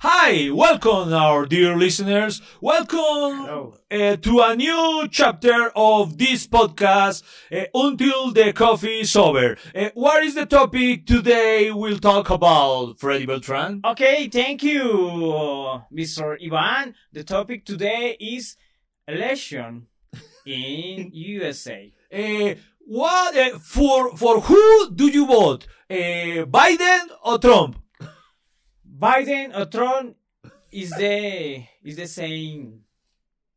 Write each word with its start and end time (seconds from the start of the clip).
Hi, 0.00 0.50
welcome, 0.50 1.12
our 1.14 1.46
dear 1.46 1.74
listeners. 1.74 2.42
Welcome 2.60 3.72
uh, 3.90 4.16
to 4.16 4.40
a 4.40 4.54
new 4.54 5.08
chapter 5.10 5.70
of 5.74 6.18
this 6.18 6.46
podcast 6.46 7.22
uh, 7.50 7.64
until 7.74 8.30
the 8.30 8.52
coffee 8.52 9.00
is 9.00 9.16
over. 9.16 9.56
Uh, 9.74 9.88
what 9.94 10.22
is 10.22 10.34
the 10.34 10.44
topic 10.44 11.06
today 11.06 11.70
we'll 11.70 11.98
talk 11.98 12.28
about, 12.28 13.00
Freddy 13.00 13.24
Beltran? 13.24 13.80
Okay, 13.86 14.28
thank 14.28 14.62
you, 14.62 14.82
Mr. 15.90 16.36
Ivan. 16.44 16.94
The 17.12 17.24
topic 17.24 17.64
today 17.64 18.16
is 18.20 18.56
election 19.08 19.86
in 20.44 21.10
USA. 21.12 21.90
Uh, 22.12 22.54
what 22.80 23.36
uh, 23.36 23.58
for? 23.58 24.14
For 24.16 24.42
who 24.42 24.90
do 24.94 25.08
you 25.08 25.26
vote? 25.26 25.66
Uh, 25.90 26.44
Biden 26.46 27.06
or 27.24 27.38
Trump? 27.38 27.78
Biden 28.96 29.52
or 29.56 29.66
Trump 29.66 30.16
is 30.72 30.90
the 30.90 31.62
is 31.84 31.96
the 31.96 32.06
same. 32.06 32.80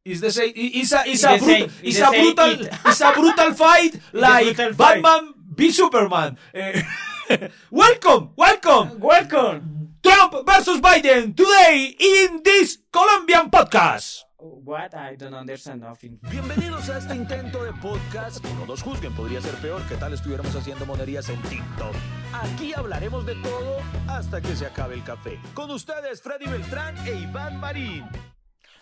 Is 0.06 0.22
the 0.22 0.32
same? 0.32 0.52
Is 0.56 0.92
a 0.94 1.06
is 1.08 1.24
It's 1.24 1.24
a, 1.24 1.28
the 1.28 1.38
brut- 1.38 1.48
same- 1.48 1.72
it's 1.84 1.98
is 1.98 2.02
a 2.02 2.10
brutal 2.12 2.52
is 2.92 3.02
a 3.02 3.12
brutal 3.14 3.54
fight 3.54 3.94
like 4.14 4.56
brutal 4.56 4.74
fight. 4.74 5.02
Batman 5.04 5.34
v 5.56 5.72
Superman. 5.72 6.38
Eh, 6.54 6.82
welcome, 7.72 8.32
welcome. 8.36 9.00
Welcome. 9.00 9.96
Trump 10.02 10.32
versus 10.48 10.80
Biden 10.80 11.36
today 11.36 11.94
in 12.00 12.42
this 12.44 12.78
Colombian 12.92 13.52
podcast. 13.52 14.24
What? 14.42 14.96
I 14.96 15.18
don't 15.18 15.34
understand 15.34 15.82
nothing. 15.82 16.18
Bienvenidos 16.32 16.90
a 16.90 17.00
este 17.00 17.14
intento 17.14 17.62
de 17.62 17.74
podcast. 17.74 18.42
No 18.46 18.66
nos 18.68 18.82
juzguen, 18.82 19.14
podría 19.14 19.42
ser 19.42 19.54
peor 19.56 19.86
que 19.90 19.96
tal 19.96 20.14
estuviéramos 20.14 20.56
haciendo 20.56 20.86
monerías 20.86 21.28
en 21.28 21.42
TikTok. 21.42 21.94
Aquí 22.32 22.74
hablaremos 22.74 23.26
de 23.26 23.36
todo 23.36 23.80
hasta 24.08 24.40
que 24.40 24.56
se 24.56 24.66
acabe 24.66 24.96
el 24.96 25.04
café. 25.04 25.38
Con 25.54 25.70
ustedes, 25.72 26.22
Freddy 26.22 26.46
Beltrán 26.46 26.96
e 27.06 27.16
Iván 27.16 27.60
Marín. 27.60 28.06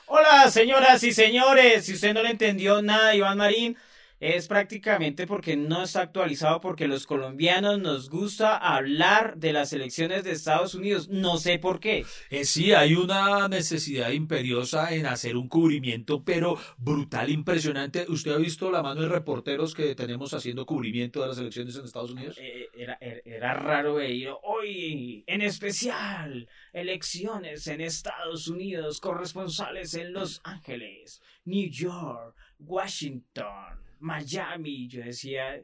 Hola, 0.06 0.48
señoras 0.52 1.02
y 1.04 1.12
señores. 1.12 1.88
Si 1.88 1.94
usted 1.96 2.14
no 2.14 2.22
le 2.22 2.30
entendió 2.30 2.84
nada, 2.84 3.16
Iván 3.16 3.40
Marín, 3.40 3.76
es 4.20 4.48
prácticamente 4.48 5.28
porque 5.28 5.56
no 5.56 5.84
está 5.84 6.02
actualizado, 6.02 6.60
porque 6.60 6.88
los 6.88 7.06
colombianos 7.06 7.80
nos 7.80 8.10
gusta 8.10 8.58
hablar 8.58 9.38
de 9.38 9.54
las 9.54 9.74
elecciones 9.74 10.24
de 10.24 10.32
Estados 10.32 10.76
Unidos. 10.76 11.10
No 11.10 11.38
sé 11.38 11.60
por 11.60 11.80
qué. 11.80 12.06
Eh, 12.30 12.46
sí, 12.46 12.74
hay 12.74 12.96
una 12.96 13.48
necesidad 13.48 14.12
imperiosa 14.12 14.94
en 14.94 15.06
hacer 15.06 15.38
un 15.38 15.48
cubrimiento, 15.48 16.24
pero 16.24 16.58
brutal, 16.78 17.30
impresionante. 17.30 18.06
¿Usted 18.10 18.32
ha 18.32 18.38
visto 18.38 18.72
la 18.72 18.82
mano 18.82 19.02
de 19.02 19.10
reporteros 19.10 19.74
que 19.74 19.96
tenemos 19.96 20.34
haciendo 20.34 20.66
cubrimiento 20.66 21.22
de 21.22 21.28
las 21.28 21.38
elecciones 21.38 21.76
en 21.76 21.86
Estados 21.86 22.12
Unidos? 22.12 22.38
Eh, 22.40 22.70
Era, 22.74 22.98
era, 23.00 23.22
era 23.26 23.54
raro 23.54 23.96
ver 23.96 24.08
hoy, 24.44 25.24
en 25.28 25.42
especial, 25.42 26.48
elecciones 26.74 27.68
en 27.68 27.82
Estados 27.82 28.48
Unidos, 28.48 29.00
corresponsales 29.00 29.94
en 29.94 30.14
Los 30.14 30.42
Ángeles, 30.44 31.22
New 31.46 31.70
York, 31.70 32.36
Washington, 32.60 33.80
Miami. 34.00 34.88
Yo 34.88 35.02
decía, 35.04 35.64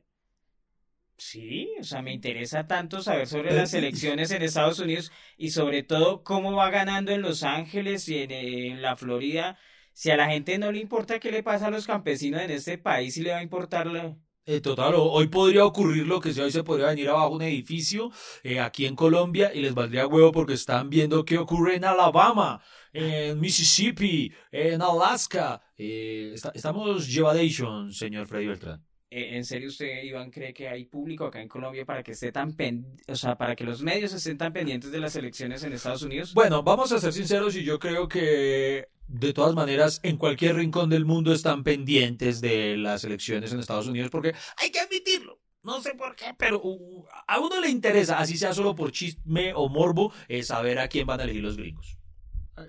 sí, 1.18 1.70
o 1.80 1.84
sea, 1.84 2.02
me 2.02 2.14
interesa 2.14 2.68
tanto 2.68 3.02
saber 3.02 3.28
sobre 3.28 3.54
las 3.56 3.74
elecciones 3.74 4.32
en 4.32 4.42
Estados 4.42 4.80
Unidos 4.80 5.12
y 5.38 5.52
sobre 5.52 5.84
todo 5.84 6.24
cómo 6.24 6.54
va 6.56 6.70
ganando 6.70 7.12
en 7.12 7.22
Los 7.22 7.44
Ángeles 7.44 8.08
y 8.10 8.18
en, 8.24 8.32
en 8.32 8.82
la 8.82 8.96
Florida. 8.98 9.58
Si 9.94 10.10
a 10.12 10.18
la 10.18 10.28
gente 10.30 10.58
no 10.58 10.72
le 10.72 10.80
importa 10.80 11.20
qué 11.20 11.32
le 11.32 11.44
pasa 11.44 11.68
a 11.68 11.72
los 11.72 11.86
campesinos 11.88 12.42
en 12.42 12.52
este 12.52 12.78
país, 12.78 13.14
sí 13.14 13.22
le 13.22 13.32
va 13.32 13.38
a 13.38 13.44
importar 13.44 13.88
la- 13.88 14.18
Eh, 14.46 14.60
total, 14.60 14.94
hoy 14.98 15.28
podría 15.30 15.64
ocurrir 15.66 16.06
lo 16.06 16.20
que 16.20 16.34
sea, 16.34 16.44
hoy 16.44 16.52
se 16.52 16.66
podría 16.66 16.88
venir 16.88 17.08
abajo 17.08 17.30
un 17.30 17.42
edificio 17.44 18.12
eh, 18.44 18.60
aquí 18.60 18.86
en 18.86 18.94
Colombia 18.94 19.54
y 19.54 19.62
les 19.62 19.74
valdría 19.74 20.06
huevo 20.06 20.34
porque 20.34 20.52
están 20.54 20.90
viendo 20.90 21.24
qué 21.24 21.38
ocurre 21.38 21.76
en 21.78 21.86
Alabama, 21.86 22.62
en 22.92 23.40
Mississippi, 23.40 24.34
en 24.52 24.82
Alaska. 24.82 25.62
Eh, 25.78 26.32
está- 26.34 26.52
estamos 26.54 27.08
llevadation, 27.08 27.94
señor 27.94 28.28
Freddy 28.28 28.48
Beltrán. 28.48 28.86
Eh, 29.16 29.36
¿En 29.38 29.46
serio 29.46 29.68
usted, 29.68 30.02
Iván, 30.04 30.32
cree 30.32 30.56
que 30.56 30.68
hay 30.68 30.86
público 30.86 31.26
acá 31.26 31.40
en 31.40 31.48
Colombia 31.48 31.86
para 31.86 32.02
que 32.02 32.14
esté 32.14 32.32
tan 32.32 32.54
pen... 32.54 32.98
o 33.08 33.16
sea, 33.16 33.38
para 33.38 33.56
que 33.56 33.64
los 33.64 33.84
medios 33.84 34.12
estén 34.12 34.40
tan 34.40 34.52
pendientes 34.52 34.92
de 34.92 34.98
las 34.98 35.16
elecciones 35.16 35.64
en 35.64 35.72
Estados 35.72 36.02
Unidos? 36.02 36.34
Bueno, 36.34 36.64
vamos 36.64 36.92
a 36.92 36.98
ser 36.98 37.14
sinceros 37.14 37.56
y 37.56 37.64
yo 37.64 37.78
creo 37.78 38.08
que 38.08 38.88
de 39.08 39.34
todas 39.34 39.54
maneras 39.54 40.00
en 40.02 40.18
cualquier 40.18 40.56
rincón 40.56 40.90
del 40.90 41.06
mundo 41.06 41.32
están 41.32 41.64
pendientes 41.64 42.42
de 42.42 42.76
las 42.76 43.04
elecciones 43.04 43.54
en 43.54 43.60
Estados 43.60 43.86
Unidos 43.86 44.10
porque 44.10 44.34
hay 44.58 44.72
que 44.72 44.80
admitirlo. 44.80 45.40
No 45.62 45.80
sé 45.80 45.94
por 45.94 46.16
qué, 46.16 46.34
pero 46.36 46.60
uh, 46.64 47.06
a 47.28 47.40
uno 47.40 47.62
le 47.62 47.70
interesa, 47.70 48.18
así 48.18 48.36
sea 48.36 48.52
solo 48.52 48.74
por 48.74 48.92
chisme 48.92 49.54
o 49.54 49.70
morbo, 49.70 50.12
eh, 50.28 50.42
saber 50.42 50.80
a 50.80 50.88
quién 50.88 51.06
van 51.06 51.20
a 51.20 51.24
elegir 51.26 51.44
los 51.44 51.56
gringos. 51.56 52.00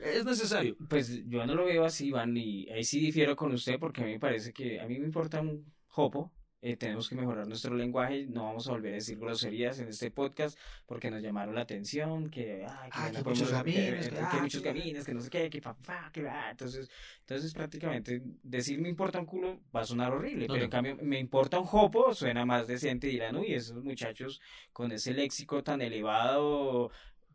Es 0.02 0.26
necesario. 0.26 0.76
Pues 0.90 1.26
yo 1.26 1.46
no 1.46 1.54
lo 1.54 1.64
veo 1.64 1.86
así, 1.86 2.08
Iván, 2.08 2.36
y 2.36 2.68
ahí 2.68 2.84
sí 2.84 3.00
difiero 3.00 3.34
con 3.34 3.52
usted 3.52 3.78
porque 3.78 4.02
a 4.02 4.04
mí 4.04 4.12
me 4.12 4.20
parece 4.20 4.52
que 4.52 4.78
a 4.78 4.86
mí 4.86 4.98
me 4.98 5.06
importa 5.06 5.40
un 5.40 5.73
jopo. 5.94 6.32
eh, 6.66 6.78
tenemos 6.78 7.10
que 7.10 7.14
mejorar 7.14 7.46
nuestro 7.46 7.74
lenguaje, 7.74 8.24
no 8.26 8.44
vamos 8.44 8.66
a 8.68 8.70
volver 8.70 8.92
a 8.92 8.94
decir 8.94 9.18
groserías 9.18 9.78
en 9.80 9.88
este 9.88 10.10
podcast 10.10 10.58
porque 10.86 11.10
nos 11.10 11.20
llamaron 11.20 11.54
la 11.54 11.60
atención, 11.60 12.30
que, 12.30 12.64
ay, 12.66 12.88
que, 12.90 12.98
Ah, 12.98 13.10
no 13.12 13.18
que 13.22 13.28
muchos 13.28 13.50
gamines, 13.52 14.08
que- 14.08 14.14
que- 14.14 14.40
muchos 14.40 14.62
no 15.12 15.20
sé 15.20 15.28
qué, 15.28 15.50
que 15.50 15.60
papá, 15.60 16.10
que 16.10 16.22
va, 16.22 16.50
entonces, 16.50 16.88
entonces 17.20 17.52
prácticamente 17.52 18.22
decir 18.42 18.80
me 18.80 18.88
importa 18.88 19.18
un 19.20 19.26
culo 19.26 19.60
va 19.76 19.82
a 19.82 19.84
sonar 19.84 20.10
horrible, 20.14 20.46
No, 20.48 20.54
pero 20.54 20.60
no. 20.60 20.64
en 20.64 20.70
cambio 20.70 20.96
me 21.02 21.18
importa 21.18 21.58
un 21.58 21.66
jopo 21.66 22.14
suena 22.14 22.46
más 22.46 22.66
decente 22.66 23.08
y 23.08 23.10
dirán, 23.10 23.36
uy, 23.36 23.52
esos 23.52 23.84
muchachos 23.84 24.40
con 24.72 24.90
ese 24.90 25.12
léxico 25.12 25.62
tan 25.62 25.82
elevado 25.82 26.90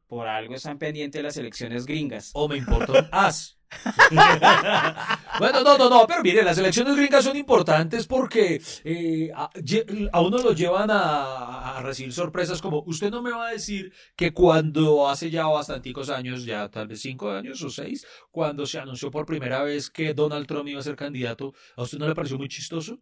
por 0.08 0.28
algo 0.28 0.56
están 0.56 0.80
pendientes 0.80 1.20
de 1.20 1.24
las 1.24 1.38
elecciones 1.38 1.86
gringas. 1.86 2.32
O 2.34 2.48
me 2.48 2.58
importa 2.58 2.94
un 2.94 3.08
as. 3.12 3.59
bueno, 5.40 5.64
no, 5.64 5.78
no, 5.78 5.90
no, 5.90 6.08
pero 6.08 6.24
mire, 6.24 6.44
las 6.44 6.58
elecciones 6.58 6.96
gringas 6.96 7.24
son 7.24 7.38
importantes 7.38 8.08
porque 8.08 8.62
eh, 8.84 9.32
a, 9.34 10.22
uno 10.22 10.38
lo 10.40 10.54
llevan 10.54 10.90
a, 10.92 11.80
recibir 11.82 12.12
sorpresas 12.12 12.62
como, 12.62 12.84
usted 12.88 13.12
no 13.12 13.22
me 13.22 13.32
va 13.32 13.48
a 13.48 13.52
decir 13.52 13.94
que 14.16 14.34
cuando 14.34 15.08
hace 15.08 15.30
ya 15.30 15.46
bastanticos 15.46 16.10
años, 16.10 16.46
ya 16.46 16.70
tal 16.70 16.88
vez 16.88 17.02
cinco 17.02 17.32
años 17.32 17.62
o 17.62 17.70
seis, 17.70 18.06
cuando 18.32 18.66
se 18.66 18.80
anunció 18.80 19.12
por 19.12 19.26
primera 19.26 19.64
vez 19.64 19.90
que 19.90 20.14
Donald 20.14 20.48
Trump 20.48 20.68
iba 20.68 20.80
a 20.80 20.84
ser 20.84 20.96
candidato, 20.96 21.54
¿a 21.76 21.84
usted 21.84 22.00
no 22.00 22.08
le 22.08 22.16
pareció 22.16 22.38
muy 22.38 22.50
chistoso? 22.50 23.00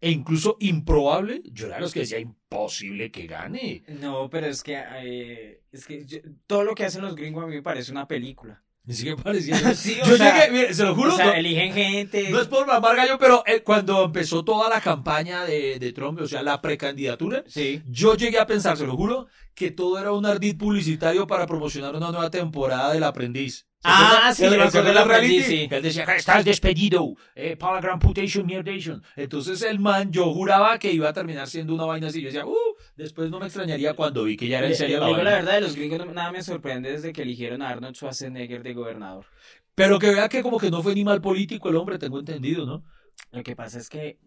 E 0.00 0.10
incluso 0.10 0.56
improbable, 0.60 1.42
yo 1.44 1.66
era 1.66 1.80
los 1.80 1.92
que 1.92 2.00
decía 2.00 2.20
imposible 2.20 3.10
que 3.10 3.26
gane. 3.26 3.82
No, 3.88 4.30
pero 4.30 4.46
es 4.46 4.62
que, 4.62 4.80
eh, 5.02 5.62
es 5.72 5.86
que 5.86 6.06
todo 6.46 6.62
lo 6.62 6.74
que 6.74 6.84
hacen 6.84 7.02
los 7.02 7.16
gringos 7.16 7.42
a 7.42 7.46
mí 7.48 7.56
me 7.56 7.62
parece 7.62 7.90
una 7.90 8.06
película. 8.06 8.62
Ni 8.88 8.94
siquiera 8.94 9.22
parecía. 9.22 9.54
Sí, 9.74 9.98
o 10.02 10.06
yo 10.06 10.16
sea, 10.16 10.34
llegué, 10.46 10.50
mire, 10.50 10.72
se 10.72 10.82
lo 10.82 10.94
juro, 10.94 11.12
o 11.12 11.16
sea, 11.16 11.26
no- 11.26 11.32
eligen 11.34 11.74
gente. 11.74 12.30
No 12.30 12.40
es 12.40 12.48
por 12.48 12.66
mamar 12.66 12.96
gallo, 12.96 13.18
pero 13.18 13.44
eh, 13.46 13.62
cuando 13.62 14.02
empezó 14.04 14.42
toda 14.46 14.70
la 14.70 14.80
campaña 14.80 15.44
de, 15.44 15.78
de 15.78 15.92
Trump, 15.92 16.18
o 16.22 16.26
sea, 16.26 16.42
la 16.42 16.62
precandidatura, 16.62 17.44
Sí. 17.46 17.82
yo 17.86 18.14
llegué 18.14 18.38
a 18.38 18.46
pensar, 18.46 18.78
se 18.78 18.86
lo 18.86 18.96
juro, 18.96 19.26
que 19.54 19.70
todo 19.70 19.98
era 20.00 20.10
un 20.12 20.24
ardid 20.24 20.56
publicitario 20.56 21.26
para 21.26 21.46
promocionar 21.46 21.94
una 21.94 22.10
nueva 22.10 22.30
temporada 22.30 22.94
del 22.94 23.04
aprendiz. 23.04 23.67
¿Se 23.80 23.88
Ah, 23.90 24.32
sí, 24.34 24.42
me 24.42 24.56
el 24.56 24.70
del 24.72 25.08
reality, 25.08 25.42
sí. 25.42 25.68
Él 25.70 25.82
decía, 25.82 26.02
estás 26.02 26.44
despedido, 26.44 27.14
eh, 27.36 27.56
para 27.56 27.74
la 27.74 27.80
gran 27.80 28.00
putation, 28.00 28.44
mierdation. 28.44 29.04
Entonces 29.14 29.62
el 29.62 29.78
man, 29.78 30.10
yo 30.10 30.32
juraba 30.34 30.78
que 30.80 30.92
iba 30.92 31.08
a 31.08 31.12
terminar 31.12 31.46
siendo 31.46 31.74
una 31.74 31.84
vaina 31.84 32.08
así. 32.08 32.20
Yo 32.20 32.26
decía, 32.26 32.44
uh, 32.44 32.76
después 32.96 33.30
no 33.30 33.38
me 33.38 33.46
extrañaría 33.46 33.94
cuando 33.94 34.24
vi 34.24 34.36
que 34.36 34.48
ya 34.48 34.58
era 34.58 34.66
en 34.66 34.74
serio 34.74 34.98
la 34.98 35.06
vaina. 35.06 35.22
la 35.22 35.30
verdad, 35.30 35.54
de 35.54 35.60
los 35.60 35.76
gringos 35.76 36.04
nada 36.12 36.32
me 36.32 36.42
sorprende 36.42 36.90
desde 36.90 37.12
que 37.12 37.22
eligieron 37.22 37.62
a 37.62 37.68
Arnold 37.68 37.94
Schwarzenegger 37.94 38.64
de 38.64 38.74
gobernador. 38.74 39.26
Pero 39.76 40.00
que 40.00 40.10
vea 40.10 40.28
que 40.28 40.42
como 40.42 40.58
que 40.58 40.72
no 40.72 40.82
fue 40.82 40.96
ni 40.96 41.04
mal 41.04 41.20
político 41.20 41.68
el 41.68 41.76
hombre, 41.76 41.98
tengo 41.98 42.18
entendido, 42.18 42.66
¿no? 42.66 42.82
Lo 43.30 43.44
que 43.44 43.54
pasa 43.54 43.78
es 43.78 43.88
que 43.88 44.18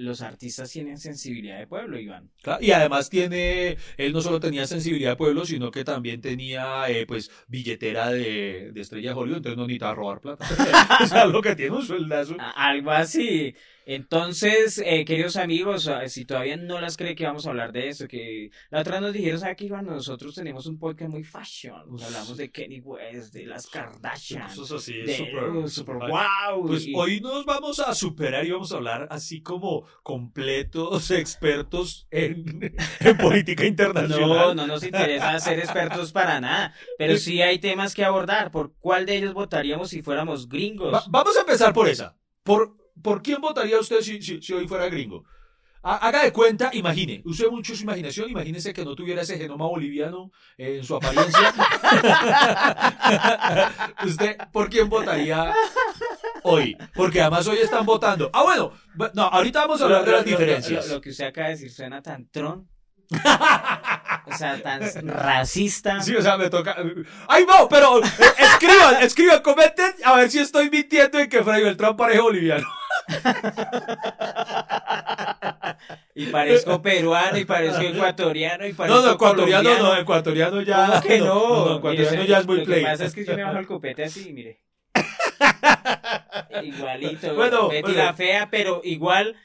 los 0.00 0.22
artistas 0.22 0.70
tienen 0.70 0.98
sensibilidad 0.98 1.58
de 1.58 1.66
pueblo, 1.66 1.98
Iván. 1.98 2.30
Claro, 2.42 2.62
Y 2.62 2.72
además 2.72 3.10
tiene, 3.10 3.76
él 3.96 4.12
no 4.12 4.20
solo 4.20 4.40
tenía 4.40 4.66
sensibilidad 4.66 5.10
de 5.10 5.16
pueblo, 5.16 5.44
sino 5.44 5.70
que 5.70 5.84
también 5.84 6.20
tenía, 6.20 6.88
eh, 6.88 7.06
pues, 7.06 7.30
billetera 7.48 8.10
de, 8.10 8.70
de 8.72 8.80
estrella 8.80 9.10
de 9.10 9.16
Hollywood, 9.16 9.36
entonces 9.38 9.58
no 9.58 9.66
necesitaba 9.66 9.94
robar 9.94 10.20
plata. 10.20 10.46
o 11.02 11.06
sea, 11.06 11.26
lo 11.26 11.42
que 11.42 11.54
tiene 11.54 11.76
un 11.76 11.84
sueldazo. 11.84 12.36
Algo 12.56 12.90
así. 12.90 13.54
Entonces, 13.94 14.80
eh, 14.86 15.04
queridos 15.04 15.34
amigos, 15.36 15.88
ah, 15.88 16.08
si 16.08 16.24
todavía 16.24 16.56
no 16.56 16.80
las 16.80 16.96
cree 16.96 17.16
que 17.16 17.24
vamos 17.26 17.44
a 17.46 17.50
hablar 17.50 17.72
de 17.72 17.88
eso, 17.88 18.06
que 18.06 18.50
la 18.70 18.82
otra 18.82 19.00
nos 19.00 19.12
dijeron, 19.12 19.40
¿sabe 19.40 19.56
qué, 19.56 19.64
Iván? 19.64 19.86
Nosotros 19.86 20.32
tenemos 20.36 20.66
un 20.66 20.78
podcast 20.78 21.10
muy 21.10 21.24
fashion. 21.24 21.92
Uf. 21.94 22.04
Hablamos 22.04 22.36
de 22.36 22.52
Kenny 22.52 22.78
West, 22.78 23.34
de 23.34 23.46
las 23.46 23.66
Kardashian, 23.66 24.48
Eso 24.48 24.62
es 24.62 24.70
así, 24.70 24.92
de 24.94 25.12
uh, 25.12 25.66
super 25.68 25.96
súper- 25.96 25.96
wow. 26.08 26.66
Pues 26.68 26.86
y- 26.86 26.92
hoy 26.94 27.20
nos 27.20 27.44
vamos 27.44 27.80
a 27.80 27.92
superar 27.94 28.46
y 28.46 28.52
vamos 28.52 28.72
a 28.72 28.76
hablar 28.76 29.08
así 29.10 29.42
como 29.42 29.84
completos 30.04 31.10
expertos 31.10 32.06
en, 32.12 32.72
en 33.00 33.16
política 33.18 33.64
No, 33.64 33.68
internacional. 33.70 34.54
no 34.54 34.66
nos 34.68 34.84
interesa 34.84 35.36
ser 35.40 35.58
expertos 35.58 36.12
para 36.12 36.40
nada, 36.40 36.74
pero 36.96 37.16
sí 37.16 37.42
hay 37.42 37.58
temas 37.58 37.96
que 37.96 38.04
abordar. 38.04 38.52
¿Por 38.52 38.72
cuál 38.78 39.04
de 39.04 39.16
ellos 39.16 39.34
votaríamos 39.34 39.90
si 39.90 40.00
fuéramos 40.00 40.48
gringos? 40.48 40.94
Va- 40.94 41.02
vamos 41.08 41.36
a 41.36 41.40
empezar 41.40 41.72
por 41.72 41.88
esa. 41.88 42.16
¿Por, 42.44 42.76
¿Por 43.02 43.22
quién 43.22 43.40
votaría 43.40 43.78
usted 43.78 44.00
si, 44.00 44.20
si, 44.22 44.40
si 44.42 44.52
hoy 44.52 44.66
fuera 44.68 44.86
gringo? 44.88 45.24
ha- 45.82 45.96
haga 46.08 46.24
de 46.24 46.32
cuenta, 46.32 46.68
imagine, 46.74 47.22
use 47.24 47.48
mucho 47.48 47.74
su 47.74 47.84
imaginación, 47.84 48.28
imagínese 48.28 48.74
que 48.74 48.84
no 48.84 48.94
tuviera 48.94 49.22
ese 49.22 49.38
genoma 49.38 49.66
boliviano 49.66 50.30
en 50.58 50.84
su 50.84 50.94
apariencia. 50.96 51.54
¿Usted 54.04 54.36
por 54.52 54.68
quién 54.68 54.88
votaría 54.88 55.52
hoy? 56.42 56.76
Porque 56.94 57.20
además 57.22 57.46
hoy 57.46 57.58
están 57.58 57.86
votando. 57.86 58.30
Ah, 58.32 58.42
bueno, 58.42 58.72
bu- 58.94 59.10
no, 59.14 59.22
ahorita 59.22 59.60
vamos 59.60 59.80
a 59.80 59.84
hablar 59.84 60.04
de 60.04 60.12
las 60.12 60.24
Lo- 60.24 60.30
lo- 60.30 60.36
diferencias. 60.38 60.88
Lo, 60.88 60.94
lo 60.96 61.00
que 61.00 61.10
usted 61.10 61.26
acaba 61.26 61.48
de 61.48 61.54
decir 61.54 61.70
suena 61.72 62.02
tan 62.02 62.28
tron. 62.30 62.68
O 63.10 64.36
sea, 64.36 64.62
tan 64.62 64.80
racista. 65.08 66.00
Sí, 66.00 66.14
o 66.14 66.22
sea, 66.22 66.36
me 66.36 66.48
toca. 66.48 66.76
¡Ay, 67.28 67.44
no! 67.46 67.68
Pero 67.68 67.98
eh, 67.98 68.08
escriban, 68.38 68.96
escriban, 69.02 69.42
comenten 69.42 69.92
a 70.04 70.14
ver 70.16 70.30
si 70.30 70.38
estoy 70.38 70.70
mintiendo 70.70 71.18
en 71.18 71.28
que 71.28 71.42
Fray 71.42 71.62
Beltrán 71.64 71.96
pareja 71.96 72.22
boliviano. 72.22 72.66
Y 76.14 76.26
parezco 76.26 76.82
peruano, 76.82 77.38
y 77.38 77.44
parezco 77.44 77.80
ecuatoriano, 77.82 78.66
y 78.66 78.72
parezco 78.72 79.00
No, 79.00 79.06
no, 79.06 79.12
ecuatoriano 79.14 79.62
colombiano. 79.62 79.94
no, 79.94 80.00
ecuatoriano 80.00 80.62
ya. 80.62 80.86
¿Cómo 80.86 81.02
que 81.02 81.18
no? 81.18 81.26
No, 81.26 81.64
no, 81.66 81.76
ecuatoriano 81.78 82.10
Mire, 82.16 82.26
ya 82.26 82.38
es 82.38 82.46
muy 82.46 82.58
Lo 82.58 82.64
play. 82.64 82.80
que 82.80 82.86
pasa 82.90 83.04
es 83.06 83.14
que 83.14 83.24
yo 83.24 83.36
me 83.36 83.44
bajo 83.44 83.58
el 83.58 83.66
copete 83.66 84.04
así, 84.04 84.32
mire. 84.32 84.60
Igualito. 86.62 87.34
Bueno, 87.34 87.68
Betty 87.68 87.82
bueno. 87.82 87.98
la 88.04 88.14
fea, 88.14 88.48
pero 88.50 88.80
igual. 88.84 89.36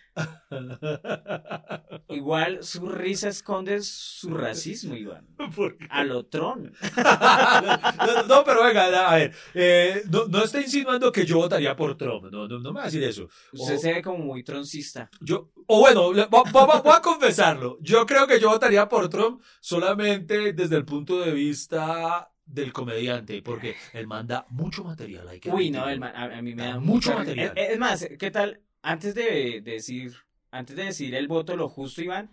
Igual 2.10 2.64
su 2.64 2.88
risa 2.88 3.30
esconde 3.30 3.82
su 3.82 4.34
racismo, 4.34 4.96
Iván. 4.96 5.28
¿Por 5.56 5.78
qué? 5.78 5.88
A 5.90 6.04
lo 6.04 6.26
tron. 6.26 6.72
no, 6.98 8.24
no, 8.28 8.44
pero 8.46 8.64
venga, 8.64 9.10
a 9.12 9.16
ver. 9.16 9.34
eh, 9.54 10.04
no, 10.10 10.26
no 10.28 10.44
está 10.44 10.62
insinuando 10.62 11.12
que 11.12 11.26
yo 11.26 11.38
votaría 11.38 11.76
por 11.76 11.98
Trump. 11.98 12.26
No, 12.32 12.48
no, 12.48 12.60
no 12.60 12.72
me 12.72 12.78
va 12.78 12.82
a 12.84 12.86
decir 12.86 13.04
eso. 13.04 13.28
Usted 13.54 13.76
O- 13.76 13.80
se 13.80 13.94
ve 13.94 14.02
como 14.02 14.20
muy 14.20 14.44
troncista. 14.44 15.10
Yo, 15.22 15.52
o 15.68 15.80
bueno, 15.80 16.12
voy 16.14 16.94
a 16.94 17.02
confesarlo. 17.02 17.78
Yo 17.82 18.06
creo 18.06 18.28
que 18.28 18.40
yo 18.40 18.50
votaría 18.50 18.88
por 18.88 19.10
Trump 19.10 19.42
solamente 19.60 20.54
desde 20.54 20.76
el 20.78 20.86
punto 20.86 21.20
de 21.22 21.32
vista 21.32 22.30
del 22.46 22.72
comediante, 22.72 23.42
porque 23.42 23.76
él 23.94 24.06
manda 24.08 24.46
mucho 24.50 24.84
material. 24.84 25.28
Hay 25.28 25.40
que 25.40 25.50
Uy, 25.50 25.72
no, 25.72 25.90
el 25.90 26.00
ma- 26.00 26.10
a, 26.12 26.38
a 26.38 26.42
mí 26.44 26.54
me 26.54 26.64
Da 26.64 26.70
da 26.74 26.80
mucho 26.80 27.14
material. 27.16 27.54
Es, 27.56 27.72
es 27.72 27.80
más, 27.80 28.08
¿qué 28.20 28.30
tal? 28.32 28.62
Antes 28.86 29.16
de 29.16 29.62
decir, 29.62 30.14
antes 30.52 30.76
de 30.76 30.84
decir 30.86 31.16
el 31.16 31.28
voto, 31.28 31.56
lo 31.56 31.70
justo, 31.70 32.04
Iván, 32.04 32.30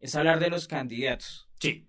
es 0.00 0.16
hablar 0.16 0.40
de 0.40 0.50
los 0.50 0.66
candidatos. 0.66 1.48
Sí. 1.60 1.88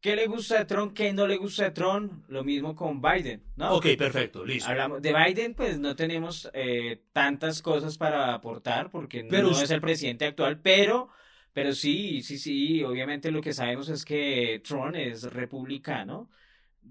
¿Qué 0.00 0.16
le 0.16 0.26
gusta 0.26 0.58
de 0.58 0.64
Trump? 0.64 0.94
¿Qué 0.94 1.12
no 1.12 1.28
le 1.28 1.36
gusta 1.36 1.62
de 1.62 1.70
Trump? 1.70 2.24
Lo 2.26 2.42
mismo 2.42 2.74
con 2.74 3.00
Biden, 3.00 3.44
¿no? 3.54 3.74
Ok, 3.74 3.86
perfecto, 3.96 4.44
listo. 4.44 4.68
Hablamos 4.68 5.00
de 5.00 5.14
Biden, 5.14 5.54
pues 5.54 5.78
no 5.78 5.94
tenemos 5.94 6.50
eh, 6.54 7.04
tantas 7.12 7.62
cosas 7.62 7.96
para 7.96 8.34
aportar 8.34 8.90
porque 8.90 9.22
Pero 9.22 9.52
no 9.52 9.62
es 9.62 9.70
el 9.70 9.80
presidente 9.80 10.24
actual, 10.24 10.58
pero, 10.60 11.08
pero 11.52 11.72
sí, 11.72 12.22
sí, 12.22 12.36
sí, 12.36 12.82
obviamente 12.82 13.30
lo 13.30 13.40
que 13.40 13.52
sabemos 13.52 13.88
es 13.90 14.04
que 14.04 14.60
Trump 14.64 14.96
es 14.96 15.22
republicano 15.22 16.28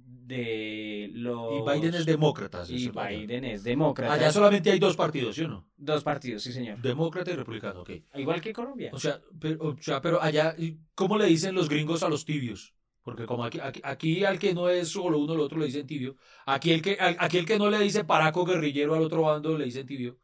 de 0.05 1.09
los... 1.13 1.67
Y 1.67 1.79
Biden 1.79 1.95
es 1.95 2.05
demócrata. 2.05 2.63
Y. 2.67 2.89
Biden 2.89 3.45
es 3.45 3.63
demócrata. 3.63 4.13
Allá 4.13 4.31
solamente 4.31 4.71
hay 4.71 4.79
dos 4.79 4.95
partidos, 4.95 5.35
¿sí 5.35 5.43
o 5.43 5.47
no? 5.47 5.67
Dos 5.75 6.03
partidos, 6.03 6.43
sí, 6.43 6.51
señor. 6.51 6.79
Demócrata 6.81 7.31
y 7.31 7.35
republicano, 7.35 7.81
ok. 7.81 7.91
Igual 8.15 8.41
que 8.41 8.53
Colombia. 8.53 8.91
O 8.93 8.99
sea, 8.99 9.21
pero, 9.39 9.69
o 9.69 9.77
sea, 9.81 10.01
pero 10.01 10.21
allá, 10.21 10.55
¿cómo 10.95 11.17
le 11.17 11.25
dicen 11.25 11.55
los 11.55 11.67
gringos 11.67 12.03
a 12.03 12.09
los 12.09 12.25
tibios? 12.25 12.75
Porque 13.01 13.25
como 13.25 13.43
aquí, 13.43 13.59
aquí, 13.59 13.81
aquí 13.83 14.23
al 14.23 14.37
que 14.37 14.53
no 14.53 14.69
es 14.69 14.89
solo 14.89 15.17
uno, 15.19 15.33
el 15.33 15.39
otro 15.39 15.57
le 15.57 15.65
dicen 15.65 15.87
tibio. 15.87 16.15
Aquí 16.45 16.71
el 16.71 16.81
que, 16.81 16.97
aquí 16.99 17.37
el 17.37 17.45
que 17.45 17.57
no 17.57 17.69
le 17.69 17.79
dice 17.79 18.03
paraco 18.03 18.45
guerrillero 18.45 18.93
al 18.93 19.01
otro 19.01 19.23
bando 19.23 19.57
le 19.57 19.65
dicen 19.65 19.87
tibio. 19.87 20.19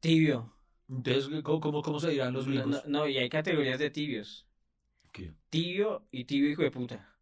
Tibio. 0.00 0.52
Entonces, 0.88 1.42
¿cómo, 1.42 1.60
cómo, 1.60 1.82
cómo 1.82 1.98
se 2.00 2.10
dirán 2.10 2.34
los 2.34 2.46
No, 2.46 2.52
gringos? 2.52 2.84
no, 2.86 2.98
no, 3.00 3.08
y 3.08 3.16
hay 3.16 3.28
categorías 3.30 3.78
de 3.78 3.90
tibios. 3.90 4.46
¿Qué? 5.12 5.32
Tibio 5.48 6.06
y 6.10 6.24
tibio 6.24 6.50
hijo 6.50 6.62
de 6.62 6.70
puta. 6.70 7.13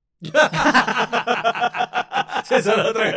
Esa 2.43 2.57
es 2.59 2.67
la 2.67 2.89
otra 2.89 3.13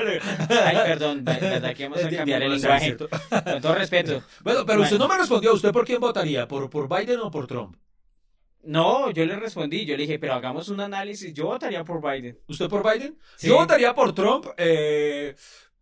Ay, 0.49 0.77
perdón, 0.85 1.23
verdad 1.23 1.75
que 1.75 1.87
vamos 1.87 2.03
a 2.03 2.09
cambiar 2.09 2.41
el 2.43 2.51
lenguaje. 2.53 2.97
Con 2.97 3.61
todo 3.61 3.75
respeto. 3.75 4.23
Bueno, 4.43 4.65
pero 4.65 4.81
usted 4.81 4.97
no 4.97 5.07
me 5.07 5.17
respondió. 5.17 5.53
¿Usted 5.53 5.71
por 5.71 5.85
quién 5.85 5.99
votaría? 5.99 6.47
¿Por, 6.47 6.69
por 6.69 6.89
Biden 6.89 7.19
o 7.19 7.29
por 7.31 7.47
Trump? 7.47 7.75
No, 8.63 9.11
yo 9.11 9.25
le 9.25 9.35
respondí, 9.35 9.85
yo 9.85 9.95
le 9.95 10.01
dije, 10.03 10.17
pero 10.17 10.33
hagamos 10.33 10.69
un 10.69 10.79
análisis. 10.79 11.31
Yo 11.33 11.45
votaría 11.45 11.83
por 11.83 12.01
Biden. 12.01 12.39
¿Usted 12.47 12.67
por 12.67 12.81
Biden? 12.83 13.17
Sí. 13.35 13.47
Yo 13.47 13.57
votaría 13.57 13.93
por 13.93 14.13
Trump. 14.15 14.47
eh, 14.57 15.35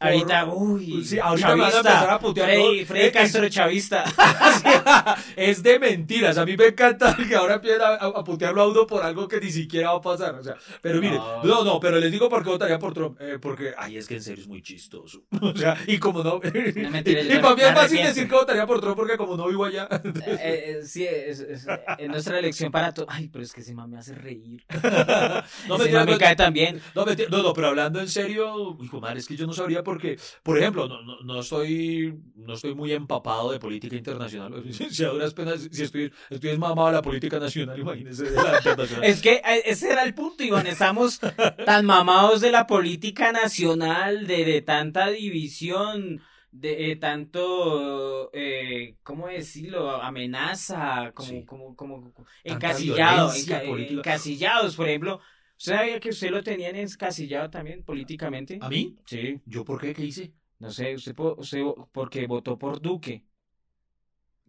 Ahorita, 0.04 0.46
uy, 0.46 1.04
Sí, 1.06 1.20
ahorita 1.20 1.56
me 1.56 1.62
van 1.62 1.70
a 1.70 1.72
chavista. 1.72 1.90
empezar 1.94 2.10
a 2.14 2.20
putear, 2.20 2.48
Freddy. 2.50 2.86
Freddy 2.86 3.06
Eh, 3.08 3.12
Castro 3.12 3.50
chavista. 3.50 4.04
es 5.36 5.64
de 5.64 5.80
mentiras. 5.80 6.38
A 6.38 6.46
mí 6.46 6.56
me 6.58 6.68
encanta 6.68 7.16
que 7.28 7.36
ahora 7.36 7.56
empiecen 7.56 7.82
a, 7.82 7.86
a- 7.88 8.08
a 8.20 8.24
putearlo 8.24 8.62
a 8.62 8.68
uno 8.68 8.86
por 8.88 9.04
algo 9.04 9.28
que 9.28 9.40
ni 9.40 9.52
siquiera 9.52 9.92
va 9.92 9.98
a 9.98 10.02
pasar. 10.02 10.36
O 10.36 10.44
sea, 10.44 10.56
pero 10.82 11.00
mire, 11.00 11.16
No. 11.18 11.44
no, 11.44 11.64
no, 11.64 11.80
pero 11.80 11.98
les 12.00 12.12
digo 12.12 12.30
por 12.30 12.44
qué 12.44 12.50
votaría 12.50 12.80
por 12.80 12.94
Trump. 12.94 13.18
eh, 13.22 13.38
porque, 13.42 13.74
ay, 13.78 13.98
es 13.98 14.08
que 14.08 14.16
en 14.16 14.24
serio 14.24 14.42
es 14.42 14.48
muy 14.48 14.62
chistoso. 14.62 15.24
O 15.42 15.56
sea, 15.56 15.78
y 15.88 15.98
como 16.00 16.24
no. 16.24 16.40
mentira, 16.40 17.22
y 17.22 17.28
yo 17.28 17.42
para 17.42 17.56
mí 17.56 17.62
es 17.62 17.74
fácil 17.74 18.04
decir 18.04 18.28
que 18.28 18.36
votaría 18.36 18.66
por 18.66 18.80
Trump 18.82 18.96
porque 18.96 19.18
como 19.18 19.36
no 19.38 19.48
vivo 19.48 19.66
allá. 19.66 19.88
Eh, 20.04 20.80
eh, 20.80 20.80
sí, 20.84 21.06
es, 21.06 21.40
es- 21.42 21.68
es 21.98 22.08
nuestra 22.10 22.40
elección 22.40 22.72
para 22.72 22.94
todo. 22.94 23.06
Ay, 23.10 23.30
pero 23.30 23.44
es 23.44 23.54
que 23.54 23.62
ese 23.62 23.74
man 23.74 23.90
me 23.90 23.98
hace 24.00 24.16
reír. 24.16 24.64
no, 25.68 25.78
mentira, 25.78 26.06
me 26.06 26.18
cae 26.18 26.36
tan 26.36 26.54
bien. 26.54 26.82
no, 26.96 27.06
no, 27.06 27.44
no, 27.44 27.54
pero 27.54 27.68
hablando 27.68 28.00
en 28.00 28.10
serio, 28.10 28.78
hijo 28.82 29.00
madre, 29.00 29.20
es 29.20 29.28
que 29.28 29.36
yo 29.36 29.46
no 29.46 29.54
sabría 29.54 29.84
porque, 29.94 30.18
por 30.44 30.58
ejemplo, 30.58 30.88
no, 30.88 31.02
no, 31.04 31.20
no 31.22 31.40
estoy, 31.40 32.14
no 32.36 32.54
estoy 32.54 32.74
muy 32.76 32.92
empapado 32.92 33.52
de 33.52 33.60
política 33.60 33.96
internacional. 33.96 34.64
Si 34.92 35.04
a 35.04 35.10
duras 35.10 35.34
penas, 35.34 35.68
si 35.72 35.84
estoy, 35.84 36.12
estoy 36.30 36.58
mamado 36.58 36.88
de 36.88 36.94
la 36.94 37.02
política 37.02 37.40
nacional, 37.40 37.80
imagínese 37.80 38.24
de 38.24 38.32
la 38.36 38.58
internacional. 38.58 39.04
Es 39.04 39.22
que 39.22 39.34
eh, 39.36 39.64
ese 39.66 39.92
era 39.92 40.04
el 40.04 40.14
punto, 40.14 40.44
Iván. 40.44 40.68
Estamos 40.68 41.20
tan 41.66 41.86
mamados 41.86 42.42
de 42.42 42.52
la 42.52 42.66
política 42.68 43.32
nacional, 43.32 44.28
de, 44.28 44.46
de 44.46 44.62
tanta 44.62 45.08
división, 45.10 46.22
de 46.52 46.92
eh, 46.92 46.96
tanto, 46.98 48.30
eh, 48.34 48.96
¿cómo 49.04 49.28
decirlo? 49.28 49.90
Amenaza, 50.02 51.12
como, 51.14 51.30
Sí. 51.30 51.44
como, 51.46 51.76
como, 51.76 52.14
como- 52.14 52.28
encasillado, 52.44 53.32
enca- 53.32 53.66
política. 53.66 53.96
encasillados, 54.00 54.76
por 54.76 54.88
ejemplo. 54.88 55.20
¿Usted 55.58 55.74
sabía 55.76 56.00
que 56.00 56.10
usted 56.10 56.30
lo 56.32 56.44
tenían 56.44 56.76
encasillado 56.76 57.50
también 57.50 57.84
políticamente? 57.84 58.58
¿A 58.62 58.70
mí? 58.70 58.98
Sí. 59.06 59.40
¿Yo 59.46 59.64
por 59.64 59.80
qué? 59.80 59.94
¿Qué 59.94 60.06
hice? 60.06 60.34
No 60.60 60.70
sé, 60.72 60.96
usted, 60.96 61.16
usted 61.38 61.62
porque 61.92 62.28
votó 62.28 62.58
por 62.58 62.82
Duque. 62.82 63.26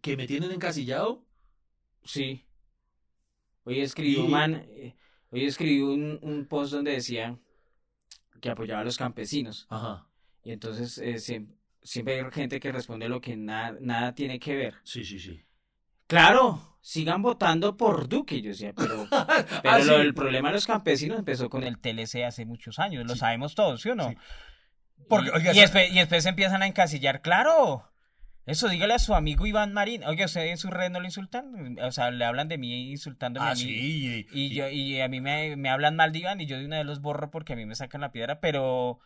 ¿Que 0.01 0.15
me 0.17 0.27
tienen 0.27 0.51
encasillado? 0.51 1.25
Sí. 2.03 2.45
Hoy 3.63 3.79
escribió, 3.81 4.25
Y- 4.25 4.27
man, 4.27 4.55
eh, 4.67 4.95
hoy 5.31 5.45
escribió 5.45 5.87
un, 5.91 6.19
un 6.21 6.45
post 6.45 6.73
donde 6.73 6.91
decía 6.91 7.37
que 8.41 8.49
apoyaba 8.49 8.81
a 8.81 8.83
los 8.85 8.97
campesinos. 8.97 9.65
Ajá. 9.69 10.07
Y 10.43 10.51
entonces 10.51 10.97
eh, 10.99 11.15
siem- 11.15 11.55
siempre 11.81 12.19
hay 12.19 12.31
gente 12.31 12.59
que 12.59 12.71
responde 12.71 13.09
lo 13.09 13.21
que 13.21 13.35
nada, 13.35 13.77
nada 13.81 14.13
tiene 14.13 14.39
que 14.39 14.55
ver. 14.55 14.75
Sí, 14.83 15.03
sí, 15.03 15.17
sí. 15.19 15.41
Claro, 16.07 16.77
sigan 16.81 17.21
votando 17.21 17.77
por 17.77 18.07
Duque. 18.07 18.41
Yo 18.41 18.49
decía, 18.49 18.73
pero, 18.75 19.07
pero 19.09 19.61
Ah, 19.63 19.79
lo- 19.79 19.95
sí. 19.95 20.01
el 20.01 20.13
problema 20.13 20.49
de 20.49 20.55
los 20.55 20.67
campesinos 20.67 21.17
empezó 21.19 21.49
con 21.49 21.63
el 21.63 21.79
TLC 21.79 22.23
hace 22.25 22.45
muchos 22.45 22.79
años. 22.79 23.05
Lo 23.05 23.15
sabemos 23.15 23.55
todos, 23.55 23.81
¿sí 23.81 23.89
o 23.89 23.95
no? 23.95 24.09
Sí. 24.09 24.17
Porque, 25.09 25.27
y, 25.29 25.31
oiga, 25.31 25.47
y 25.53 25.59
esa- 25.59 25.61
después, 25.61 25.91
y 25.91 25.95
después 25.99 26.23
se 26.23 26.29
empiezan 26.29 26.61
a 26.63 26.67
encasillar. 26.67 27.21
Claro. 27.21 27.91
Eso, 28.47 28.69
dígale 28.69 28.93
a 28.93 28.99
su 28.99 29.15
amigo 29.15 29.47
Iván 29.47 29.73
Marín. 29.73 30.03
Oye, 30.03 30.23
¿usted 30.23 30.45
en 30.45 30.57
su 30.59 30.69
red 30.69 30.91
no 30.91 30.99
lo 30.99 31.05
insultan? 31.05 31.77
O 31.81 31.91
sea, 31.91 32.11
le 32.11 32.23
hablan 32.25 32.47
de 32.47 32.59
mí 32.59 32.91
insultándome 32.91 33.47
a 33.47 33.49
Ah, 33.51 33.55
mí. 33.55 33.59
sí. 33.61 34.27
Y, 34.31 34.53
yo, 34.53 34.69
y 34.69 35.01
a 35.01 35.07
mí 35.07 35.19
me, 35.19 35.55
me 35.55 35.69
hablan 35.71 35.95
mal 35.95 36.11
de 36.11 36.19
Iván 36.19 36.39
y 36.41 36.45
yo 36.45 36.59
de 36.59 36.65
una 36.65 36.77
vez 36.77 36.85
los 36.85 37.01
borro 37.01 37.31
porque 37.31 37.53
a 37.53 37.55
mí 37.55 37.65
me 37.65 37.73
sacan 37.73 38.01
la 38.01 38.11
piedra, 38.11 38.39
pero, 38.41 38.99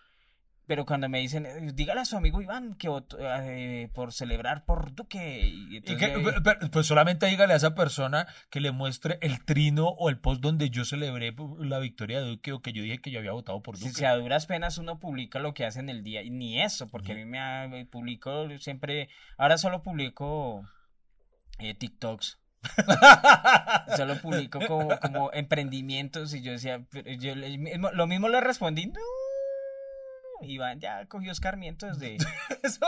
pero 0.69 0.85
cuando 0.85 1.09
me 1.09 1.17
dicen, 1.19 1.47
eh, 1.47 1.71
dígale 1.73 2.01
a 2.01 2.05
su 2.05 2.15
amigo 2.15 2.41
Iván 2.43 2.75
que 2.75 2.87
votó, 2.89 3.17
eh, 3.19 3.89
por 3.95 4.13
celebrar 4.13 4.65
por 4.65 4.93
Duque. 4.93 5.41
Y 5.47 5.73
Y 5.73 5.77
entonces 5.77 6.09
que- 6.09 6.19
pe- 6.19 6.41
pe- 6.41 6.67
pues 6.67 6.85
solamente 6.85 7.25
dígale 7.25 7.53
a 7.53 7.57
esa 7.57 7.73
persona 7.73 8.27
que 8.51 8.61
le 8.61 8.71
muestre 8.71 9.17
el 9.21 9.43
trino 9.43 9.87
o 9.87 10.09
el 10.09 10.19
post 10.19 10.41
donde 10.41 10.69
yo 10.69 10.85
celebré 10.85 11.33
la 11.57 11.79
victoria 11.79 12.21
de 12.21 12.27
Duque 12.27 12.51
o 12.53 12.61
que 12.61 12.71
yo 12.71 12.83
dije 12.83 12.99
que 13.01 13.09
yo 13.09 13.17
había 13.17 13.31
votado 13.31 13.61
por 13.63 13.79
Duque. 13.79 13.91
si 13.93 14.05
a 14.05 14.13
duras 14.13 14.45
penas 14.45 14.77
uno 14.77 14.99
publica 14.99 15.39
lo 15.39 15.55
que 15.55 15.65
hace 15.65 15.79
en 15.79 15.89
el 15.89 16.03
día, 16.03 16.21
y 16.21 16.29
ni 16.29 16.61
eso, 16.61 16.87
porque 16.87 17.13
a 17.13 17.15
mí 17.15 17.25
me, 17.25 17.39
ha- 17.39 17.67
publico 17.89 18.47
siempre, 18.59 19.09
ahora 19.39 19.57
solo 19.57 19.81
publico 19.81 20.63
eh, 21.57 21.73
TikToks. 21.73 22.37
Solo 23.97 24.17
publico 24.21 24.59
como, 24.67 24.89
como 24.99 25.31
emprendimientos 25.33 26.33
y 26.33 26.41
yo 26.41 26.51
decía, 26.51 26.85
yo 27.17 27.33
lo 27.35 28.05
mismo 28.07 28.27
le 28.29 28.41
respondí, 28.41 28.85
no. 28.87 28.99
Iván 30.41 30.79
ya 30.79 31.05
cogió 31.07 31.31
escarmientos 31.31 31.99
de... 31.99 32.17
Eso, 32.63 32.85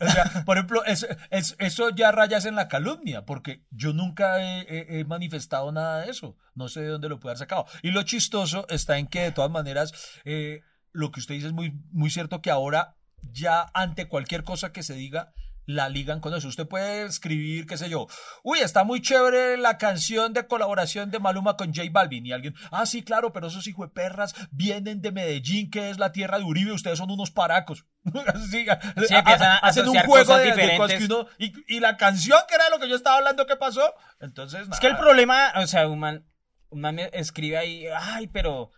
o 0.00 0.08
sea, 0.08 0.44
por 0.44 0.56
ejemplo, 0.56 0.84
eso, 0.84 1.06
es- 1.30 1.56
eso 1.58 1.90
ya 1.90 2.12
rayas 2.12 2.44
en 2.44 2.54
la 2.54 2.68
calumnia, 2.68 3.24
porque 3.24 3.64
yo 3.70 3.92
nunca 3.92 4.40
he, 4.42 4.60
he- 4.68 5.00
he 5.00 5.04
manifestado 5.04 5.70
nada 5.72 6.00
de 6.02 6.10
eso. 6.10 6.36
No 6.54 6.68
sé 6.68 6.80
de 6.82 6.88
dónde 6.88 7.08
lo 7.08 7.18
puede 7.20 7.32
haber 7.32 7.38
sacado. 7.38 7.66
Y 7.82 7.90
lo 7.92 8.02
chistoso 8.02 8.66
está 8.68 8.98
en 8.98 9.06
que, 9.06 9.20
de 9.22 9.32
todas 9.32 9.50
maneras, 9.50 9.92
eh, 10.24 10.62
lo 10.92 11.10
que 11.12 11.20
usted 11.20 11.34
dice 11.34 11.48
es 11.48 11.52
muy, 11.52 11.72
muy 11.90 12.10
cierto 12.10 12.40
que 12.42 12.50
ahora, 12.50 12.96
ya 13.22 13.70
ante 13.74 14.08
cualquier 14.08 14.44
cosa 14.44 14.72
que 14.72 14.82
se 14.82 14.94
diga, 14.94 15.32
la 15.66 15.88
ligan 15.88 16.20
con 16.20 16.32
eso. 16.34 16.48
Usted 16.48 16.66
puede 16.66 17.04
escribir, 17.04 17.66
qué 17.66 17.76
sé 17.76 17.88
yo, 17.90 18.06
uy, 18.44 18.60
está 18.60 18.84
muy 18.84 19.02
chévere 19.02 19.56
la 19.56 19.78
canción 19.78 20.32
de 20.32 20.46
colaboración 20.46 21.10
de 21.10 21.18
Maluma 21.18 21.56
con 21.56 21.74
J 21.74 21.88
Balvin. 21.90 22.24
Y 22.24 22.32
alguien, 22.32 22.54
ah, 22.70 22.86
sí, 22.86 23.02
claro, 23.02 23.32
pero 23.32 23.48
esos 23.48 23.66
hijos 23.66 23.88
de 23.88 23.92
perras 23.94 24.34
vienen 24.52 25.02
de 25.02 25.10
Medellín, 25.12 25.70
que 25.70 25.90
es 25.90 25.98
la 25.98 26.12
tierra 26.12 26.38
de 26.38 26.44
Uribe, 26.44 26.72
ustedes 26.72 26.98
son 26.98 27.10
unos 27.10 27.30
paracos. 27.30 27.84
Sí, 28.50 28.64
Sí, 29.08 29.14
empiezan 29.14 29.50
a 29.50 29.56
hacen 29.58 29.88
un 29.88 29.98
juego 30.00 30.36
de, 30.38 30.52
de 30.54 30.76
cosas 30.76 30.98
que 30.98 31.04
uno- 31.06 31.26
y, 31.38 31.52
y 31.66 31.80
la 31.80 31.96
canción 31.96 32.38
que 32.48 32.54
era 32.54 32.64
de 32.64 32.70
lo 32.70 32.78
que 32.78 32.88
yo 32.88 32.94
estaba 32.96 33.16
hablando, 33.18 33.46
¿qué 33.46 33.56
pasó? 33.56 33.92
Entonces, 34.20 34.68
Es 34.72 34.78
que 34.80 34.86
el 34.86 34.92
nada. 34.94 35.04
problema, 35.04 35.52
o 35.56 35.66
sea, 35.66 35.88
un 35.88 35.98
man, 35.98 36.24
un 36.68 36.80
man 36.80 36.94
me 36.94 37.10
escribe 37.12 37.58
ahí, 37.58 37.86
ay, 37.92 38.28
pero, 38.28 38.70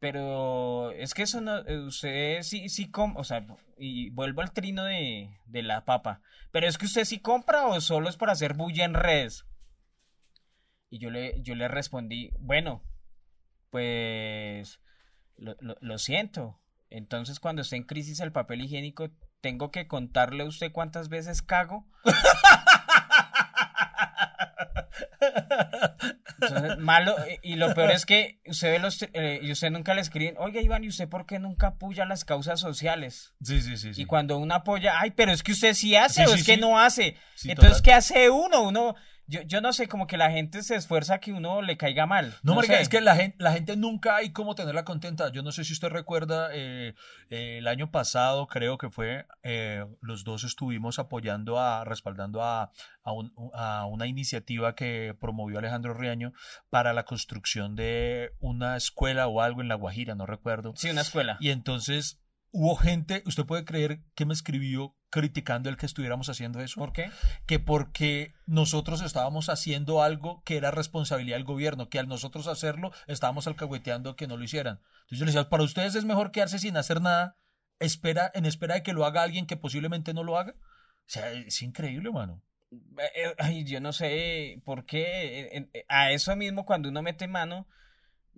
pero, 0.00 0.92
es 0.92 1.14
que 1.14 1.22
eso 1.22 1.40
no, 1.40 1.58
eh, 1.66 1.78
usted 1.80 2.42
sí, 2.42 2.68
sí, 2.68 2.90
o 2.94 3.24
sea, 3.24 3.46
y 3.76 4.10
vuelvo 4.10 4.42
al 4.42 4.52
trino 4.52 4.84
de, 4.84 5.38
de 5.46 5.62
la 5.62 5.84
papa, 5.84 6.20
pero 6.52 6.66
es 6.66 6.78
que 6.78 6.86
usted 6.86 7.04
sí 7.04 7.20
compra 7.20 7.66
o 7.66 7.80
solo 7.80 8.08
es 8.08 8.16
para 8.16 8.32
hacer 8.32 8.54
bulla 8.54 8.84
en 8.84 8.94
redes. 8.94 9.46
Y 10.90 10.98
yo 10.98 11.10
le, 11.10 11.42
yo 11.42 11.54
le 11.54 11.68
respondí, 11.68 12.30
bueno, 12.38 12.82
pues, 13.70 14.80
lo, 15.36 15.56
lo, 15.60 15.76
lo 15.80 15.98
siento. 15.98 16.60
Entonces, 16.90 17.40
cuando 17.40 17.62
esté 17.62 17.76
en 17.76 17.84
crisis 17.84 18.20
el 18.20 18.32
papel 18.32 18.62
higiénico, 18.62 19.10
tengo 19.40 19.70
que 19.70 19.86
contarle 19.86 20.44
a 20.44 20.46
usted 20.46 20.72
cuántas 20.72 21.08
veces 21.08 21.42
cago. 21.42 21.86
Entonces, 26.48 26.78
malo, 26.78 27.14
y 27.42 27.56
lo 27.56 27.74
peor 27.74 27.90
es 27.90 28.06
que 28.06 28.40
usted 28.46 28.72
ve 28.72 28.78
los, 28.78 29.02
eh, 29.12 29.40
y 29.42 29.52
usted 29.52 29.70
nunca 29.70 29.94
le 29.94 30.00
escriben, 30.00 30.34
oiga 30.38 30.60
Iván, 30.60 30.84
¿y 30.84 30.88
usted 30.88 31.08
por 31.08 31.26
qué 31.26 31.38
nunca 31.38 31.68
apoya 31.68 32.04
las 32.04 32.24
causas 32.24 32.60
sociales? 32.60 33.34
Sí, 33.42 33.60
sí, 33.60 33.76
sí. 33.76 33.94
sí. 33.94 34.02
Y 34.02 34.04
cuando 34.04 34.38
uno 34.38 34.54
apoya, 34.54 35.00
ay, 35.00 35.12
pero 35.12 35.32
es 35.32 35.42
que 35.42 35.52
usted 35.52 35.74
sí 35.74 35.96
hace 35.96 36.24
Sí, 36.24 36.30
o 36.30 36.34
sí, 36.34 36.40
es 36.40 36.46
que 36.46 36.56
no 36.56 36.78
hace. 36.78 37.16
Entonces, 37.44 37.76
total. 37.76 37.82
¿qué 37.82 37.92
hace 37.92 38.30
uno? 38.30 38.62
Uno, 38.62 38.94
yo, 39.28 39.42
yo 39.42 39.60
no 39.60 39.72
sé, 39.72 39.86
como 39.86 40.06
que 40.06 40.16
la 40.16 40.30
gente 40.30 40.62
se 40.62 40.74
esfuerza 40.74 41.14
a 41.14 41.18
que 41.20 41.32
uno 41.32 41.62
le 41.62 41.76
caiga 41.76 42.06
mal. 42.06 42.34
No, 42.42 42.54
marica, 42.56 42.74
sé. 42.76 42.82
es 42.82 42.88
que 42.88 43.00
la 43.00 43.14
gente, 43.14 43.36
la 43.38 43.52
gente 43.52 43.76
nunca 43.76 44.16
hay 44.16 44.32
como 44.32 44.54
tenerla 44.54 44.84
contenta. 44.84 45.30
Yo 45.30 45.42
no 45.42 45.52
sé 45.52 45.64
si 45.64 45.72
usted 45.72 45.88
recuerda, 45.88 46.48
eh, 46.52 46.94
eh, 47.30 47.58
el 47.58 47.68
año 47.68 47.90
pasado 47.90 48.46
creo 48.48 48.78
que 48.78 48.90
fue, 48.90 49.26
eh, 49.42 49.84
los 50.00 50.24
dos 50.24 50.42
estuvimos 50.44 50.98
apoyando 50.98 51.58
a, 51.60 51.84
respaldando 51.84 52.42
a, 52.42 52.72
a, 53.02 53.12
un- 53.12 53.32
a 53.54 53.86
una 53.86 54.06
iniciativa 54.06 54.74
que 54.74 55.14
promovió 55.20 55.58
Alejandro 55.58 55.94
Riaño 55.94 56.32
para 56.70 56.92
la 56.92 57.04
construcción 57.04 57.76
de 57.76 58.32
una 58.40 58.76
escuela 58.76 59.28
o 59.28 59.40
algo 59.42 59.60
en 59.60 59.68
La 59.68 59.74
Guajira, 59.76 60.14
no 60.14 60.26
recuerdo. 60.26 60.72
Sí, 60.76 60.90
una 60.90 61.02
escuela. 61.02 61.36
Y 61.38 61.50
entonces 61.50 62.20
hubo 62.50 62.76
gente, 62.76 63.22
usted 63.26 63.44
puede 63.44 63.64
creer 63.64 64.00
que 64.14 64.24
me 64.24 64.32
escribió 64.32 64.94
criticando 65.10 65.68
el 65.70 65.76
que 65.76 65.86
estuviéramos 65.86 66.28
haciendo 66.28 66.60
eso 66.60 66.78
¿Por 66.80 66.92
qué? 66.92 67.10
que 67.46 67.58
porque 67.58 68.34
nosotros 68.46 69.00
estábamos 69.00 69.48
haciendo 69.48 70.02
algo 70.02 70.42
que 70.44 70.56
era 70.56 70.70
responsabilidad 70.70 71.36
del 71.36 71.44
gobierno, 71.44 71.88
que 71.88 71.98
al 71.98 72.08
nosotros 72.08 72.46
hacerlo 72.46 72.92
estábamos 73.06 73.46
alcahueteando 73.46 74.16
que 74.16 74.26
no 74.26 74.36
lo 74.36 74.44
hicieran. 74.44 74.80
Entonces 75.00 75.18
yo 75.18 75.24
le 75.24 75.32
decía, 75.32 75.48
para 75.48 75.62
ustedes 75.62 75.94
es 75.94 76.04
mejor 76.04 76.30
quedarse 76.30 76.58
sin 76.58 76.76
hacer 76.76 77.00
nada, 77.00 77.36
espera, 77.78 78.30
en 78.34 78.44
espera 78.44 78.74
de 78.74 78.82
que 78.82 78.92
lo 78.92 79.04
haga 79.06 79.22
alguien 79.22 79.46
que 79.46 79.56
posiblemente 79.56 80.12
no 80.12 80.24
lo 80.24 80.36
haga. 80.38 80.52
O 80.52 81.10
sea, 81.10 81.32
es 81.32 81.62
increíble, 81.62 82.10
mano. 82.10 82.42
Eh, 82.70 82.76
eh, 83.14 83.34
Ay, 83.38 83.64
yo 83.64 83.80
no 83.80 83.92
sé 83.94 84.60
por 84.64 84.84
qué. 84.84 85.68
eh, 85.72 85.84
A 85.88 86.12
eso 86.12 86.36
mismo, 86.36 86.66
cuando 86.66 86.90
uno 86.90 87.00
mete 87.02 87.26
mano, 87.28 87.66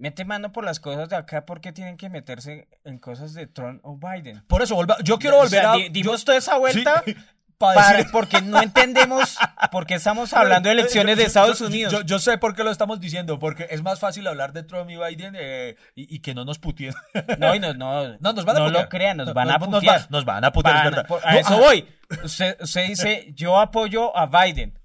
mete 0.00 0.24
mano 0.24 0.50
por 0.52 0.64
las 0.64 0.80
cosas 0.80 1.08
de 1.08 1.16
acá, 1.16 1.46
¿por 1.46 1.60
qué 1.60 1.72
tienen 1.72 1.96
que 1.96 2.08
meterse 2.10 2.66
en 2.84 2.98
cosas 2.98 3.34
de 3.34 3.46
Trump 3.46 3.80
o 3.84 3.96
Biden? 3.96 4.42
Por 4.48 4.62
eso, 4.62 4.74
volva- 4.74 4.96
yo 5.04 5.18
quiero 5.18 5.36
O 5.36 5.40
volver 5.40 5.60
sea, 5.60 5.72
a... 5.72 5.76
di- 5.76 5.88
dimos 5.90 6.24
toda 6.24 6.38
esa 6.38 6.54
yo- 6.54 6.60
vuelta 6.60 7.02
sí, 7.04 7.14
para 7.58 8.06
porque 8.10 8.40
no 8.40 8.60
entendemos 8.62 9.36
por 9.70 9.84
qué 9.86 9.94
estamos 9.94 10.32
hablando 10.32 10.68
de 10.70 10.72
elecciones 10.72 11.18
de 11.18 11.24
Yo- 11.24 11.26
Estados 11.28 11.58
yo- 11.58 11.66
Unidos. 11.66 11.92
Yo, 11.92 12.00
yo 12.00 12.18
sé 12.18 12.38
por 12.38 12.56
qué 12.56 12.64
lo 12.64 12.70
estamos 12.70 12.98
diciendo, 13.00 13.38
porque 13.38 13.66
es 13.70 13.82
más 13.82 14.00
fácil 14.00 14.26
hablar 14.26 14.54
de 14.54 14.62
Trump 14.62 14.88
y 14.90 14.96
Biden 14.96 15.34
eh, 15.38 15.76
y, 15.94 16.16
y 16.16 16.20
que 16.20 16.34
no 16.34 16.46
nos 16.46 16.58
puteen. 16.58 16.94
No, 17.38 17.54
y 17.54 17.60
no, 17.60 17.74
no, 17.74 18.16
No, 18.20 18.32
nos 18.32 18.44
van 18.46 18.56
a 18.56 18.60
no 18.60 18.66
putear. 18.66 18.84
lo 18.84 18.88
crean, 18.88 19.16
nos 19.18 19.26
No, 19.28 19.34
van 19.34 19.50
a 19.50 19.58
nos- 19.58 19.68
nos 19.68 19.80
putear. 19.80 20.00
va- 20.00 20.06
nos 20.08 20.24
van 20.24 20.44
a 20.44 20.52
putear, 20.52 20.76
es 20.76 20.82
Van- 20.84 20.90
verdad. 20.92 21.06
por- 21.06 21.26
a 21.28 21.32
No, 21.34 21.38
eso 21.38 21.54
ah. 21.54 21.58
voy. 21.58 21.86
Usted, 22.24 22.56
usted 22.60 22.86
dice, 22.88 23.32
yo 23.34 23.60
apoyo 23.60 24.16
a 24.16 24.24
Biden. 24.26 24.79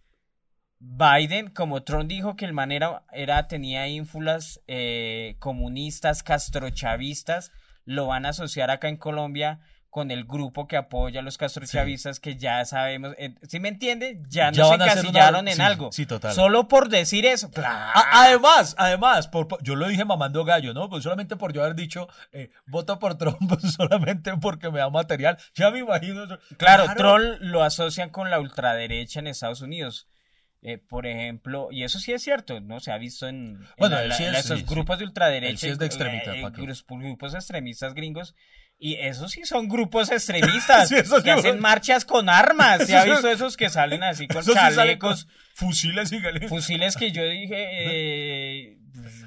Biden, 0.88 1.50
como 1.50 1.82
Trump 1.84 2.08
dijo 2.08 2.36
que 2.36 2.46
el 2.46 2.54
man 2.54 2.72
era, 2.72 3.04
era- 3.12 3.48
tenía 3.48 3.88
ínfulas 3.88 4.62
eh, 4.68 5.36
comunistas, 5.40 6.22
castrochavistas, 6.24 7.52
lo 7.86 8.08
van 8.08 8.26
a 8.26 8.30
asociar 8.30 8.70
acá 8.72 8.88
en 8.88 8.98
Colombia 8.98 9.60
con 9.90 10.12
el 10.12 10.26
grupo 10.26 10.68
que 10.68 10.76
apoya 10.76 11.22
a 11.22 11.24
los 11.24 11.38
castrochavistas, 11.38 12.20
que 12.20 12.36
ya 12.36 12.64
sabemos, 12.66 13.14
eh, 13.18 13.34
¿sí 13.48 13.62
me 13.62 13.70
entiende? 13.70 14.22
Ya 14.28 14.52
Ya 14.52 14.64
nos 14.64 14.72
una- 14.76 14.86
encasillaron 14.86 15.48
en 15.48 15.56
sí, 15.56 15.62
algo. 15.62 15.90
sí, 15.94 16.06
total. 16.06 16.34
Solo 16.34 16.68
por 16.68 16.90
decir 16.90 17.26
eso. 17.26 17.50
A- 17.64 18.24
Además, 18.26 18.76
además, 18.78 19.28
por- 19.30 19.48
por- 19.48 19.64
yo 19.64 19.76
lo 19.76 19.88
dije 19.88 20.04
mamando 20.04 20.44
gallo, 20.44 20.74
¿no? 20.74 20.90
Pues 20.90 21.04
solamente 21.04 21.38
por 21.38 21.54
yo 21.54 21.64
haber 21.64 21.76
dicho, 21.76 22.10
eh, 22.34 22.52
voto 22.68 23.00
por 23.00 23.18
Trump 23.18 23.40
solamente 23.80 24.36
porque 24.42 24.70
me 24.70 24.80
da 24.80 24.90
material. 24.90 25.38
Ya 25.56 25.72
me 25.72 25.80
imagino. 25.80 26.26
eso. 26.26 26.40
Claro, 26.58 26.86
Troll 26.98 27.38
lo 27.40 27.64
asocian 27.64 28.10
con 28.10 28.30
la 28.30 28.40
ultraderecha 28.42 29.20
en 29.22 29.28
Estados 29.28 29.62
Unidos. 29.62 30.08
Eh, 30.68 30.80
por 30.80 31.06
ejemplo, 31.06 31.68
y 31.72 31.84
eso 31.84 32.00
sí 32.00 32.12
es 32.12 32.24
cierto, 32.24 32.60
¿no? 32.60 32.80
Se 32.80 32.92
ha 32.92 32.98
visto 32.98 33.28
en, 33.28 33.36
en 33.58 33.68
Bueno, 33.78 33.98
la- 33.98 34.08
la- 34.08 34.40
esos 34.40 34.58
sí, 34.60 34.66
sí. 34.66 34.74
grupos 34.74 34.98
de 34.98 35.06
ultraderecha. 35.06 35.58
Sí 35.60 35.68
es 35.68 35.78
de 35.78 35.86
extremista, 35.86 36.36
eh, 36.36 36.42
grupos, 36.42 36.84
grupos 36.90 37.34
extremistas 37.36 37.94
gringos. 37.94 38.34
Y 38.78 38.96
esos 38.96 39.32
sí 39.32 39.46
son 39.46 39.70
grupos 39.70 40.12
extremistas 40.12 40.92
esos 40.92 41.24
que 41.24 41.30
hacen 41.32 41.60
marchas 41.60 42.04
con 42.04 42.30
armas. 42.30 42.86
¿Se 42.88 42.98
ha 42.98 43.04
visto 43.06 43.30
esos 43.30 43.56
que 43.58 43.70
salen 43.70 44.02
así 44.04 44.28
con 44.28 44.44
chalecos, 44.44 45.26
con 45.26 45.34
fusiles 45.70 46.12
y 46.12 46.18
gal- 46.20 46.48
fusiles 46.50 46.98
que 46.98 47.12
yo 47.12 47.24
dije... 47.24 47.56
eh, 47.58 48.75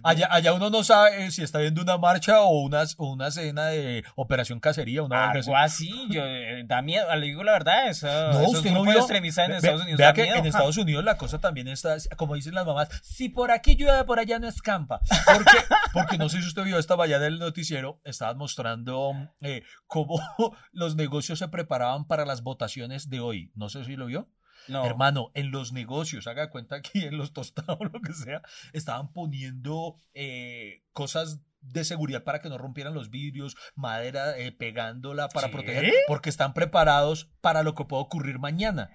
Allá, 0.02 0.28
allá 0.30 0.52
uno 0.52 0.70
no 0.70 0.82
sabe 0.84 1.26
eh, 1.26 1.30
si 1.30 1.42
está 1.42 1.58
viendo 1.58 1.82
una 1.82 1.98
marcha 1.98 2.42
o 2.42 2.60
una, 2.60 2.82
o 2.96 3.12
una 3.12 3.28
escena 3.28 3.66
de 3.66 4.04
operación 4.16 4.60
cacería, 4.60 5.02
una 5.02 5.30
algo 5.30 5.56
así, 5.56 5.90
yo, 6.10 6.22
eh, 6.24 6.62
da 6.66 6.82
miedo, 6.82 7.14
le 7.16 7.26
digo 7.26 7.42
la 7.44 7.52
verdad, 7.52 7.88
eso, 7.88 8.06
No, 8.06 8.40
esos 8.40 8.54
usted 8.56 8.70
no 8.72 8.82
vio. 8.82 8.98
extremistas 8.98 9.44
en 9.46 9.50
Ve- 9.52 9.56
Estados 9.58 9.80
Unidos 9.82 9.98
Vea 9.98 10.12
que 10.12 10.22
miedo. 10.22 10.36
en 10.36 10.46
Estados 10.46 10.76
Unidos 10.78 11.04
la 11.04 11.16
cosa 11.16 11.38
también 11.40 11.68
está, 11.68 11.96
como 12.16 12.34
dicen 12.34 12.54
las 12.54 12.66
mamás, 12.66 12.88
si 13.02 13.28
por 13.28 13.50
aquí 13.50 13.76
llueve, 13.76 14.04
por 14.04 14.18
allá 14.18 14.38
no 14.38 14.48
escampa. 14.48 15.00
Porque, 15.26 15.58
porque 15.92 16.18
no 16.18 16.28
sé 16.28 16.40
si 16.40 16.48
usted 16.48 16.62
vio 16.64 16.78
esta 16.78 16.96
mañana 16.96 17.24
del 17.24 17.38
noticiero, 17.38 18.00
estaban 18.04 18.38
mostrando 18.38 19.12
eh, 19.40 19.62
cómo 19.86 20.18
los 20.72 20.96
negocios 20.96 21.38
se 21.38 21.48
preparaban 21.48 22.06
para 22.06 22.24
las 22.24 22.42
votaciones 22.42 23.08
de 23.10 23.20
hoy. 23.20 23.52
No 23.54 23.68
sé 23.68 23.84
si 23.84 23.96
lo 23.96 24.06
vio. 24.06 24.28
No. 24.68 24.84
Hermano, 24.84 25.30
en 25.34 25.50
los 25.50 25.72
negocios, 25.72 26.26
haga 26.26 26.50
cuenta 26.50 26.76
aquí 26.76 27.04
en 27.04 27.16
los 27.16 27.32
tostados, 27.32 27.78
lo 27.92 28.00
que 28.00 28.12
sea, 28.12 28.42
estaban 28.72 29.12
poniendo 29.12 29.96
eh, 30.14 30.84
cosas 30.92 31.40
de 31.60 31.84
seguridad 31.84 32.22
para 32.24 32.40
que 32.40 32.48
no 32.48 32.58
rompieran 32.58 32.94
los 32.94 33.10
vidrios, 33.10 33.56
madera 33.74 34.38
eh, 34.38 34.52
pegándola 34.52 35.28
para 35.28 35.50
proteger, 35.50 35.92
porque 36.06 36.30
están 36.30 36.54
preparados 36.54 37.30
para 37.40 37.62
lo 37.62 37.74
que 37.74 37.84
pueda 37.84 38.02
ocurrir 38.02 38.38
mañana. 38.38 38.90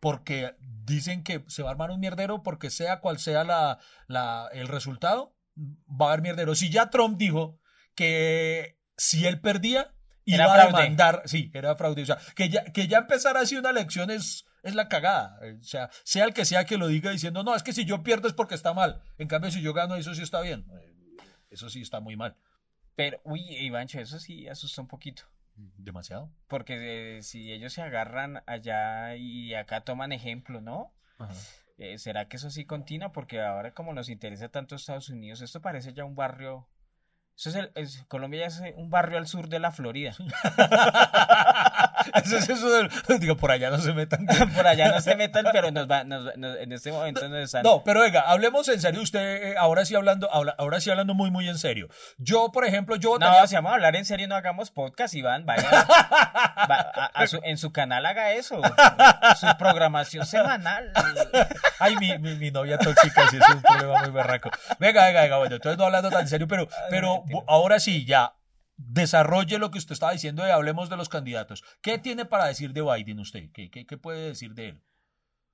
Porque 0.00 0.54
dicen 0.60 1.24
que 1.24 1.44
se 1.48 1.62
va 1.62 1.70
a 1.70 1.72
armar 1.72 1.90
un 1.90 2.00
mierdero 2.00 2.42
porque 2.42 2.70
sea 2.70 3.00
cual 3.00 3.18
sea 3.18 3.44
la, 3.44 3.78
la, 4.06 4.48
el 4.52 4.68
resultado, 4.68 5.34
va 5.56 6.06
a 6.06 6.08
haber 6.12 6.22
mierdero. 6.22 6.54
Si 6.54 6.70
ya 6.70 6.90
Trump 6.90 7.18
dijo 7.18 7.60
que 7.94 8.78
si 8.96 9.26
él 9.26 9.40
perdía, 9.40 9.92
Era 10.24 10.44
iba 10.44 10.54
a 10.54 10.56
fraude. 10.56 10.82
demandar, 10.82 11.22
sí, 11.24 11.50
era 11.52 11.74
fraude. 11.76 12.02
O 12.02 12.06
sea, 12.06 12.18
que 12.36 12.48
ya, 12.48 12.64
que 12.64 12.86
ya 12.86 12.98
empezar 12.98 13.36
así 13.36 13.56
una 13.56 13.70
elección 13.70 14.10
es, 14.10 14.44
es 14.62 14.74
la 14.74 14.88
cagada. 14.88 15.38
O 15.60 15.62
sea, 15.62 15.90
sea 16.04 16.24
el 16.24 16.34
que 16.34 16.44
sea 16.44 16.64
que 16.64 16.76
lo 16.78 16.88
diga 16.88 17.10
diciendo, 17.10 17.42
no, 17.44 17.54
es 17.54 17.62
que 17.62 17.72
si 17.72 17.84
yo 17.84 18.02
pierdo 18.02 18.28
es 18.28 18.34
porque 18.34 18.54
está 18.54 18.72
mal. 18.74 19.02
En 19.18 19.28
cambio, 19.28 19.50
si 19.50 19.62
yo 19.62 19.72
gano, 19.74 19.96
eso 19.96 20.14
sí 20.14 20.22
está 20.22 20.40
bien. 20.40 20.66
Eh, 20.80 20.94
Eso 21.50 21.68
sí 21.70 21.80
está 21.80 22.00
muy 22.00 22.16
mal. 22.16 22.36
Pero, 22.94 23.20
uy, 23.24 23.40
Ivancho, 23.40 24.00
eso 24.00 24.18
sí 24.18 24.48
asusta 24.48 24.82
un 24.82 24.88
poquito. 24.88 25.22
Demasiado. 25.76 26.30
Porque 26.46 27.18
eh, 27.18 27.22
si 27.22 27.52
ellos 27.52 27.72
se 27.72 27.82
agarran 27.82 28.42
allá 28.46 29.16
y 29.16 29.54
acá 29.54 29.80
toman 29.82 30.12
ejemplo, 30.12 30.60
¿no? 30.60 30.92
Eh, 31.78 31.98
¿Será 31.98 32.28
que 32.28 32.36
eso 32.36 32.50
sí 32.50 32.64
continúa? 32.64 33.10
Porque 33.12 33.40
ahora 33.40 33.72
como 33.72 33.92
nos 33.92 34.08
interesa 34.08 34.48
tanto 34.50 34.74
Estados 34.76 35.08
Unidos, 35.08 35.40
esto 35.40 35.60
parece 35.60 35.92
ya 35.94 36.04
un 36.04 36.14
barrio... 36.16 36.68
Eso 37.36 37.50
es 37.50 37.54
el, 37.56 37.70
es- 37.76 38.04
Colombia 38.08 38.40
ya 38.40 38.46
es 38.46 38.60
eh, 38.60 38.74
un 38.76 38.90
barrio 38.90 39.16
al 39.18 39.26
sur 39.28 39.48
de 39.48 39.60
la 39.60 39.70
Florida. 39.72 40.14
eso 42.14 42.36
es 42.36 42.48
eso 42.48 42.68
digo, 43.18 43.36
por 43.36 43.50
allá 43.50 43.70
no 43.70 43.78
se 43.78 43.92
metan. 43.92 44.26
Por 44.54 44.66
allá 44.66 44.90
no 44.92 45.00
se 45.00 45.14
metan, 45.16 45.46
pero 45.52 45.70
nos 45.70 45.90
va, 45.90 46.04
nos- 46.04 46.36
nos- 46.36 46.56
en 46.58 46.72
este 46.72 46.90
momento 46.92 47.28
nos 47.28 47.38
están... 47.40 47.62
No, 47.62 47.82
pero 47.84 48.00
venga, 48.00 48.20
hablemos 48.22 48.68
en 48.68 48.80
serio. 48.80 49.00
Usted, 49.02 49.50
eh, 49.52 49.54
ahora 49.58 49.84
sí 49.84 49.94
hablando, 49.94 50.32
habla- 50.32 50.54
ahora 50.58 50.80
sí 50.80 50.90
hablando 50.90 51.14
muy, 51.14 51.30
muy 51.30 51.48
en 51.48 51.58
serio. 51.58 51.88
Yo, 52.18 52.50
por 52.52 52.64
ejemplo, 52.64 52.96
yo 52.96 53.18
No, 53.18 53.26
votaría- 53.26 53.46
si 53.46 53.54
vamos 53.54 53.70
a 53.72 53.74
hablar 53.74 53.96
en 53.96 54.04
serio, 54.04 54.28
no 54.28 54.34
hagamos 54.36 54.70
podcast, 54.70 55.14
Iván. 55.14 55.44
Vaya, 55.46 55.68
va- 56.70 56.92
a- 56.94 57.10
a 57.14 57.26
su- 57.26 57.40
en 57.44 57.58
su 57.58 57.72
canal 57.72 58.04
haga 58.06 58.32
eso. 58.32 58.60
Su 59.40 59.46
programación 59.58 60.26
semanal. 60.26 60.92
Ay, 61.78 61.96
mi, 61.96 62.18
mi, 62.18 62.34
mi 62.36 62.50
novia 62.50 62.78
tóxica, 62.78 63.28
sí 63.30 63.36
es 63.36 63.48
un 63.54 63.62
problema 63.62 64.02
muy 64.02 64.10
berraco. 64.10 64.50
Venga, 64.78 65.04
venga, 65.06 65.22
venga, 65.22 65.38
bueno, 65.38 65.56
entonces 65.56 65.78
no 65.78 65.84
hablando 65.84 66.10
tan 66.10 66.22
en 66.22 66.28
serio, 66.28 66.48
pero, 66.48 66.68
pero 66.90 67.24
ahora 67.46 67.78
sí, 67.80 68.04
ya. 68.04 68.32
Desarrolle 68.78 69.58
lo 69.58 69.70
que 69.70 69.78
usted 69.78 69.92
estaba 69.92 70.12
diciendo 70.12 70.46
y 70.46 70.50
hablemos 70.50 70.88
de 70.88 70.96
los 70.96 71.08
candidatos. 71.08 71.62
¿Qué 71.82 71.98
tiene 71.98 72.24
para 72.24 72.46
decir 72.46 72.72
de 72.72 72.82
Biden 72.82 73.20
usted? 73.20 73.50
¿Qué, 73.52 73.70
qué, 73.70 73.86
qué 73.86 73.98
puede 73.98 74.28
decir 74.28 74.54
de 74.54 74.70
él? 74.70 74.82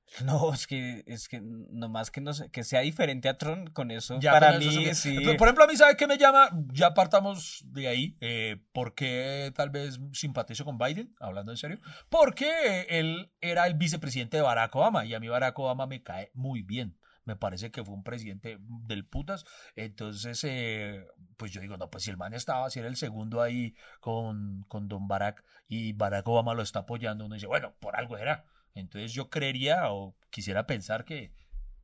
No, 0.24 0.52
es 0.52 0.66
que, 0.66 1.02
es 1.06 1.28
que 1.28 1.40
nomás 1.42 2.10
que 2.10 2.20
no 2.20 2.32
sé, 2.34 2.50
que 2.50 2.62
sea 2.62 2.80
diferente 2.80 3.28
a 3.28 3.38
Tron, 3.38 3.68
con 3.68 3.90
eso 3.90 4.18
Ya 4.20 4.32
para 4.32 4.52
con 4.52 4.62
eso 4.62 4.80
mí 4.80 4.94
sí. 4.94 5.18
Por 5.36 5.48
ejemplo, 5.48 5.64
a 5.64 5.66
mí, 5.66 5.76
¿sabe 5.76 5.96
qué 5.96 6.06
me 6.06 6.18
llama? 6.18 6.50
Ya 6.72 6.94
partamos 6.94 7.64
de 7.66 7.88
ahí. 7.88 8.16
Eh, 8.20 8.56
¿Por 8.72 8.94
qué 8.94 9.52
tal 9.56 9.70
vez 9.70 9.98
simpatizo 10.12 10.64
con 10.64 10.78
Biden? 10.78 11.14
Hablando 11.20 11.52
en 11.52 11.58
serio. 11.58 11.80
Porque 12.08 12.86
él 12.90 13.32
era 13.40 13.66
el 13.66 13.74
vicepresidente 13.74 14.36
de 14.36 14.42
Barack 14.42 14.74
Obama 14.76 15.04
y 15.04 15.14
a 15.14 15.20
mí 15.20 15.28
Barack 15.28 15.58
Obama 15.58 15.86
me 15.86 16.02
cae 16.02 16.30
muy 16.34 16.62
bien. 16.62 16.96
Me 17.24 17.36
parece 17.36 17.70
que 17.70 17.84
fue 17.84 17.94
un 17.94 18.04
presidente 18.04 18.58
del 18.86 19.06
putas. 19.06 19.44
Entonces, 19.76 20.42
eh, 20.44 21.06
pues 21.36 21.52
yo 21.52 21.60
digo, 21.60 21.76
no, 21.76 21.90
pues 21.90 22.04
si 22.04 22.10
el 22.10 22.16
man 22.16 22.34
estaba, 22.34 22.70
si 22.70 22.80
era 22.80 22.88
el 22.88 22.96
segundo 22.96 23.40
ahí 23.42 23.74
con, 24.00 24.64
con 24.68 24.88
Don 24.88 25.08
Barack 25.08 25.44
y 25.68 25.92
Barack 25.94 26.28
Obama 26.28 26.54
lo 26.54 26.62
está 26.62 26.80
apoyando, 26.80 27.24
uno 27.26 27.34
dice, 27.34 27.46
bueno, 27.46 27.74
por 27.80 27.96
algo 27.96 28.18
era. 28.18 28.44
Entonces 28.74 29.12
yo 29.12 29.30
creería 29.30 29.92
o 29.92 30.16
quisiera 30.30 30.66
pensar 30.66 31.04
que, 31.04 31.32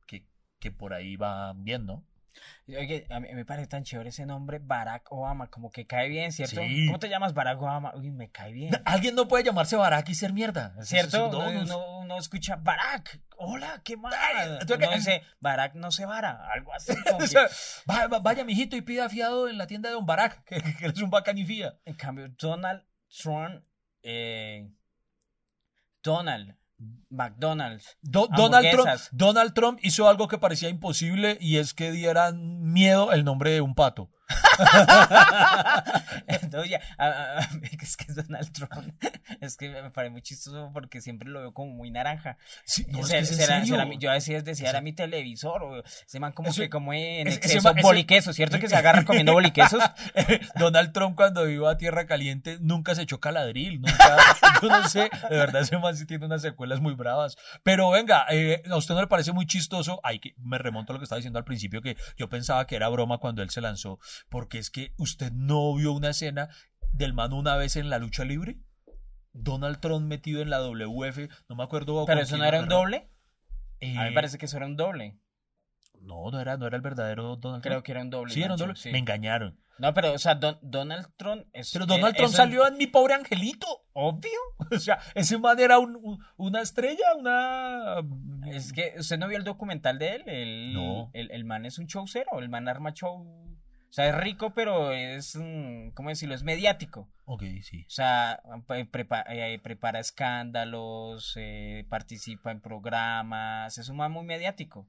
que, 0.07 0.25
que 0.59 0.71
por 0.71 0.93
ahí 0.93 1.15
va 1.15 1.53
bien, 1.53 1.85
¿no? 1.85 2.05
Oye, 2.67 3.05
a 3.09 3.19
mí 3.19 3.27
me 3.33 3.43
parece 3.45 3.67
tan 3.67 3.83
chévere 3.83 4.09
ese 4.09 4.25
nombre, 4.25 4.59
Barack 4.59 5.11
Obama, 5.11 5.47
como 5.49 5.71
que 5.71 5.85
cae 5.87 6.07
bien, 6.09 6.31
¿cierto? 6.31 6.61
Sí. 6.61 6.85
¿Cómo 6.87 6.99
te 6.99 7.09
llamas 7.09 7.33
Barack 7.33 7.61
Obama? 7.61 7.93
Uy, 7.95 8.11
me 8.11 8.29
cae 8.31 8.53
bien. 8.53 8.71
Alguien 8.85 9.15
no 9.15 9.27
puede 9.27 9.43
llamarse 9.43 9.75
Barack 9.75 10.07
y 10.09 10.15
ser 10.15 10.33
mierda. 10.33 10.73
¿Cierto? 10.83 11.29
no, 11.31 11.39
Uno, 11.39 11.51
no- 11.51 11.61
uno- 11.63 11.99
uno 11.99 12.17
escucha 12.17 12.55
Barack, 12.57 13.21
hola, 13.37 13.81
qué 13.83 13.95
mal. 13.97 14.13
que- 14.89 14.95
dice, 14.95 15.23
Barack 15.39 15.75
no 15.75 15.91
se 15.91 16.05
vara, 16.05 16.45
algo 16.51 16.73
así. 16.73 16.93
como 17.09 17.19
que- 17.19 18.19
vaya, 18.21 18.43
mijito, 18.43 18.75
y 18.75 18.81
pida 18.81 19.07
fiado 19.09 19.47
en 19.49 19.57
la 19.57 19.67
tienda 19.67 19.89
de 19.89 19.95
Don 19.95 20.05
Barack, 20.05 20.43
que, 20.45 20.61
que 20.61 20.85
es 20.87 21.01
un 21.01 21.09
bacanifía. 21.09 21.77
En 21.85 21.95
cambio, 21.95 22.27
Donald 22.37 22.83
Trump, 23.21 23.63
eh, 24.03 24.69
Donald, 26.03 26.55
McDonald's. 27.09 27.97
Do- 28.01 28.27
Donald, 28.35 28.65
Trump. 28.71 28.89
Donald 29.11 29.53
Trump 29.53 29.79
hizo 29.83 30.07
algo 30.07 30.27
que 30.27 30.37
parecía 30.37 30.69
imposible 30.69 31.37
y 31.41 31.57
es 31.57 31.73
que 31.73 31.91
dieran 31.91 32.61
miedo 32.71 33.11
el 33.11 33.23
nombre 33.23 33.51
de 33.51 33.61
un 33.61 33.75
pato. 33.75 34.09
Entonces, 36.27 36.71
ya, 36.71 36.81
a- 36.97 37.07
a- 37.07 37.39
a- 37.39 37.49
es 37.81 37.97
que 37.97 38.05
es 38.09 38.15
Donald 38.15 38.51
Trump. 38.51 38.93
Es 39.39 39.57
que 39.57 39.69
me 39.69 39.89
parece 39.91 40.11
muy 40.11 40.21
chistoso 40.21 40.69
porque 40.73 41.01
siempre 41.01 41.29
lo 41.29 41.39
veo 41.39 41.53
como 41.53 41.71
muy 41.73 41.91
naranja. 41.91 42.37
Sí, 42.65 42.85
no, 42.89 42.99
es 42.99 43.07
que 43.09 43.25
será- 43.25 43.65
será 43.65 43.87
yo 43.99 44.11
decía, 44.11 44.41
decía, 44.41 44.69
era 44.69 44.81
mi 44.81 44.93
televisor. 44.93 45.63
O 45.63 45.83
ese 45.83 46.19
man 46.19 46.31
como 46.33 46.49
Eso- 46.49 46.61
que 46.61 46.69
como 46.69 46.93
en 46.93 47.27
exceso 47.27 47.73
boliquesos, 47.81 48.35
¿cierto? 48.35 48.59
Que 48.59 48.67
se 48.69 48.75
agarra 48.75 49.05
comiendo 49.05 49.33
boliquesos. 49.33 49.81
Donald 50.55 50.91
Trump 50.93 51.15
cuando 51.15 51.49
iba 51.49 51.71
a 51.71 51.77
Tierra 51.77 52.05
Caliente 52.05 52.57
nunca 52.61 52.95
se 52.95 53.03
echó 53.03 53.19
caladril, 53.19 53.81
nunca, 53.81 54.17
yo 54.61 54.69
no 54.69 54.87
sé, 54.87 55.09
de 55.29 55.37
verdad 55.37 55.61
ese 55.61 55.77
man 55.77 55.95
sí 55.95 56.05
tiene 56.05 56.25
unas 56.25 56.41
secuelas 56.41 56.79
muy 56.81 56.93
bravas. 56.93 57.37
Pero 57.63 57.89
venga, 57.91 58.25
eh, 58.29 58.61
¿a 58.69 58.75
usted 58.75 58.93
no 58.95 59.01
le 59.01 59.07
parece 59.07 59.31
muy 59.31 59.45
chistoso? 59.45 59.99
Ay, 60.03 60.19
que 60.19 60.33
me 60.37 60.57
remonto 60.57 60.91
a 60.91 60.93
lo 60.93 60.99
que 60.99 61.03
estaba 61.05 61.17
diciendo 61.17 61.39
al 61.39 61.45
principio, 61.45 61.81
que 61.81 61.97
yo 62.17 62.29
pensaba 62.29 62.65
que 62.67 62.75
era 62.75 62.89
broma 62.89 63.17
cuando 63.17 63.41
él 63.41 63.49
se 63.49 63.61
lanzó, 63.61 63.99
porque 64.29 64.57
es 64.59 64.69
que 64.69 64.93
usted 64.97 65.31
no 65.31 65.73
vio 65.75 65.91
una 65.93 66.09
escena 66.09 66.49
del 66.91 67.13
man 67.13 67.33
una 67.33 67.55
vez 67.55 67.75
en 67.75 67.89
la 67.89 67.99
lucha 67.99 68.25
libre. 68.25 68.59
Donald 69.33 69.79
Trump 69.79 70.05
metido 70.07 70.41
en 70.41 70.49
la 70.49 70.59
WF, 70.61 71.29
no 71.47 71.55
me 71.55 71.63
acuerdo. 71.63 72.05
Pero 72.05 72.21
eso 72.21 72.37
no 72.37 72.43
era 72.43 72.59
un 72.59 72.67
doble. 72.67 73.09
Eh, 73.79 73.97
A 73.97 74.03
mí 74.03 74.09
me 74.09 74.15
parece 74.15 74.37
que 74.37 74.45
eso 74.45 74.57
era 74.57 74.65
un 74.65 74.75
doble. 74.75 75.17
No, 76.01 76.29
no 76.31 76.39
era, 76.39 76.57
no 76.57 76.67
era 76.67 76.75
el 76.75 76.81
verdadero 76.81 77.35
Donald 77.37 77.63
Creo 77.63 77.75
Trump. 77.75 77.85
que 77.85 77.91
era 77.91 78.01
un 78.01 78.09
doble. 78.09 78.33
Sí, 78.33 78.41
era 78.43 78.53
un 78.53 78.59
doble. 78.59 78.75
sí. 78.75 78.91
Me 78.91 78.97
engañaron. 78.99 79.57
No, 79.77 79.93
pero, 79.95 80.13
o 80.13 80.17
sea, 80.19 80.35
Don- 80.35 80.59
Donald 80.61 81.07
Trump 81.15 81.45
es. 81.53 81.71
Pero 81.71 81.85
Donald 81.87 82.13
es 82.13 82.17
Trump 82.17 82.33
salió 82.33 82.67
en 82.67 82.77
mi 82.77 82.87
pobre 82.87 83.13
angelito. 83.13 83.67
Obvio. 83.93 84.29
O 84.71 84.79
sea, 84.79 84.99
ese 85.15 85.37
man 85.37 85.59
era 85.59 85.79
un- 85.79 85.95
un- 86.01 86.19
una 86.37 86.61
estrella, 86.61 87.03
una... 87.17 87.95
Es 88.51 88.71
que 88.73 88.93
usted 88.99 89.17
no 89.17 89.27
vio 89.27 89.37
el 89.37 89.43
documental 89.43 89.97
de 89.99 90.15
él. 90.15 90.23
El, 90.27 90.73
No. 90.73 91.09
el, 91.13 91.29
el 91.31 91.45
man 91.45 91.65
es 91.65 91.77
un 91.79 91.87
showcero. 91.87 92.39
El 92.39 92.49
man 92.49 92.67
arma 92.67 92.93
show. 92.93 93.25
O 93.91 93.93
sea, 93.93 94.07
es 94.07 94.15
rico, 94.15 94.53
pero 94.53 94.91
es. 94.93 95.37
¿Cómo 95.95 96.07
decirlo? 96.09 96.33
Es 96.33 96.43
mediático. 96.43 97.09
Ok, 97.25 97.43
sí. 97.61 97.83
O 97.87 97.89
sea, 97.89 98.41
pre- 98.65 98.85
prepa- 98.89 99.25
eh, 99.27 99.59
prepara 99.61 99.99
escándalos, 99.99 101.33
eh, 101.35 101.85
participa 101.89 102.51
en 102.51 102.61
programas, 102.61 103.77
es 103.77 103.89
un 103.89 103.97
man 103.97 104.11
muy 104.13 104.23
mediático. 104.23 104.87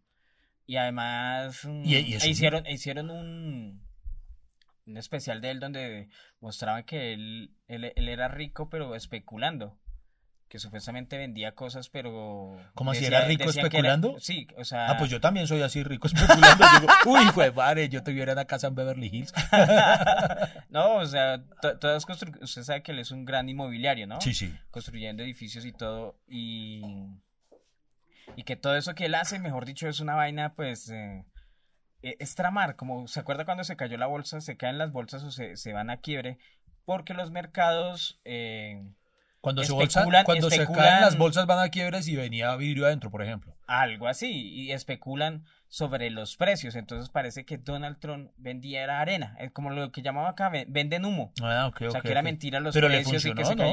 Y 0.66 0.76
además 0.76 1.64
mm, 1.64 1.82
Y- 1.84 1.96
y 1.96 2.14
hicieron, 2.30 2.64
hicieron 2.68 3.10
un, 3.10 3.82
un 4.86 4.96
especial 4.96 5.40
de 5.40 5.50
él 5.50 5.58
donde 5.60 6.08
mostraban 6.40 6.84
que 6.84 7.12
él, 7.12 7.56
él, 7.66 7.92
él 7.96 8.08
era 8.08 8.28
rico 8.28 8.70
pero 8.70 8.94
especulando. 8.94 9.76
Que 10.52 10.58
supuestamente 10.58 11.16
vendía 11.16 11.54
cosas, 11.54 11.88
pero... 11.88 12.58
¿Cómo 12.74 12.90
así, 12.90 13.00
decía- 13.00 13.20
era 13.20 13.26
rico 13.26 13.44
era- 13.44 13.52
especulando? 13.52 14.16
sí, 14.20 14.46
o 14.58 14.64
sea... 14.66 14.90
Ah, 14.90 14.98
pues 14.98 15.10
yo 15.10 15.18
también 15.18 15.46
soy 15.46 15.62
así 15.62 15.82
rico 15.82 16.06
especulando. 16.12 16.62
Digo, 16.78 16.92
uy, 17.06 17.24
fue 17.32 17.50
madre, 17.52 17.88
yo 17.88 18.02
tuviera 18.02 18.34
una 18.34 18.44
casa 18.44 18.66
en 18.66 18.74
Beverly 18.74 19.06
Hills. 19.10 19.32
no, 20.68 20.96
o 20.96 21.06
sea, 21.06 21.42
to- 21.62 21.78
todas 21.78 22.06
constru- 22.06 22.38
usted 22.42 22.64
sabe 22.64 22.82
que 22.82 22.92
él 22.92 22.98
es 22.98 23.10
un 23.12 23.24
gran 23.24 23.48
inmobiliario, 23.48 24.06
¿no? 24.06 24.20
Sí, 24.20 24.34
sí. 24.34 24.54
construyendo 24.70 25.22
edificios 25.22 25.64
y 25.64 25.72
todo 25.72 26.18
y 26.28 26.82
y 28.36 28.44
que 28.44 28.56
todo 28.56 28.76
eso 28.76 28.94
que 28.94 29.06
él 29.06 29.14
hace 29.14 29.38
mejor 29.38 29.64
dicho 29.66 29.88
es 29.88 30.00
una 30.00 30.14
vaina 30.14 30.54
pues 30.54 30.88
eh, 30.90 31.24
eh, 32.02 32.16
es 32.18 32.34
tramar 32.34 32.76
como 32.76 33.06
se 33.08 33.20
acuerda 33.20 33.44
cuando 33.44 33.64
se 33.64 33.76
cayó 33.76 33.96
la 33.98 34.06
bolsa 34.06 34.40
se 34.40 34.56
caen 34.56 34.78
las 34.78 34.92
bolsas 34.92 35.22
o 35.22 35.30
se, 35.30 35.56
se 35.56 35.72
van 35.72 35.90
a 35.90 35.98
quiebre 35.98 36.38
porque 36.86 37.12
los 37.14 37.30
mercados 37.30 38.20
eh, 38.24 38.82
Cuando, 39.42 39.62
se, 39.64 39.72
Especulan- 39.72 40.04
bolsa, 40.04 40.24
cuando 40.24 40.48
se 40.50 40.56
especulan- 40.62 40.76
caen 40.88 41.00
las 41.02 41.18
bolsas 41.18 41.46
van 41.46 41.58
a 41.58 41.68
quiebres 41.68 42.08
y 42.08 42.16
venía 42.16 42.56
vidrio 42.56 42.86
adentro, 42.86 43.10
por 43.10 43.22
ejemplo. 43.22 43.54
algo 43.66 44.06
así 44.08 44.30
y 44.54 44.72
especulan 44.72 45.44
sobre 45.68 46.10
los 46.10 46.36
precios 46.36 46.74
entonces 46.76 47.08
parece 47.08 47.44
que 47.46 47.56
Donald 47.58 47.98
Trump 47.98 48.30
vendía 48.36 48.82
era 48.84 49.00
arena 49.00 49.34
es 49.40 49.50
como 49.50 49.70
lo 49.70 49.90
que 49.90 50.02
llamaba 50.02 50.28
acá 50.30 50.50
ven- 50.50 50.70
venden 50.70 51.04
humo 51.06 51.32
Ah, 51.42 51.70
o 51.74 51.90
sea 51.90 52.02
que 52.02 52.10
era 52.10 52.20
mentira 52.22 52.60
los 52.60 52.74
Pero 52.74 52.88
le 52.90 52.96
precios 53.00 53.24
y 53.24 53.32
que 53.34 53.44
se 53.46 53.56
¿no? 53.56 53.64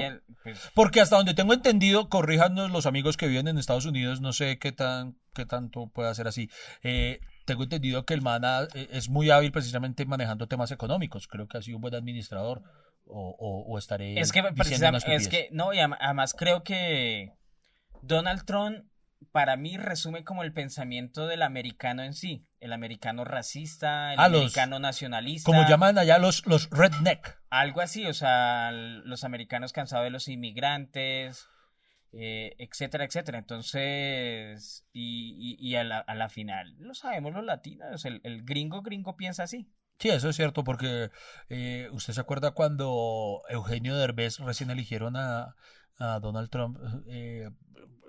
pues, 0.43 0.71
Porque 0.73 1.01
hasta 1.01 1.17
donde 1.17 1.33
tengo 1.33 1.53
entendido, 1.53 2.07
corríjanos 2.09 2.71
los 2.71 2.85
amigos 2.85 3.17
que 3.17 3.27
viven 3.27 3.47
en 3.49 3.57
Estados 3.57 3.85
Unidos, 3.85 4.21
no 4.21 4.31
sé 4.33 4.57
qué 4.59 4.71
tan 4.71 5.17
qué 5.35 5.45
tanto 5.45 5.87
puede 5.93 6.09
hacer 6.09 6.27
así. 6.27 6.49
Eh, 6.83 7.19
tengo 7.45 7.63
entendido 7.63 8.05
que 8.05 8.13
el 8.15 8.21
man 8.21 8.43
ha- 8.45 8.63
eh, 8.73 8.87
es 8.91 9.09
muy 9.09 9.29
hábil 9.29 9.51
precisamente 9.51 10.05
manejando 10.05 10.47
temas 10.47 10.71
económicos. 10.71 11.27
Creo 11.27 11.47
que 11.47 11.57
ha 11.57 11.61
sido 11.61 11.77
un 11.77 11.81
buen 11.81 11.95
administrador. 11.95 12.63
O, 13.11 13.35
o, 13.39 13.63
o 13.73 13.77
estaré 13.79 14.19
Es 14.19 14.31
que, 14.31 14.43
diciendo 14.53 14.89
una 14.89 14.99
es 14.99 15.27
que, 15.27 15.49
no, 15.51 15.73
y 15.73 15.79
además 15.79 16.35
creo 16.37 16.63
que 16.63 17.33
Donald 18.03 18.45
Trump 18.45 18.85
para 19.31 19.57
mí 19.57 19.77
resume 19.77 20.23
como 20.23 20.43
el 20.43 20.53
pensamiento 20.53 21.25
del 21.27 21.41
americano 21.41 22.03
en 22.03 22.13
sí, 22.13 22.45
el 22.59 22.71
americano 22.71 23.25
racista, 23.25 24.13
el 24.13 24.19
Ah, 24.19 24.29
los- 24.29 24.41
americano 24.41 24.79
nacionalista, 24.79 25.45
Como 25.45 25.67
llaman 25.67 25.97
allá 25.97 26.19
los, 26.19 26.45
los 26.45 26.69
redneck. 26.69 27.37
algo 27.49 27.81
así, 27.81 28.05
o 28.05 28.13
sea, 28.13 28.71
los 28.71 29.23
americanos 29.23 29.73
cansados 29.73 30.05
de 30.05 30.11
los 30.11 30.27
inmigrantes, 30.27 31.47
eh, 32.13 32.55
etcétera, 32.59 33.03
etcétera. 33.05 33.39
Entonces, 33.39 34.85
y, 34.93 35.57
y, 35.59 35.67
y 35.67 35.75
a, 35.75 35.83
la, 35.83 35.99
a 35.99 36.15
la 36.15 36.29
final, 36.29 36.75
lo 36.79 36.93
sabemos 36.93 37.33
los 37.33 37.43
latinos, 37.43 38.05
el, 38.05 38.21
el 38.23 38.43
gringo 38.45 38.81
gringo 38.81 39.15
piensa 39.17 39.43
así. 39.43 39.67
Sí, 39.99 40.09
eso 40.09 40.29
es 40.29 40.35
cierto, 40.35 40.63
porque 40.63 41.11
eh, 41.49 41.89
usted 41.91 42.13
se 42.13 42.21
acuerda 42.21 42.51
cuando 42.51 43.41
Eugenio 43.49 43.95
Derbez 43.97 44.37
recién 44.39 44.69
eligieron 44.69 45.17
a, 45.17 45.55
a 45.97 46.19
Donald 46.21 46.49
Trump 46.49 46.77
eh, 47.07 47.49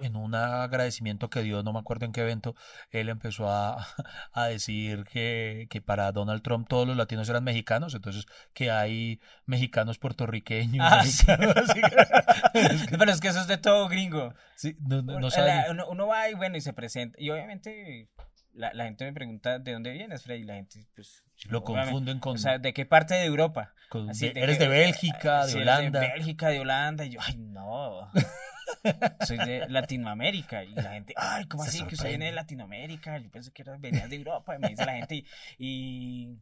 en 0.00 0.16
un 0.16 0.34
agradecimiento 0.34 1.28
que 1.28 1.42
dio, 1.42 1.62
no 1.62 1.72
me 1.74 1.80
acuerdo 1.80 2.06
en 2.06 2.12
qué 2.12 2.20
evento, 2.22 2.54
él 2.90 3.08
empezó 3.08 3.50
a, 3.50 3.86
a 4.32 4.44
decir 4.46 5.04
que, 5.04 5.66
que 5.68 5.82
para 5.82 6.10
Donald 6.12 6.42
Trump 6.42 6.68
todos 6.68 6.86
los 6.86 6.96
latinos 6.96 7.28
eran 7.28 7.44
mexicanos, 7.44 7.92
entonces 7.94 8.24
que 8.54 8.70
hay 8.70 9.20
mexicanos 9.44 9.98
puertorriqueños. 9.98 10.86
Ah, 10.88 11.04
sí. 11.04 11.26
que- 11.74 12.96
Pero 12.98 13.10
es 13.10 13.20
que 13.20 13.28
eso 13.28 13.40
es 13.40 13.46
de 13.48 13.58
todo 13.58 13.88
gringo. 13.88 14.32
sí, 14.54 14.76
no, 14.80 15.02
no- 15.02 15.12
no 15.12 15.16
Uno- 15.18 15.30
sabe 15.30 15.48
la- 15.48 15.64
ni- 15.64 15.70
uno, 15.70 15.88
uno 15.88 16.06
va 16.06 16.28
y 16.30 16.34
bueno, 16.34 16.56
y 16.56 16.60
se 16.60 16.72
presenta. 16.72 17.20
Y 17.20 17.30
obviamente 17.30 18.08
la, 18.54 18.72
la 18.74 18.84
gente 18.84 19.04
me 19.04 19.12
pregunta 19.12 19.58
de 19.58 19.72
dónde 19.72 19.92
vienes, 19.92 20.22
Freddy. 20.22 20.40
Y 20.42 20.44
la 20.44 20.54
gente, 20.54 20.86
pues. 20.94 21.22
lo 21.48 21.62
confunden 21.64 22.18
con, 22.18 22.34
O 22.34 22.38
sea, 22.38 22.58
¿de 22.58 22.72
qué 22.72 22.84
parte 22.86 23.14
de 23.14 23.24
Europa? 23.24 23.74
con- 23.88 24.10
Así, 24.10 24.28
de- 24.28 24.34
de 24.34 24.40
eres 24.42 24.58
de 24.58 24.68
Bélgica, 24.68 25.46
de 25.46 25.54
Holanda. 25.56 26.00
De 26.00 26.08
Bélgica, 26.08 26.48
de 26.48 26.60
Holanda. 26.60 27.04
Y 27.04 27.10
yo, 27.10 27.20
ay, 27.22 27.36
no. 27.36 28.10
Soy 29.26 29.36
de 29.38 29.68
Latinoamérica. 29.68 30.64
Y 30.64 30.74
la 30.74 30.92
gente, 30.92 31.12
ay, 31.16 31.44
¿cómo 31.46 31.64
Se 31.64 31.70
así 31.70 31.84
que 31.86 31.94
usted 31.94 32.08
viene 32.08 32.26
de. 32.26 32.32
Latinoamérica? 32.32 33.18
Yo 33.18 33.30
pensé 33.30 33.52
que 33.52 33.62
eras, 33.62 33.80
venías 33.80 34.08
de 34.08 34.16
Europa. 34.16 34.54
Y 34.56 34.58
me 34.58 34.68
dice 34.68 34.84
la 34.86 34.92
gente. 34.94 35.14
Y. 35.16 35.24
y- 35.58 36.38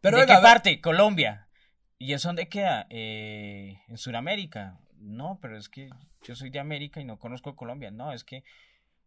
Pero 0.00 0.18
¿De 0.18 0.26
qué 0.26 0.34
parte? 0.42 0.80
Colombia. 0.80 1.48
¿Y 1.98 2.12
eso 2.12 2.28
dónde 2.28 2.48
queda? 2.48 2.86
Eh, 2.90 3.78
en 3.88 3.96
Sudamérica. 3.96 4.78
No, 4.98 5.38
pero 5.40 5.56
es 5.58 5.68
que 5.68 5.90
yo 6.22 6.34
soy 6.34 6.50
de 6.50 6.58
América 6.58 7.00
y 7.00 7.04
no 7.04 7.18
conozco 7.18 7.54
Colombia. 7.56 7.90
No, 7.90 8.12
es 8.12 8.24
que, 8.24 8.42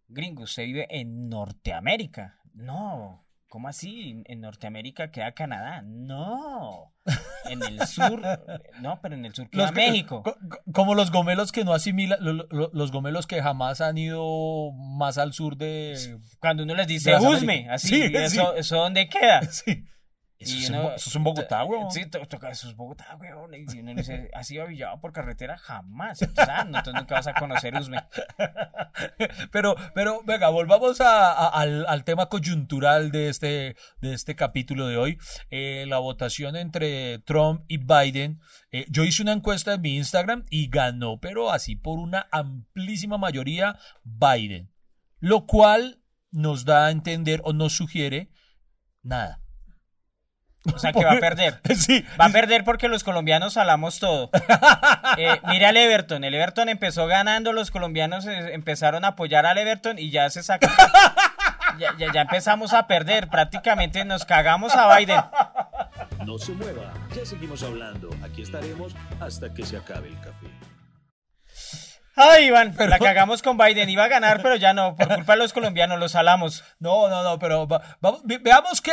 gringo, 0.07 0.43
usted 0.43 0.63
vive 0.63 0.87
en 0.89 1.29
Norteamérica. 1.29 2.39
No, 2.53 3.23
¿Cómo 3.49 3.69
así? 3.69 4.09
¿En- 4.09 4.23
¿En 4.27 4.41
Norteamérica 4.41 5.09
queda 5.09 5.31
Canadá? 5.31 5.81
No. 5.81 6.93
En 7.49 7.63
el 7.63 7.87
sur, 7.87 8.21
no, 8.81 8.99
pero 9.01 9.15
en 9.15 9.23
el 9.25 9.33
sur 9.33 9.49
queda 9.49 9.61
Los 9.61 9.71
que- 9.71 9.89
México. 9.89 10.21
co- 10.21 10.35
co- 10.49 10.59
como 10.73 10.95
los 10.95 11.11
gomelos 11.11 11.53
que 11.53 11.63
no 11.63 11.73
asimilan, 11.73 12.19
lo- 12.21 12.33
lo- 12.33 12.69
los 12.73 12.91
gomelos 12.91 13.25
que 13.25 13.41
jamás 13.41 13.79
han 13.79 13.97
ido 13.97 14.73
más 14.73 15.17
al 15.17 15.31
sur 15.31 15.55
de... 15.55 16.17
Cuando 16.41 16.63
uno 16.63 16.75
les 16.75 16.87
dice 16.87 17.15
Usme, 17.15 17.69
así, 17.69 17.87
Sí, 17.87 18.01
¿eso, 18.13 18.51
sí. 18.51 18.59
¿eso 18.59 18.75
dónde 18.75 19.07
queda? 19.07 19.41
Sí. 19.49 19.85
Eso, 20.39 20.55
Y 20.55 20.59
es, 20.63 20.69
en 20.69 20.75
uno- 20.75 20.83
Bo- 20.83 20.91
eso 20.95 21.09
es 21.09 21.15
en 21.15 21.23
Bogotá, 21.23 21.63
weón. 21.65 21.91
Sí, 21.91 22.05
toca, 22.05 22.51
eso 22.51 22.69
es 22.69 22.75
Bogotá, 22.75 23.17
weón. 23.19 23.53
Y 23.55 23.67
si 23.67 23.79
uno 23.79 23.95
dice, 23.95 24.29
¿has 24.35 24.49
ido 24.51 24.63
a 24.63 24.67
Villado 24.67 24.99
por 25.01 25.11
carretera? 25.11 25.57
Jamás. 25.57 26.21
Entonces, 26.21 26.53
ah, 26.55 26.63
no, 26.63 26.77
entonces 26.77 26.93
nunca 27.01 27.15
vas 27.15 27.27
a 27.27 27.33
conocer 27.33 27.73
Usme. 27.75 27.97
Pero, 29.51 29.75
pero, 29.93 30.21
venga, 30.25 30.49
volvamos 30.49 31.01
a- 31.01 31.31
a- 31.31 31.47
al, 31.49 31.85
al 31.87 32.03
tema 32.03 32.27
coyuntural 32.29 33.11
de 33.11 33.29
este, 33.29 33.75
de 34.01 34.13
este 34.13 34.35
capítulo 34.35 34.87
de 34.87 34.97
hoy. 34.97 35.17
Eh, 35.49 35.85
la 35.87 35.99
votación 35.99 36.55
entre 36.55 37.19
Trump 37.19 37.63
y 37.67 37.77
Biden. 37.77 38.39
Eh, 38.71 38.85
yo 38.89 39.03
hice 39.03 39.21
una 39.23 39.33
encuesta 39.33 39.73
en 39.73 39.81
mi 39.81 39.95
Instagram 39.97 40.45
y 40.49 40.69
ganó, 40.69 41.19
pero 41.19 41.51
así 41.51 41.75
por 41.75 41.99
una 41.99 42.27
amplísima 42.31 43.17
mayoría, 43.17 43.77
Biden. 44.03 44.71
Lo 45.19 45.45
cual 45.45 46.01
nos 46.31 46.65
da 46.65 46.87
a 46.87 46.91
entender 46.91 47.41
o 47.43 47.53
nos 47.53 47.73
sugiere 47.73 48.29
nada. 49.01 49.41
O 50.73 50.79
sea, 50.79 50.91
que 50.93 51.03
va 51.03 51.13
a 51.13 51.19
perder. 51.19 51.59
Sí, 51.75 52.05
Va 52.19 52.25
a 52.25 52.29
perder 52.29 52.63
porque 52.63 52.87
los 52.87 53.03
colombianos 53.03 53.53
salamos 53.53 53.99
todo. 53.99 54.29
Eh, 55.17 55.39
mira 55.47 55.69
al 55.69 55.77
Everton. 55.77 56.23
El 56.23 56.35
Everton 56.35 56.69
empezó 56.69 57.07
ganando, 57.07 57.51
los 57.51 57.71
colombianos 57.71 58.27
eh, 58.27 58.53
empezaron 58.53 59.03
a 59.03 59.09
apoyar 59.09 59.47
al 59.47 59.57
Everton 59.57 59.97
y 59.97 60.11
ya 60.11 60.29
se 60.29 60.43
sacó. 60.43 60.67
Ya, 61.79 61.93
ya, 61.99 62.11
ya 62.11 62.21
empezamos 62.21 62.73
a 62.73 62.87
perder. 62.87 63.27
Prácticamente 63.27 64.03
nos 64.03 64.25
cagamos 64.25 64.73
a 64.75 64.97
Biden. 64.97 65.21
No 66.25 66.39
se 66.39 66.53
mueva, 66.53 66.91
ya 67.15 67.23
seguimos 67.23 67.61
hablando. 67.61 68.09
Aquí 68.23 68.41
estaremos 68.41 68.95
hasta 69.19 69.53
que 69.53 69.63
se 69.63 69.77
acabe 69.77 70.07
el 70.07 70.19
café. 70.19 70.47
Ay, 72.19 72.45
Iván, 72.45 72.75
la 72.77 72.97
cagamos 72.97 73.41
con 73.43 73.57
Biden. 73.57 73.89
Iba 73.89 74.05
a 74.05 74.07
ganar, 74.07 74.41
pero 74.41 74.55
ya 74.55 74.73
no. 74.73 74.95
Por 74.95 75.07
culpa 75.13 75.33
de 75.33 75.37
los 75.39 75.53
colombianos, 75.53 75.99
los 75.99 76.13
salamos. 76.13 76.63
No, 76.79 77.07
no, 77.09 77.21
no, 77.21 77.37
pero 77.37 77.67
va- 77.67 77.81
ve- 78.23 78.39
veamos 78.39 78.81
qué, 78.81 78.91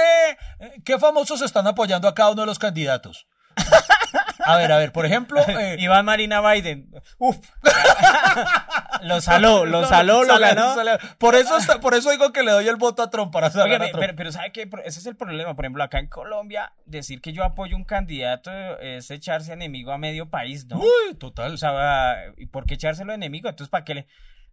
eh, 0.60 0.74
qué 0.84 0.98
famosos 0.98 1.40
están 1.40 1.66
apoyando 1.66 2.06
a 2.06 2.14
cada 2.14 2.32
uno 2.32 2.42
de 2.42 2.46
los 2.46 2.58
candidatos. 2.58 3.26
A 4.46 4.56
ver, 4.56 4.70
a 4.72 4.78
ver, 4.78 4.92
por 4.92 5.06
ejemplo, 5.06 5.40
eh, 5.48 5.76
Iván 5.78 6.04
Marina 6.04 6.40
Biden. 6.40 6.90
Uf. 7.18 7.36
lo 9.02 9.20
saló, 9.20 9.64
lo 9.66 9.84
saló, 9.86 10.24
lo 10.24 10.34
sale- 10.34 10.46
ganó. 10.54 10.74
sale- 10.74 10.98
Por 11.18 11.34
eso, 11.34 11.56
está- 11.56 11.80
por 11.80 11.94
eso 11.94 12.10
digo 12.10 12.32
que 12.32 12.42
le 12.42 12.50
doy 12.52 12.66
el 12.68 12.76
voto 12.76 13.02
a 13.02 13.10
Trump 13.10 13.32
para 13.32 13.48
a 13.48 13.50
Trump. 13.50 13.68
pero, 13.98 14.14
pero 14.16 14.32
¿sabe 14.32 14.52
qué? 14.52 14.68
Ese 14.84 15.00
es 15.00 15.06
el 15.06 15.16
problema. 15.16 15.54
Por 15.54 15.64
ejemplo, 15.64 15.82
acá 15.82 15.98
en 15.98 16.08
Colombia, 16.08 16.72
decir 16.86 17.20
que 17.20 17.32
yo 17.32 17.44
apoyo 17.44 17.76
un 17.76 17.84
candidato 17.84 18.50
es 18.80 19.10
echarse 19.10 19.52
enemigo 19.52 19.92
a 19.92 19.98
medio 19.98 20.30
país, 20.30 20.66
¿no? 20.66 20.78
Uy, 20.78 21.14
total. 21.18 21.54
O 21.54 21.56
sea, 21.56 22.16
¿y 22.36 22.46
por 22.46 22.66
qué 22.66 22.74
echárselo 22.74 23.12
enemigo? 23.12 23.48
Entonces, 23.48 23.70
¿para 23.70 23.84
qué 23.84 23.94
le...? 23.94 24.06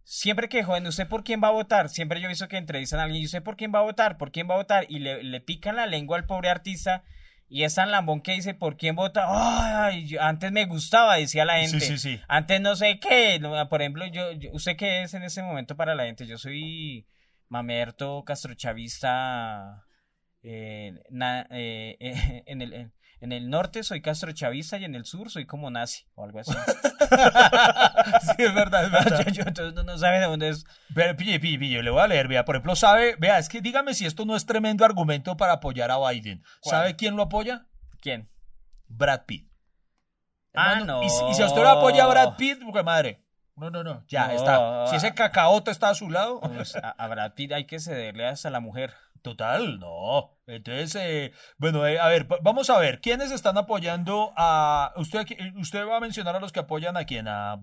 Siempre 0.04 0.48
que, 0.48 0.64
joven, 0.64 0.84
¿usted 0.88 1.06
por 1.06 1.22
quién 1.22 1.40
va 1.42 1.46
a 1.48 1.52
votar? 1.52 1.88
Siempre 1.88 2.20
yo 2.20 2.26
he 2.26 2.28
visto 2.28 2.48
que 2.48 2.56
entrevistan 2.56 2.98
a 2.98 3.04
alguien, 3.04 3.22
¿y 3.22 3.26
usted 3.26 3.40
por 3.40 3.56
quién 3.56 3.72
va 3.72 3.78
a 3.78 3.82
votar? 3.82 4.18
¿Por 4.18 4.32
quién 4.32 4.50
va 4.50 4.54
a 4.54 4.56
votar? 4.56 4.84
Y 4.88 4.98
le, 4.98 5.22
le 5.22 5.40
pican 5.40 5.76
la 5.76 5.86
lengua 5.86 6.16
al 6.18 6.24
pobre 6.26 6.50
artista 6.50 7.04
y 7.54 7.64
es 7.64 7.74
tan 7.74 7.90
lambón 7.90 8.22
que 8.22 8.32
dice, 8.32 8.54
¿por 8.54 8.76
quién 8.78 8.96
vota? 8.96 9.26
Ay, 9.28 10.16
antes 10.20 10.50
me 10.52 10.64
gustaba, 10.64 11.16
decía 11.16 11.44
la 11.44 11.58
gente. 11.58 11.80
Sí, 11.80 11.98
sí, 11.98 12.16
sí. 12.16 12.20
Antes 12.26 12.60
no 12.62 12.74
sé 12.76 12.98
qué. 12.98 13.38
Por 13.68 13.82
ejemplo, 13.82 14.06
yo, 14.06 14.32
yo- 14.32 14.50
¿usted 14.52 14.76
qué 14.76 15.02
es 15.02 15.12
en 15.14 15.22
ese 15.22 15.42
momento 15.42 15.76
para 15.76 15.94
la 15.94 16.04
gente? 16.06 16.26
Yo 16.26 16.38
soy 16.38 17.06
mamerto, 17.48 18.24
castrochavista. 18.24 19.84
eh, 20.42 20.94
na- 21.10 21.46
eh, 21.50 21.96
eh, 22.00 22.42
en, 22.46 22.62
el, 22.62 22.72
en, 22.72 22.92
en 23.22 23.32
el 23.32 23.48
norte 23.48 23.82
soy 23.82 24.02
castrochavista 24.02 24.76
y 24.78 24.84
en 24.84 24.94
el 24.94 25.04
sur 25.06 25.30
soy 25.30 25.46
como 25.46 25.70
nazi 25.70 26.04
o 26.14 26.24
algo 26.24 26.40
así. 26.40 26.52
sí, 28.20 28.34
es 28.42 28.54
verdad, 28.54 28.84
es 28.84 28.90
verdad. 28.92 29.24
Yo- 29.26 29.32
yo- 29.32 29.42
entonces 29.46 29.72
uno 29.72 29.82
no 29.84 29.98
sabe 29.98 30.18
de 30.20 30.26
dónde 30.26 30.48
es. 30.50 30.64
Pero, 30.94 31.16
pille, 31.16 31.40
pille, 31.40 31.58
pille, 31.58 31.82
le 31.82 31.90
voy 31.90 32.00
a 32.02 32.06
leer, 32.06 32.28
vea, 32.28 32.44
por 32.44 32.56
ejemplo, 32.56 32.76
sabe, 32.76 33.16
vea, 33.18 33.38
es 33.38 33.48
que 33.48 33.60
dígame 33.60 33.94
si 33.94 34.06
esto 34.06 34.24
no 34.24 34.36
es 34.36 34.44
tremendo 34.46 34.84
argumento 34.84 35.36
para 35.36 35.54
apoyar 35.54 35.90
a 35.90 35.98
Biden. 36.10 36.42
¿Cuál? 36.60 36.70
¿Sabe 36.76 36.96
quién 36.96 37.16
lo 37.16 37.22
apoya? 37.22 37.66
¿Quién? 38.00 38.28
Brad 38.88 39.22
Pitt. 39.26 39.48
Ah, 40.54 40.72
Hermano, 40.72 41.00
no. 41.00 41.02
Y, 41.04 41.08
si- 41.10 41.24
y 41.30 41.34
si 41.34 41.42
usted 41.42 41.62
lo 41.62 41.68
apoya 41.68 42.04
a 42.04 42.08
Brad 42.08 42.36
Pitt, 42.36 42.58
pues 42.70 42.84
madre. 42.84 43.24
No, 43.62 43.70
no, 43.70 43.84
no, 43.84 44.04
ya 44.08 44.26
No. 44.26 44.32
está. 44.34 44.86
Si 44.88 44.96
ese 44.96 45.14
cacaote 45.14 45.70
está 45.70 45.90
a 45.90 45.94
su 45.94 46.10
lado, 46.10 46.40
Pues, 46.40 46.74
a, 46.74 46.90
a 46.90 47.06
Brad 47.06 47.32
Pitt 47.34 47.52
hay 47.52 47.64
que 47.64 47.78
cederle 47.78 48.26
hasta 48.26 48.50
la 48.50 48.58
mujer. 48.60 48.92
total, 49.22 49.78
no. 49.78 50.32
Entonces, 50.48 50.96
eh, 50.96 51.32
bueno, 51.56 51.86
eh, 51.86 52.00
a 52.00 52.08
ver, 52.08 52.30
va- 52.30 52.38
vamos 52.42 52.68
a 52.70 52.78
ver, 52.80 53.00
¿quiénes 53.00 53.30
están 53.30 53.56
apoyando 53.56 54.32
a... 54.36 54.92
Usted, 54.96 55.20
aquí- 55.20 55.36
usted 55.60 55.86
va 55.86 55.98
a 55.98 56.00
mencionar 56.00 56.34
a 56.34 56.40
los 56.40 56.50
que 56.50 56.58
apoyan 56.58 56.96
a 56.96 57.04
quién, 57.04 57.28
a... 57.28 57.60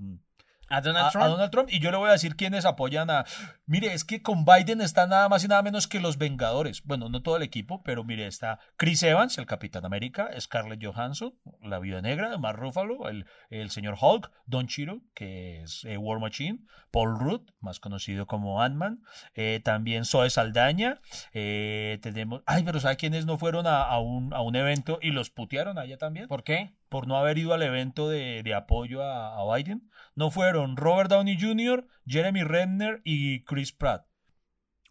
¿A 0.70 0.82
Donald 0.82 1.08
a- 1.08 1.10
Trump? 1.12 1.26
a 1.26 1.28
Donald 1.28 1.52
Trump 1.52 1.70
y 1.72 1.80
yo 1.80 1.92
le 1.92 1.98
voy 1.98 2.10
a 2.10 2.14
decir 2.14 2.36
quiénes 2.36 2.66
apoyan 2.66 3.10
a... 3.10 3.26
Mire, 3.66 3.94
es 3.94 4.04
que 4.04 4.22
con 4.22 4.46
Biden 4.46 4.82
está 4.82 5.08
nada 5.08 5.30
más 5.30 5.44
y 5.44 5.48
nada 5.48 5.62
menos 5.62 5.88
que 5.88 6.00
los 6.00 6.18
Vengadores. 6.18 6.84
Bueno, 6.84 7.10
no 7.10 7.22
todo 7.22 7.38
el 7.38 7.44
equipo, 7.44 7.84
pero 7.84 8.04
mire, 8.04 8.28
está 8.28 8.60
Chris 8.78 9.04
Evans, 9.04 9.38
el 9.38 9.46
Capitán 9.46 9.86
América, 9.86 10.30
Scarlett 10.40 10.84
Johansson, 10.84 11.34
la 11.62 11.80
Viuda 11.80 12.02
Negra, 12.02 12.38
Mark 12.38 12.60
Ruffalo, 12.60 13.10
el, 13.10 13.26
el 13.50 13.70
señor 13.70 13.96
Hulk, 14.00 14.32
Don 14.46 14.68
Chiro, 14.68 15.02
que 15.14 15.62
es 15.62 15.84
eh, 15.86 15.98
War 15.98 16.20
Machine, 16.20 16.60
Paul 16.92 17.20
Rudd, 17.20 17.50
más 17.60 17.80
conocido 17.80 18.26
como 18.26 18.62
Ant-Man, 18.62 19.04
eh, 19.36 19.62
también 19.64 20.06
Zoe 20.06 20.30
Saldaña, 20.30 21.00
eh, 21.34 22.00
tenemos... 22.02 22.42
Ay, 22.46 22.64
pero 22.64 22.80
¿sabe 22.80 22.98
quiénes 22.98 23.26
no 23.26 23.38
fueron 23.38 23.68
a, 23.68 23.84
a 23.84 24.00
un, 24.00 24.34
a 24.34 24.42
un 24.42 24.56
evento 24.56 25.00
y 25.02 25.12
los 25.12 25.30
putearon 25.30 25.78
allá 25.78 25.98
también? 25.98 26.28
¿Por 26.28 26.44
qué? 26.44 26.74
Por 26.90 27.08
no 27.08 27.18
haber 27.18 27.38
ido 27.38 27.54
al 27.54 27.62
evento 27.62 28.10
de, 28.10 28.44
de 28.44 28.54
apoyo 28.54 29.04
a, 29.04 29.40
a 29.40 29.56
Biden. 29.56 29.90
No 30.16 30.32
fueron 30.32 30.76
Robert 30.76 31.10
Downey 31.10 31.40
Jr., 31.40 31.88
Jeremy 32.06 32.44
Renner 32.44 33.02
y 33.04 33.44
Chris 33.46 33.72
Pratt. 33.72 34.06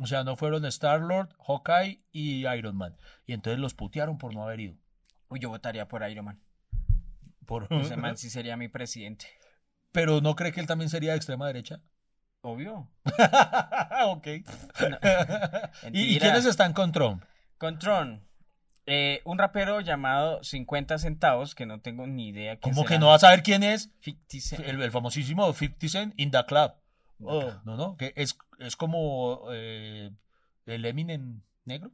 O 0.01 0.07
sea, 0.07 0.23
no 0.23 0.37
fueron 0.37 0.65
Star-Lord, 0.65 1.35
Hawkeye 1.47 2.05
y 2.13 2.47
Iron 2.47 2.77
Man. 2.77 2.97
Y 3.27 3.33
entonces 3.33 3.59
los 3.59 3.75
putearon 3.75 4.17
por 4.17 4.33
no 4.33 4.45
haber 4.45 4.61
ido. 4.61 4.77
Uy, 5.29 5.41
yo 5.41 5.49
votaría 5.49 5.89
por 5.89 6.09
Iron 6.09 6.27
Man. 6.27 6.41
Por... 7.47 7.67
Ese 7.71 7.97
man 7.99 8.17
sí 8.17 8.31
sería 8.31 8.57
mi 8.57 8.69
presidente. 8.69 9.27
Pero 9.91 10.21
¿no 10.21 10.37
cree 10.37 10.53
que 10.53 10.61
él 10.61 10.67
también 10.67 10.89
sería 10.89 11.11
de 11.11 11.17
extrema 11.17 11.47
derecha? 11.49 11.81
Obvio. 12.43 12.89
ok. 14.07 14.27
¿Y, 15.93 16.17
y 16.17 16.21
quiénes 16.21 16.45
están 16.47 16.73
con 16.73 16.93
Trump? 16.93 17.25
Con 17.59 17.79
Tron. 17.81 18.28
Eh, 18.91 19.21
un 19.25 19.39
rapero 19.39 19.81
llamado 19.81 20.43
50 20.43 20.99
centavos, 20.99 21.55
que 21.55 21.67
no 21.67 21.81
tengo 21.81 22.07
ni 22.07 22.29
idea. 22.29 22.57
quién 22.59 22.73
¿Cómo 22.75 22.85
que 22.85 22.95
será. 22.95 23.01
no 23.01 23.09
vas 23.09 23.23
a 23.23 23.31
ver 23.31 23.43
quién 23.43 23.63
es? 23.63 23.91
50 24.01 24.41
Cent. 24.41 24.67
El, 24.67 24.81
el 24.81 24.91
famosísimo 24.91 25.53
50 25.53 25.89
Cent 25.89 26.15
in 26.17 26.31
the 26.31 26.45
Club. 26.47 26.73
Oh, 27.21 27.53
no, 27.65 27.77
no, 27.77 27.97
que 27.97 28.13
es, 28.17 28.39
es 28.59 28.77
como 28.77 29.43
eh, 29.53 30.11
el 30.67 30.85
Eminem 30.85 31.43
negro, 31.65 31.91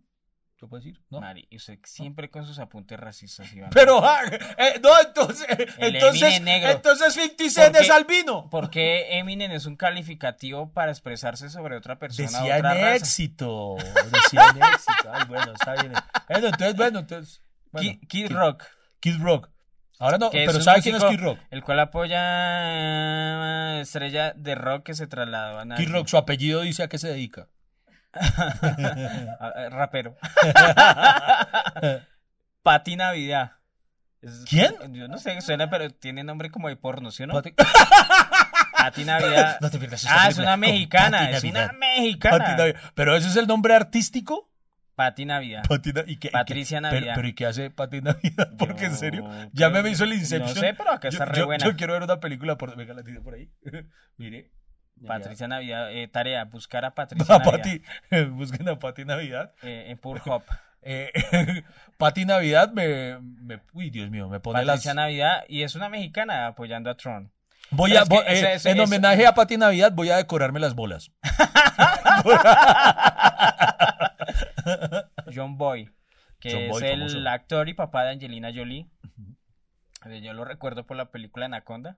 ¿se 0.65 0.69
puede 0.69 0.83
decir? 0.85 1.01
¿No? 1.11 1.21
Mari, 1.21 1.47
y 1.51 1.57
usted 1.57 1.79
siempre 1.85 2.31
con 2.31 2.47
sus 2.47 2.59
apuntes 2.59 2.99
racistas, 2.99 3.53
Iván. 3.53 3.69
Pero, 3.75 4.03
ah, 4.03 4.21
eh, 4.57 4.81
no, 4.83 4.89
entonces, 4.99 5.47
El 5.77 5.97
entonces, 5.97 6.41
negro. 6.41 6.71
entonces 6.71 7.13
50 7.13 7.51
Cent 7.51 7.67
Porque- 7.73 7.85
es 7.85 7.91
albino. 7.91 8.49
¿Por 8.49 8.71
qué 8.71 9.19
Eminem 9.19 9.53
es 9.53 9.67
un 9.67 9.77
calificativo 9.77 10.73
para 10.73 10.91
expresarse 10.91 11.51
sobre 11.51 11.77
otra 11.77 11.99
persona 11.99 12.29
Decía 12.29 12.57
otra 12.57 12.57
en 12.57 12.63
raza? 12.65 12.95
éxito, 12.97 13.77
decía 13.77 14.49
en 14.55 14.63
éxito. 14.63 15.13
Ay, 15.13 15.25
bueno, 15.29 15.53
está 15.53 15.73
bien. 15.75 15.93
Bueno, 16.29 16.47
entonces, 16.47 16.77
bueno, 16.77 16.99
entonces, 17.01 17.43
bueno, 17.71 17.91
Kid, 18.01 18.09
Kid 18.09 18.33
Rock. 18.33 18.65
Kid 19.01 19.21
Rock. 19.21 19.51
Ahora 19.99 20.19
no, 20.19 20.31
pero 20.31 20.61
¿sabe 20.61 20.81
quién 20.83 20.97
es 20.97 21.05
Kid 21.05 21.21
Rock? 21.21 21.39
El 21.51 21.63
cual 21.63 21.79
apoya 21.81 22.19
eh, 22.19 23.81
estrella 23.83 24.33
de 24.35 24.55
rock 24.55 24.85
que 24.85 24.95
se 24.95 25.07
trasladó 25.07 25.59
a 25.61 25.77
Kid. 25.77 25.89
Rock, 25.91 26.09
su 26.09 26.17
apellido 26.17 26.63
dice 26.63 26.83
a 26.83 26.89
qué 26.89 26.99
se 26.99 27.09
dedica. 27.09 27.49
Rapero. 29.71 30.17
Pati 32.63 32.97
Navidad. 32.97 33.53
Es- 34.23 34.45
¿Quién? 34.49 34.95
Yo 34.95 35.09
no 35.09 35.19
sé, 35.19 35.41
suena, 35.41 35.69
pero 35.69 35.91
tiene 35.91 36.25
nombre 36.25 36.51
como 36.51 36.69
de 36.69 36.77
porno, 36.77 37.11
¿sí 37.11 37.25
o 37.25 37.27
no? 37.27 37.35
Pati- 37.35 37.55
Pati 38.77 39.05
Navidad. 39.05 39.59
No 39.61 39.71
te 39.71 39.79
pierdas 39.79 40.07
ah, 40.09 40.29
es 40.29 40.39
una 40.39 40.57
mexicana, 40.57 41.31
es 41.31 41.45
una 41.45 41.73
mexicana. 41.73 42.57
Pero 42.95 43.17
ese 43.17 43.29
es 43.29 43.37
el 43.37 43.47
nombre 43.47 43.75
artístico. 43.75 44.51
Pati 44.95 45.25
Navidad. 45.25 45.65
Pati 45.69 45.91
¿y 45.91 45.93
qué- 46.17 46.29
qué- 46.29 46.31
Patricia 46.31 46.81
Navidad. 46.81 47.15
Pero, 47.17 47.29
¿y 47.29 47.35
qué 47.35 47.47
hace 47.47 47.71
Pati 47.71 48.01
Navidad? 48.01 48.51
Porque 48.57 48.85
en 48.87 48.93
Yo 48.93 48.97
serio, 48.97 49.29
ya 49.53 49.69
me 49.69 49.89
hizo 49.91 50.05
el 50.05 50.13
Inception. 50.13 50.55
No 50.55 50.61
sé, 50.61 50.75
pero 50.75 50.93
acá 50.93 51.09
Yo- 51.09 51.19
está 51.19 51.25
re 51.25 51.43
buena. 51.43 51.65
yo 51.65 51.77
quiero 51.77 51.95
ver 51.95 52.05
una 52.05 52.21
película 52.21 52.57
por, 52.57 52.77
venga, 52.77 52.95
la 52.95 53.03
por 53.23 53.35
ahí. 53.35 53.51
Mire. 54.17 54.53
Patricia 55.07 55.49
Navidad, 55.49 55.93
eh, 55.93 56.09
tarea, 56.09 56.45
buscar 56.45 56.85
a 56.85 56.91
Patricia 56.95 57.35
A 57.35 57.39
Navidad 57.39 57.53
Pati, 58.11 58.25
busquen 58.31 58.69
a 58.69 58.79
Pati 58.79 59.05
Navidad. 59.05 59.53
eh, 59.63 59.87
en 59.89 59.99
Pornhub. 59.99 60.43
Eh, 60.87 61.11
Pati 61.97 62.27
Navidad 62.27 62.71
me, 62.73 63.19
me- 63.19 63.59
Uy, 63.73 63.89
Dios 63.89 64.11
mío, 64.11 64.29
me 64.29 64.39
pone 64.39 64.59
las... 64.67 64.75
Patricia 64.77 64.93
Navidad, 64.93 65.45
y 65.49 65.63
es 65.63 65.75
una 65.75 65.89
mexicana 65.89 66.47
apoyando 66.49 66.91
a 66.91 66.95
Tron. 66.99 67.33
Voy 67.71 67.93
Pero 67.93 68.01
a, 68.01 68.03
es 68.03 68.09
que 68.11 68.15
voy- 68.17 68.25
eso- 68.27 68.47
eh, 68.47 68.53
eso- 68.53 68.69
en 68.69 68.75
eso- 68.75 68.85
homenaje 68.85 69.27
a 69.27 69.33
Pati 69.35 69.57
Navidad 69.57 69.93
voy 69.95 70.11
a 70.11 70.17
decorarme 70.19 70.61
las 70.61 70.75
bolas. 70.75 71.11
John 75.35 75.57
Boy, 75.57 75.91
que 76.41 76.53
John 76.53 76.63
es 76.63 76.71
Boy, 76.71 76.83
el 76.85 76.99
famoso. 77.09 77.29
actor 77.29 77.69
y 77.69 77.75
papá 77.75 78.05
de 78.05 78.11
Angelina 78.11 78.51
Jolie. 78.55 78.87
Eh, 80.07 80.21
Yo 80.21 80.33
lo 80.35 80.45
recuerdo 80.45 80.85
por 80.87 80.97
la 80.97 81.07
película 81.11 81.47
Anaconda. 81.47 81.97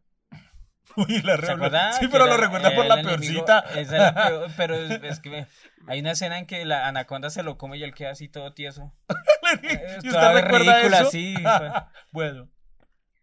Uy, 0.96 1.20
la 1.22 1.37
¿Se 1.37 1.42
re- 1.42 1.53
acuerda? 1.53 1.92
Sí, 1.92 2.09
pero 2.11 2.27
lo 2.27 2.37
recuerda 2.37 2.75
por 2.75 2.87
la 2.87 2.94
el 2.94 3.01
enemigo- 3.07 3.44
peorcita. 3.44 3.59
esa 3.81 3.81
es 3.81 3.90
la 3.90 4.14
peor, 4.29 4.51
pero 4.57 4.75
es, 4.77 5.03
es 5.03 5.20
que 5.20 5.46
hay 5.88 6.01
una 6.01 6.12
escena 6.12 6.38
en 6.38 6.46
que 6.46 6.64
la 6.64 6.87
anaconda 6.88 7.29
se 7.31 7.42
lo 7.42 7.59
come 7.59 7.77
y 7.79 7.83
él 7.85 7.94
queda 7.94 8.11
así 8.11 8.29
todo 8.29 8.53
tieso. 8.53 8.92
¿Y 10.03 10.09
toda 10.09 10.31
usted 10.31 10.42
recuerda 10.42 10.79
ridícula, 10.81 11.01
eso? 11.01 11.90
bueno, 12.12 12.49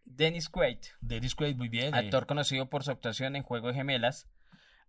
Dennis 0.05 0.49
Quaid, 0.49 0.77
Dennis 1.01 1.33
Quaid, 1.35 1.55
muy 1.55 1.69
bien. 1.69 1.95
eh. 1.95 1.97
actor 1.97 2.25
conocido 2.27 2.69
por 2.69 2.83
su 2.83 2.91
actuación 2.91 3.35
en 3.35 3.43
Juego 3.43 3.69
de 3.69 3.73
Gemelas. 3.75 4.27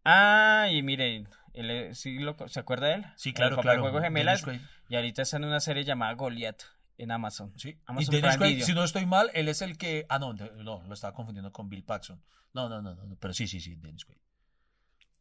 Ah, 0.05 0.69
y 0.71 0.83
mire, 0.83 1.25
él, 1.55 1.71
eh, 1.71 1.95
sí 1.95 2.19
lo- 2.19 2.37
¿se 2.49 2.61
acuerda 2.61 2.89
de 2.89 2.95
él? 2.95 3.07
Sí, 3.17 3.33
claro, 3.33 3.57
claro. 3.59 3.81
Juego 3.81 3.99
de 4.01 4.05
Gemelas. 4.07 4.45
Dennis 4.45 4.61
Y 4.91 4.97
ahorita 4.97 5.23
está 5.23 5.39
en 5.39 5.45
una 5.45 5.61
serie 5.61 5.85
llamada 5.85 6.13
Goliath 6.13 6.63
en 6.99 7.11
Amazon. 7.11 7.53
sí. 7.59 7.71
Y 7.71 7.79
Amazon 7.87 8.13
Dennis 8.13 8.37
Prime 8.37 8.55
Quaid, 8.57 8.65
si 8.65 8.75
no 8.75 8.85
estoy 8.85 9.07
mal, 9.07 9.31
él 9.33 9.49
es 9.49 9.63
el 9.63 9.79
que. 9.79 10.05
Ah, 10.11 10.19
no, 10.19 10.35
no, 10.35 10.83
lo 10.87 10.93
estaba 10.93 11.15
confundiendo 11.15 11.51
con 11.53 11.71
Bill 11.71 11.85
Paxton. 11.85 12.23
No, 12.55 12.69
no, 12.69 12.81
no, 12.81 12.95
no, 12.95 13.17
pero 13.17 13.35
sí, 13.35 13.47
sí, 13.49 13.61
sí, 13.61 13.75
Dennis 13.77 14.05
Quaid. 14.05 14.19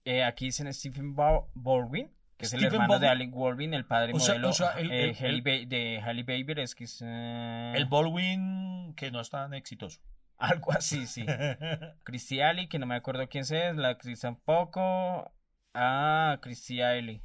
Eh, 0.06 0.24
aquí 0.24 0.46
dicen 0.46 0.72
Stephen 0.74 1.16
Ba- 1.16 1.46
Baldwin, 1.54 2.12
que 2.38 2.46
es 2.46 2.54
el 2.54 2.64
hermano 2.66 3.00
de. 3.00 3.08
Alec 3.08 3.32
Baldwin, 3.34 3.74
el 3.74 3.86
padre 3.86 4.14
O 4.14 4.20
sea- 4.20 4.34
modelo 4.36 4.50
o 4.50 4.54
sea, 4.54 4.72
el- 4.80 4.92
eh, 4.92 5.16
el- 5.20 5.48
el- 5.48 5.70
de 5.70 6.02
Halle 6.04 6.24
Baby, 6.24 6.62
es 6.62 6.76
que 6.76 6.84
es 6.84 7.02
eh, 7.04 7.74
El 7.76 7.86
Baldwin 7.86 8.94
que 8.96 9.12
no 9.12 9.20
es 9.22 9.30
tan 9.30 9.54
exitoso. 9.54 10.00
algo 10.38 10.74
así, 10.74 11.08
sí. 11.08 11.26
Christy 12.04 12.42
Alley, 12.42 12.68
que 12.68 12.78
no 12.80 12.86
me 12.86 12.96
acuerdo 12.96 13.28
quién 13.30 13.44
es, 13.44 13.76
la 13.78 13.90
actriz 13.90 14.20
tampoco. 14.20 15.32
Ah, 15.74 16.38
Christy 16.42 16.82
Alley. 16.82 17.22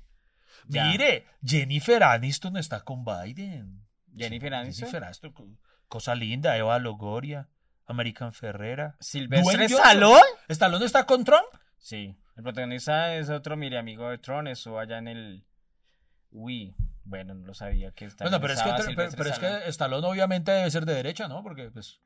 Ya. 0.68 0.84
Mire, 0.86 1.26
Jennifer 1.44 2.02
Aniston 2.02 2.56
está 2.56 2.80
con 2.82 3.04
Biden. 3.04 3.82
Jennifer 4.16 4.54
Aniston. 4.54 4.86
Jennifer 4.88 5.04
Aniston, 5.04 5.32
co- 5.32 5.48
cosa 5.88 6.14
linda, 6.14 6.56
Eva 6.56 6.78
Logoria, 6.78 7.48
American 7.88 8.32
Ferrera. 8.32 8.96
Silvestre. 9.00 9.64
Stallone. 9.64 10.20
¿Stallone 10.48 10.84
está 10.84 11.06
con 11.06 11.24
Trump? 11.24 11.46
Sí, 11.78 12.14
el 12.36 12.42
protagonista 12.42 13.14
es 13.14 13.30
otro, 13.30 13.56
mire, 13.56 13.78
amigo 13.78 14.10
de 14.10 14.18
Tron, 14.18 14.46
eso 14.46 14.78
allá 14.78 14.98
en 14.98 15.08
el 15.08 15.44
Wii. 16.30 16.74
Bueno, 17.04 17.34
no 17.34 17.46
lo 17.46 17.54
sabía 17.54 17.90
que 17.92 18.04
está. 18.04 18.24
Bueno, 18.24 18.40
pero 18.40 18.52
es 18.52 18.62
que, 18.62 18.70
pero, 18.94 19.10
pero 19.16 19.30
es 19.30 19.38
que 19.38 19.68
Stallone 19.70 20.06
obviamente 20.06 20.52
debe 20.52 20.70
ser 20.70 20.84
de 20.84 20.94
derecha, 20.94 21.26
¿no? 21.26 21.42
Porque 21.42 21.70
pues 21.70 22.00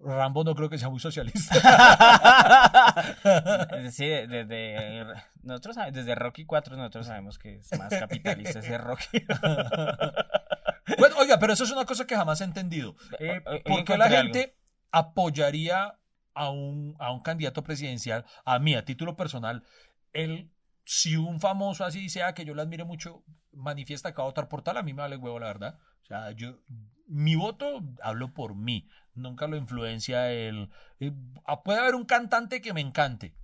Rambo 0.00 0.42
no 0.42 0.54
creo 0.54 0.68
que 0.68 0.78
sea 0.78 0.88
muy 0.88 0.98
socialista. 0.98 1.54
sí, 3.92 4.06
de- 4.06 4.26
desde 4.26 5.04
nosotros 5.42 5.76
desde 5.92 6.14
Rocky 6.14 6.44
4 6.46 6.76
nosotros 6.76 7.06
sabemos 7.06 7.38
que 7.38 7.56
es 7.58 7.78
más 7.78 7.90
capitalista 7.90 8.58
ese 8.58 8.78
Rocky. 8.78 9.24
bueno, 10.98 11.16
oiga, 11.18 11.38
pero 11.38 11.52
eso 11.52 11.64
es 11.64 11.70
una 11.70 11.84
cosa 11.84 12.06
que 12.06 12.16
jamás 12.16 12.40
he 12.40 12.44
entendido. 12.44 12.96
Eh, 13.18 13.40
¿Por 13.64 13.84
qué 13.84 13.96
la 13.96 14.06
encontré 14.06 14.22
gente 14.22 14.56
apoyaría 14.92 15.98
a 16.34 16.50
un, 16.50 16.96
a 16.98 17.12
un 17.12 17.20
candidato 17.20 17.62
presidencial, 17.62 18.24
a 18.44 18.58
mí, 18.58 18.74
a 18.74 18.84
título 18.84 19.16
personal, 19.16 19.64
el, 20.12 20.50
si 20.84 21.16
un 21.16 21.40
famoso 21.40 21.84
así 21.84 22.08
sea 22.08 22.34
que 22.34 22.44
yo 22.44 22.54
le 22.54 22.62
admire 22.62 22.84
mucho, 22.84 23.24
manifiesta 23.52 24.12
que 24.12 24.18
va 24.18 24.24
a 24.24 24.26
votar 24.26 24.48
por 24.48 24.62
tal, 24.62 24.76
a 24.76 24.82
mí 24.82 24.92
me 24.92 25.02
vale 25.02 25.16
huevo, 25.16 25.38
la 25.38 25.46
verdad. 25.46 25.78
O 26.02 26.06
sea, 26.06 26.32
yo, 26.32 26.58
mi 27.06 27.34
voto 27.34 27.82
hablo 28.02 28.32
por 28.32 28.54
mí, 28.54 28.88
nunca 29.14 29.46
lo 29.46 29.56
influencia 29.56 30.32
el... 30.32 30.70
eh, 30.98 31.12
ah, 31.44 31.62
puede 31.62 31.80
haber 31.80 31.94
un 31.94 32.04
cantante 32.04 32.60
que 32.60 32.72
me 32.72 32.80
encante, 32.80 33.34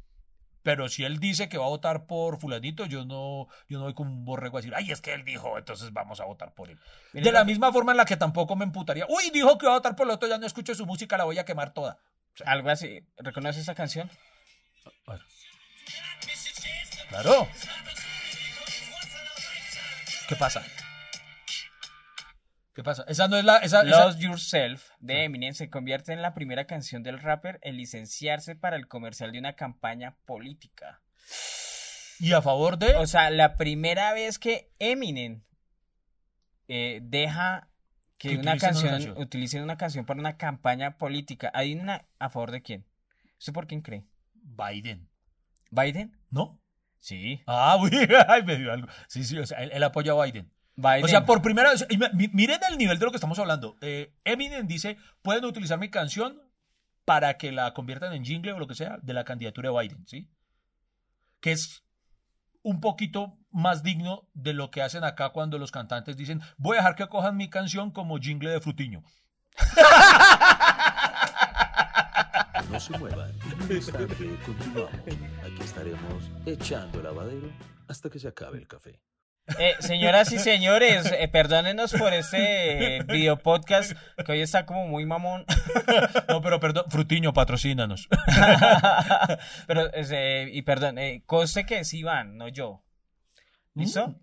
pero 0.67 0.89
si 0.89 1.05
él 1.05 1.21
dice 1.21 1.49
que 1.49 1.59
va 1.59 1.67
a 1.67 1.69
votar 1.69 2.07
por 2.07 2.41
fulanito, 2.41 2.87
yo 2.87 3.05
no, 3.05 3.47
yo 3.69 3.79
no 3.79 3.85
voy 3.85 3.95
con 3.95 4.09
un 4.09 4.25
borrego 4.25 4.59
a 4.59 4.61
decir, 4.61 4.75
ay, 4.75 4.91
es 4.91 5.01
que 5.01 5.15
él 5.15 5.25
dijo, 5.25 5.57
entonces 5.57 5.93
vamos 5.93 6.19
a 6.19 6.25
votar 6.25 6.55
por 6.55 6.69
él. 6.69 6.81
De 7.13 7.31
la 7.31 7.45
misma 7.45 7.73
forma 7.73 7.93
en 7.93 7.99
la 7.99 8.05
que 8.05 8.17
tampoco 8.17 8.57
me 8.57 8.65
emputaría, 8.65 9.07
uy, 9.09 9.31
dijo 9.31 9.59
que 9.59 9.67
va 9.67 9.75
a 9.75 9.77
votar 9.77 9.95
por 9.95 10.09
el 10.09 10.11
otro, 10.11 10.29
ya 10.29 10.39
no 10.39 10.45
escucho 10.45 10.75
su 10.75 10.85
música, 10.85 11.17
la 11.17 11.23
voy 11.23 11.39
a 11.39 11.45
quemar 11.45 11.73
toda. 11.73 12.01
Algo 12.45 12.69
así. 12.69 13.07
¿Reconoce 13.17 13.61
esa 13.61 13.77
canción? 13.77 14.11
Claro. 17.11 17.47
¿Qué 20.29 20.35
pasa? 20.35 20.67
¿Qué 22.77 22.83
pasa? 22.83 23.07
Esa 23.09 23.27
no 23.27 23.39
es 23.39 23.45
la... 23.47 23.57
Esa, 23.57 23.81
esa- 23.81 24.05
Lost 24.05 24.21
Yourself 24.21 24.91
de 25.01 25.25
Eminem 25.25 25.55
se 25.55 25.71
convierte 25.71 26.13
en 26.13 26.21
la 26.21 26.35
primera 26.35 26.67
canción 26.67 27.03
del 27.03 27.19
rapper 27.19 27.59
en 27.63 27.79
licenciarse 27.79 28.55
para 28.55 28.77
el 28.77 28.87
comercial 28.87 29.33
de 29.33 29.39
una 29.39 29.55
campaña 29.55 30.19
política. 30.27 31.01
Y 32.21 32.35
a 32.35 32.43
favor 32.43 32.77
de... 32.77 32.95
O 32.97 33.07
sea, 33.07 33.31
la 33.31 33.57
primera 33.57 34.13
vez 34.13 34.39
que 34.39 34.71
Eminem 34.79 35.43
eh, 36.69 37.01
deja 37.03 37.71
que, 38.19 38.29
Que 38.29 38.35
una 38.37 38.53
utilicen 38.53 38.53
una 38.53 38.59
canción, 38.59 38.91
canción. 38.91 39.19
utilicen 39.23 39.63
una 39.63 39.77
canción 39.79 40.05
para 40.05 40.21
una 40.21 40.37
campaña 40.37 40.99
política. 40.99 41.51
¿Hay 41.55 41.73
una 41.75 42.07
a 42.19 42.29
favor 42.29 42.51
de 42.51 42.61
quién? 42.61 42.87
¿Usted 43.39 43.55
por 43.55 43.67
quién 43.67 43.81
cree? 43.81 44.05
Biden. 44.35 45.09
¿Biden? 45.71 46.15
¿No? 46.29 46.61
Sí. 46.99 47.41
Ah, 47.47 47.77
uy, 47.81 47.91
ay, 48.29 48.43
me 48.43 48.57
dio 48.57 48.71
algo. 48.71 48.87
Sí, 49.09 49.25
sí, 49.25 49.39
o 49.39 49.47
sea, 49.47 49.63
él, 49.63 49.71
él 49.73 49.83
apoya 49.83 50.13
a 50.13 50.23
Biden. 50.27 50.53
Biden. 50.77 51.05
O 51.05 51.09
sea, 51.09 51.25
por 51.25 51.43
primera 51.43 51.71
vez, 51.71 51.87
miren 52.33 52.61
el 52.71 52.79
nivel 52.79 52.99
de 52.99 53.05
lo 53.05 53.11
que 53.11 53.17
estamos 53.17 53.39
hablando. 53.39 53.77
Eh, 53.81 54.15
Eminem 54.25 54.67
dice, 54.67 54.99
pueden 55.23 55.45
utilizar 55.45 55.79
mi 55.79 55.91
canción 55.91 56.41
para 57.05 57.39
que 57.39 57.53
la 57.53 57.73
conviertan 57.73 58.13
en 58.13 58.25
jingle 58.25 58.53
o 58.53 58.59
lo 58.59 58.67
que 58.67 58.75
sea 58.75 58.99
de 59.03 59.15
la 59.15 59.25
candidatura 59.25 59.71
de 59.71 59.79
Biden, 59.79 60.07
¿sí? 60.07 60.29
Que 61.41 61.53
es 61.53 61.83
un 62.63 62.81
poquito 62.81 63.39
más 63.51 63.83
digno 63.83 64.29
de 64.35 64.53
lo 64.53 64.71
que 64.71 64.83
hacen 64.83 65.05
acá 65.05 65.31
cuando 65.31 65.59
los 65.59 65.71
cantantes 65.71 66.17
dicen, 66.17 66.43
voy 66.59 66.77
a 66.77 66.81
dejar 66.81 66.97
que 66.97 67.09
cojan 67.09 67.37
mi 67.37 67.49
canción 67.49 67.91
como 67.91 68.19
jingle 68.19 68.51
de 68.51 68.61
frutiño. 68.61 69.03
No 72.71 72.81
se 72.81 72.99
muevan. 72.99 73.31
En 73.31 73.63
un 73.63 73.73
instante 73.73 74.39
continuamos. 74.45 74.93
Aquí 75.01 75.63
estaremos 75.63 76.31
echando 76.45 77.01
lavadero 77.01 77.49
hasta 77.87 78.11
que 78.11 78.19
se 78.19 78.29
acabe 78.29 78.59
el 78.59 78.67
café. 78.67 79.01
Eh, 79.59 79.75
señoras 79.79 80.33
y 80.33 80.39
señores, 80.39 81.13
eh, 81.17 81.29
perdónenos 81.29 81.93
por 81.93 82.13
este 82.13 82.97
eh, 82.97 83.03
video 83.05 83.37
podcast 83.39 83.93
que 84.25 84.33
hoy 84.33 84.41
está 84.41 84.67
como 84.67 84.87
muy 84.89 85.07
mamón. 85.07 85.45
No, 86.29 86.43
pero 86.43 86.59
perdón, 86.59 86.85
frutiño, 86.91 87.33
patrocínanos. 87.33 88.09
Pero, 89.67 89.91
eh, 89.95 90.51
y 90.53 90.63
perdón, 90.63 90.99
eh, 90.99 91.23
conste 91.27 91.65
que 91.65 91.79
es 91.81 91.95
Iván, 91.95 92.37
no 92.37 92.49
yo. 92.49 92.83
¿Listo? 93.75 94.09
Mm. 94.09 94.17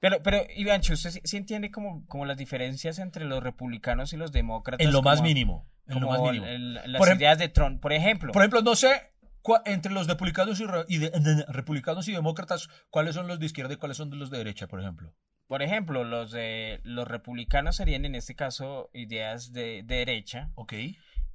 Pero, 0.00 0.22
pero, 0.22 0.42
Iván, 0.54 0.80
¿usted 0.80 1.10
sí, 1.10 1.20
sí 1.24 1.36
entiende 1.36 1.70
como, 1.70 2.06
como 2.06 2.24
las 2.26 2.36
diferencias 2.36 2.98
entre 2.98 3.24
los 3.24 3.42
republicanos 3.42 4.12
y 4.12 4.16
los 4.16 4.32
demócratas? 4.32 4.84
En 4.86 4.92
lo 4.92 5.02
más 5.02 5.20
mínimo. 5.22 5.68
En 5.88 6.00
lo 6.00 6.08
más 6.08 6.20
mínimo. 6.20 6.46
el- 6.46 6.74
las 6.74 6.98
Por 6.98 7.08
ejem- 7.08 7.16
ideas 7.18 7.38
de 7.38 7.48
Trump, 7.48 7.80
por 7.80 7.92
ejemplo. 7.92 8.32
Por 8.32 8.42
ejemplo, 8.42 8.62
no 8.62 8.74
sé 8.76 9.12
entre 9.64 9.92
los 9.92 10.06
republicanos 10.06 10.60
y, 10.60 10.66
re- 10.66 10.84
y 10.88 10.98
de- 10.98 11.10
de- 11.10 11.44
republicanos 11.48 12.08
y 12.08 12.12
demócratas, 12.12 12.68
cuáles 12.90 13.14
son 13.14 13.26
los 13.28 13.38
de 13.38 13.46
izquierda 13.46 13.74
y 13.74 13.76
cuáles 13.76 13.96
son 13.96 14.16
los 14.18 14.30
de 14.30 14.38
derecha, 14.38 14.66
por 14.66 14.80
ejemplo. 14.80 15.14
Por 15.46 15.62
ejemplo, 15.62 16.02
los, 16.04 16.32
de, 16.32 16.80
los 16.82 17.06
republicanos 17.06 17.76
serían 17.76 18.04
en 18.04 18.14
este 18.16 18.34
caso 18.34 18.90
ideas 18.92 19.52
de, 19.52 19.82
de 19.84 19.96
derecha 19.96 20.50
Ok, 20.56 20.72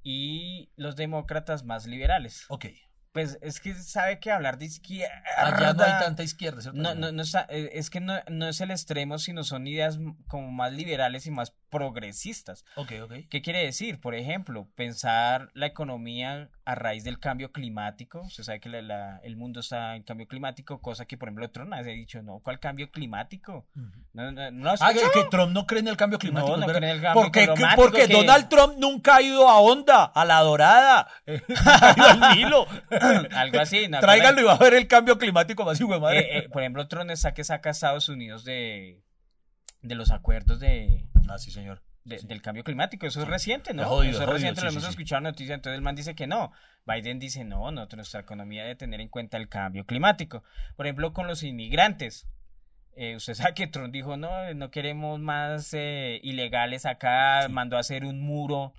y 0.04 0.72
los 0.76 0.96
demócratas 0.96 1.64
más 1.64 1.86
liberales. 1.86 2.46
ok. 2.50 2.66
Pues 3.14 3.38
es 3.42 3.60
que 3.60 3.74
sabe 3.74 4.20
que 4.20 4.32
hablar 4.32 4.58
de 4.58 4.66
izquierda... 4.66 5.22
Allá 5.38 5.74
no 5.74 5.84
hay 5.84 6.00
tanta 6.00 6.24
izquierda, 6.24 6.62
¿cierto? 6.62 6.80
No, 6.80 6.96
no, 6.96 7.12
no 7.12 7.24
eh, 7.50 7.72
es 7.74 7.90
que 7.90 8.00
no, 8.00 8.14
no 8.30 8.48
es 8.48 8.62
el 8.62 8.72
extremo, 8.72 9.18
sino 9.20 9.44
son 9.44 9.68
ideas 9.68 10.00
como 10.28 10.50
más 10.50 10.72
liberales 10.72 11.26
y 11.28 11.32
más 11.32 11.54
progresistas. 11.72 12.66
Ok, 12.76 12.92
ok. 13.04 13.14
¿Qué 13.30 13.42
quiere 13.42 13.64
decir? 13.66 14.00
Por 14.00 14.14
ejemplo, 14.14 14.68
pensar 14.76 15.50
la 15.54 15.66
economía 15.66 16.50
a 16.66 16.76
raíz 16.76 17.04
del 17.04 17.20
cambio 17.20 17.52
climático. 17.52 18.22
Usted 18.22 18.44
sabe 18.44 18.60
que 18.60 18.70
la- 18.70 18.82
la- 18.84 19.20
el 19.24 19.36
mundo 19.36 19.62
está 19.62 19.96
en 19.96 20.04
cambio 20.04 20.28
climático, 20.28 20.80
cosa 20.82 21.06
que, 21.06 21.18
por 21.18 21.30
ejemplo, 21.30 21.50
Trump 21.50 21.74
ha 21.74 21.82
dicho, 21.82 22.22
no, 22.22 22.40
¿cuál 22.44 22.60
cambio 22.60 22.92
climático? 22.92 23.66
No, 24.14 24.32
no, 24.32 24.52
no 24.52 24.70
has 24.70 24.82
Ah, 24.82 24.94
que, 24.94 25.00
que 25.14 25.24
Trump 25.32 25.54
no 25.54 25.66
cree 25.66 25.80
en 25.80 25.88
el 25.88 25.98
cambio 25.98 26.20
climático. 26.20 26.58
No, 26.58 26.66
no 26.68 26.72
cree 26.74 26.90
en 26.92 26.96
el 26.98 27.02
cambio 27.02 27.24
porque, 27.24 27.48
climático, 27.48 27.82
Porque 27.82 28.08
que- 28.08 28.14
Donald 28.14 28.48
Trump 28.50 28.76
nunca 28.78 29.16
ha 29.16 29.22
ido 29.22 29.50
a 29.50 29.60
Honda, 29.60 30.04
a 30.06 30.26
La 30.26 30.40
Dorada, 30.42 31.08
ha 31.28 31.94
ido 31.98 32.06
al 32.06 32.36
Nilo. 32.38 32.68
Algo 33.36 33.60
así. 33.60 33.88
¿no? 33.88 34.00
Tráiganlo 34.00 34.42
y 34.42 34.44
va 34.44 34.54
a 34.54 34.58
ver 34.58 34.74
el 34.74 34.88
cambio 34.88 35.18
climático 35.18 35.64
más 35.66 35.80
hijo 35.80 35.94
de 35.94 36.00
madre. 36.00 36.20
Eh, 36.20 36.38
eh, 36.40 36.50
por 36.50 36.62
ejemplo, 36.62 36.88
Trump 36.88 37.10
está 37.10 37.34
que 37.34 37.44
saca 37.44 37.70
a 37.70 37.72
Estados 37.72 38.10
Unidos 38.10 38.44
de, 38.44 39.02
de 39.82 39.96
los 39.96 40.12
acuerdos 40.12 40.60
de, 40.60 41.06
Ah, 41.30 41.38
sí, 41.38 41.52
señor. 41.52 41.82
de- 42.04 42.20
Sí. 42.20 42.28
del 42.28 42.42
cambio 42.42 42.64
climático. 42.64 43.06
Eso 43.06 43.22
es 43.22 43.28
reciente, 43.28 43.74
¿no? 43.74 43.84
Jodido, 43.86 44.12
Eso 44.12 44.20
es 44.22 44.26
jodido, 44.26 44.34
reciente, 44.34 44.60
sí, 44.62 44.66
lo 44.66 44.72
hemos 44.72 44.84
sí. 44.84 44.90
escuchado 44.90 45.22
noticias. 45.22 45.56
Entonces 45.56 45.78
el 45.78 45.82
man 45.84 45.96
dice 45.96 46.16
que 46.16 46.28
no. 46.28 46.52
Biden 46.86 47.20
dice 47.20 47.44
no, 47.44 47.72
no, 47.72 47.88
nuestra 47.96 48.22
economía 48.22 48.64
debe 48.64 48.76
tener 48.76 49.02
en 49.02 49.08
cuenta 49.08 49.38
el 49.38 49.48
cambio 49.50 49.86
climático. 49.86 50.44
Por 50.76 50.88
ejemplo, 50.88 51.14
con 51.14 51.28
los 51.28 51.44
inmigrantes. 51.44 52.28
Eh, 52.96 53.16
usted 53.16 53.34
sabe 53.52 53.54
que 53.54 53.68
Trump 53.68 53.94
dijo, 53.94 54.18
no, 54.18 54.54
no 54.56 54.72
queremos 54.72 55.20
más 55.20 55.74
eh, 55.74 56.20
ilegales 56.24 56.86
acá, 56.86 57.48
mandó 57.50 57.78
a 57.78 57.82
hacer 57.82 58.04
un 58.04 58.20
muro 58.22 58.74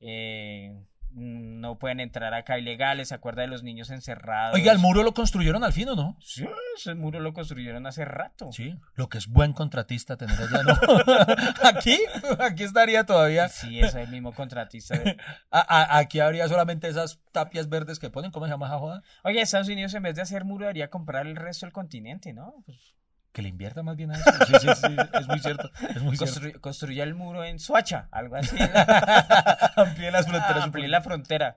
eh, 0.00 0.74
no 1.16 1.78
pueden 1.78 2.00
entrar 2.00 2.34
acá 2.34 2.58
ilegales, 2.58 3.08
se 3.08 3.14
acuerda 3.14 3.42
de 3.42 3.48
los 3.48 3.62
niños 3.62 3.90
encerrados. 3.90 4.54
Oiga, 4.54 4.72
el 4.72 4.78
muro 4.78 5.02
lo 5.02 5.14
construyeron 5.14 5.62
al 5.64 5.72
fin, 5.72 5.88
¿o 5.88 5.96
no? 5.96 6.16
Sí, 6.20 6.46
ese 6.76 6.94
muro 6.94 7.20
lo 7.20 7.32
construyeron 7.32 7.86
hace 7.86 8.04
rato. 8.04 8.50
Sí, 8.52 8.76
lo 8.94 9.08
que 9.08 9.18
es 9.18 9.28
buen 9.28 9.52
contratista 9.52 10.16
tener 10.16 10.36
allá, 10.40 10.62
¿no? 10.64 10.74
aquí, 11.68 11.98
aquí 12.40 12.64
estaría 12.64 13.04
todavía. 13.04 13.48
Sí, 13.48 13.80
es 13.80 13.94
el 13.94 14.08
mismo 14.08 14.32
contratista. 14.34 14.98
de- 14.98 15.16
A- 15.50 15.60
a- 15.60 15.98
aquí 15.98 16.20
habría 16.20 16.48
solamente 16.48 16.88
esas 16.88 17.20
tapias 17.32 17.68
verdes 17.68 17.98
que 17.98 18.10
ponen, 18.10 18.30
¿cómo 18.30 18.46
se 18.46 18.52
llama 18.52 18.66
esa 18.66 18.78
joda? 18.78 19.02
Oye, 19.22 19.40
Estados 19.40 19.68
Unidos 19.68 19.94
en 19.94 20.02
vez 20.02 20.16
de 20.16 20.22
hacer 20.22 20.44
muro 20.44 20.64
debería 20.64 20.90
comprar 20.90 21.26
el 21.26 21.36
resto 21.36 21.66
del 21.66 21.72
continente, 21.72 22.32
¿no? 22.32 22.54
Pues, 22.66 22.94
Que 23.34 23.42
le 23.42 23.48
invierta 23.48 23.82
más 23.82 23.96
bien 23.96 24.12
a 24.12 24.14
eso. 24.14 24.30
Sí, 24.46 24.52
sí, 24.60 24.68
sí, 24.80 24.96
es 25.18 25.26
muy 25.26 25.40
cierto. 25.40 25.68
Es 25.90 26.00
muy 26.02 26.16
cierto. 26.16 26.40
constru- 26.40 26.60
construya 26.60 27.02
el 27.02 27.14
muro 27.14 27.42
en 27.44 27.58
Suacha, 27.58 28.08
algo 28.12 28.36
así. 28.36 28.56
Amplíe 29.76 30.10
las 30.12 30.26
fronteras. 30.26 30.62
Amplíe 30.64 30.88
la 30.88 31.00
frontera. 31.02 31.56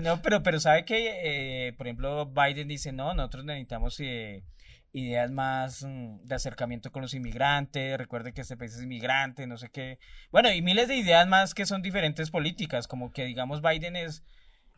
No, 0.00 0.22
pero, 0.22 0.42
pero 0.44 0.60
sabe 0.60 0.84
que, 0.84 1.66
eh, 1.68 1.72
por 1.72 1.88
ejemplo, 1.88 2.26
Biden 2.26 2.68
dice, 2.68 2.92
no, 2.92 3.12
nosotros 3.14 3.44
necesitamos 3.44 3.98
eh, 4.00 4.44
ideas 4.92 5.30
más 5.32 5.82
mm, 5.82 6.20
de 6.22 6.34
acercamiento 6.34 6.92
con 6.92 7.02
los 7.02 7.12
inmigrantes, 7.12 7.98
recuerde 7.98 8.32
que 8.32 8.42
este 8.42 8.56
país 8.56 8.74
es 8.76 8.82
inmigrante, 8.82 9.48
no 9.48 9.56
sé 9.58 9.68
qué. 9.70 9.98
Bueno, 10.30 10.50
y 10.52 10.62
miles 10.62 10.86
de 10.88 10.94
ideas 10.96 11.26
más 11.26 11.54
que 11.54 11.66
son 11.66 11.82
diferentes 11.82 12.30
políticas, 12.30 12.86
como 12.86 13.10
que 13.12 13.24
digamos 13.24 13.62
Biden 13.62 13.96
es, 13.96 14.22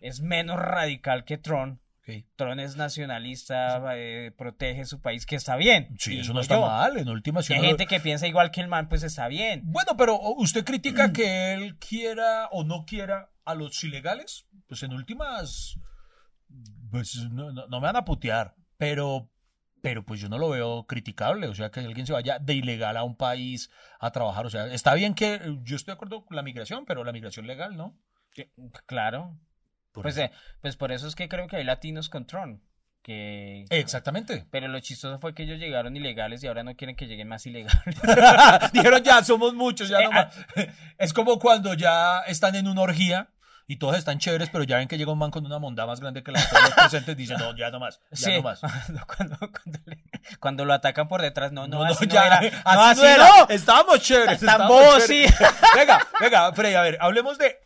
es 0.01 0.23
menos 0.23 0.59
radical 0.59 1.25
que 1.25 1.37
Trump. 1.39 1.81
Ok. 2.09 2.25
Trump 2.37 2.59
es 2.61 2.77
nacionalista, 2.77 3.83
eh, 3.97 4.33
protege 4.37 4.85
su 4.87 5.01
país, 5.01 5.27
que 5.27 5.37
está 5.37 5.57
bien. 5.57 5.95
Sí, 5.99 6.21
eso 6.21 6.33
no 6.33 6.41
está 6.41 6.55
yo. 6.55 6.63
mal. 6.63 6.97
En 6.97 7.09
última 7.09 7.41
hay 7.41 7.61
gente 7.61 7.87
que 7.87 8.01
piensa 8.01 8.27
igual 8.27 8.51
que 8.51 8.61
el 8.63 8.69
man, 8.69 8.89
pues 8.89 9.03
está 9.03 9.29
bien. 9.29 9.61
Bueno, 9.65 9.97
pero 9.97 10.19
usted 10.37 10.63
Mm. 10.63 10.65
critica 10.65 11.13
que 11.13 11.53
él 11.55 11.77
quiera 11.79 12.49
o 12.51 12.65
no 12.65 12.85
quiera 12.87 13.31
a 13.45 13.55
los 13.55 13.83
ilegales. 13.85 14.47
Pues 14.69 14.83
en 14.83 14.93
últimas, 14.95 15.79
pues 16.91 17.17
no, 17.31 17.53
no- 17.53 17.67
no 17.67 17.81
me 17.81 17.87
van 17.87 17.97
a 17.97 18.05
putear, 18.05 18.55
pero, 18.79 19.31
pero 19.83 20.05
pues 20.05 20.21
yo 20.21 20.29
no 20.29 20.39
lo 20.39 20.49
veo 20.51 20.87
criticable. 20.87 21.47
O 21.49 21.55
sea, 21.55 21.71
que 21.71 21.81
alguien 21.81 22.07
se 22.07 22.13
vaya 22.15 22.39
de 22.39 22.55
ilegal 22.55 22.97
a 22.97 23.03
un 23.05 23.17
país 23.17 23.71
a 24.01 24.11
trabajar. 24.13 24.47
O 24.47 24.51
sea, 24.51 24.67
está 24.73 24.95
bien 24.95 25.15
que 25.15 25.41
yo 25.63 25.77
estoy 25.77 25.93
de 25.93 25.97
acuerdo 25.97 26.25
con 26.25 26.37
la 26.37 26.43
migración, 26.43 26.85
pero 26.87 27.05
la 27.05 27.13
migración 27.13 27.47
legal, 27.47 27.77
¿no? 27.77 27.99
Claro. 28.87 29.39
Por 29.93 30.03
Pues, 30.03 30.17
eh, 30.19 30.31
pues 30.61 30.77
por 30.77 30.93
eso 30.93 31.07
es 31.09 31.15
que 31.15 31.29
creo 31.29 31.47
que 31.49 31.57
hay 31.57 31.65
latinos 31.65 32.09
con 32.09 32.27
Trump. 32.27 32.63
Que... 33.03 33.65
Exactamente. 33.71 34.47
Pero 34.51 34.69
lo 34.69 34.81
chistoso 34.81 35.19
fue 35.19 35.35
que 35.35 35.45
ellos 35.45 35.59
llegaron 35.59 35.97
ilegales 35.97 36.43
y 36.45 36.47
ahora 36.47 36.63
no 36.63 36.75
quieren 36.77 36.95
que 36.97 37.07
lleguen 37.07 37.29
más 37.29 37.47
ilegales. 37.47 37.83
Dijeron 38.73 39.03
ya, 39.03 39.25
somos 39.25 39.55
muchos, 39.55 39.89
ya 39.89 40.01
Eh, 40.01 40.05
no 40.05 40.13
más. 40.13 40.35
Es 40.99 41.13
como 41.13 41.39
cuando 41.39 41.73
ya 41.75 42.21
están 42.27 42.55
en 42.55 42.67
una 42.69 42.83
orgía 42.83 43.31
y 43.67 43.77
todos 43.77 43.97
están 43.97 44.19
chéveres, 44.19 44.51
pero 44.51 44.65
ya 44.65 44.79
ven 44.79 44.89
que 44.89 44.99
llega 44.99 45.13
un 45.13 45.19
man 45.19 45.31
con 45.31 45.45
una 45.47 45.59
monda 45.59 45.87
más 45.87 46.01
grande 46.01 46.23
que 46.23 46.33
la 46.33 46.41
de 46.41 46.47
todos 46.49 46.63
los 46.65 46.73
presentes, 46.75 47.17
dicen, 47.17 47.37
no, 47.39 47.55
ya 47.57 47.71
no 47.71 47.79
más, 47.79 48.01
ya 48.11 48.17
Sí, 48.17 48.33
no 48.37 48.43
más. 48.43 48.61
cuando, 48.87 49.07
cuando, 49.07 49.39
cuando 49.39 49.81
le- 49.87 50.05
cuando 50.41 50.65
lo 50.65 50.73
atacan 50.75 51.07
por 51.09 51.23
detrás, 51.23 51.53
no, 51.53 51.67
no, 51.69 51.79
No, 51.79 51.85
no, 51.85 51.91
así 51.93 52.07
no 52.07 52.13
ya, 52.15 52.27
era. 52.27 52.63
así 52.65 53.01
no, 53.03 53.07
era. 53.07 53.29
Estábamos 53.51 54.01
chéveres. 54.01 54.43
Estábamos 54.43 55.07
chéveres. 55.07 55.35
Venga, 55.77 56.07
venga, 56.21 56.53
Freddy, 56.53 56.75
a 56.75 56.83
ver, 56.83 56.99
hablemos 57.01 57.39
de. 57.39 57.59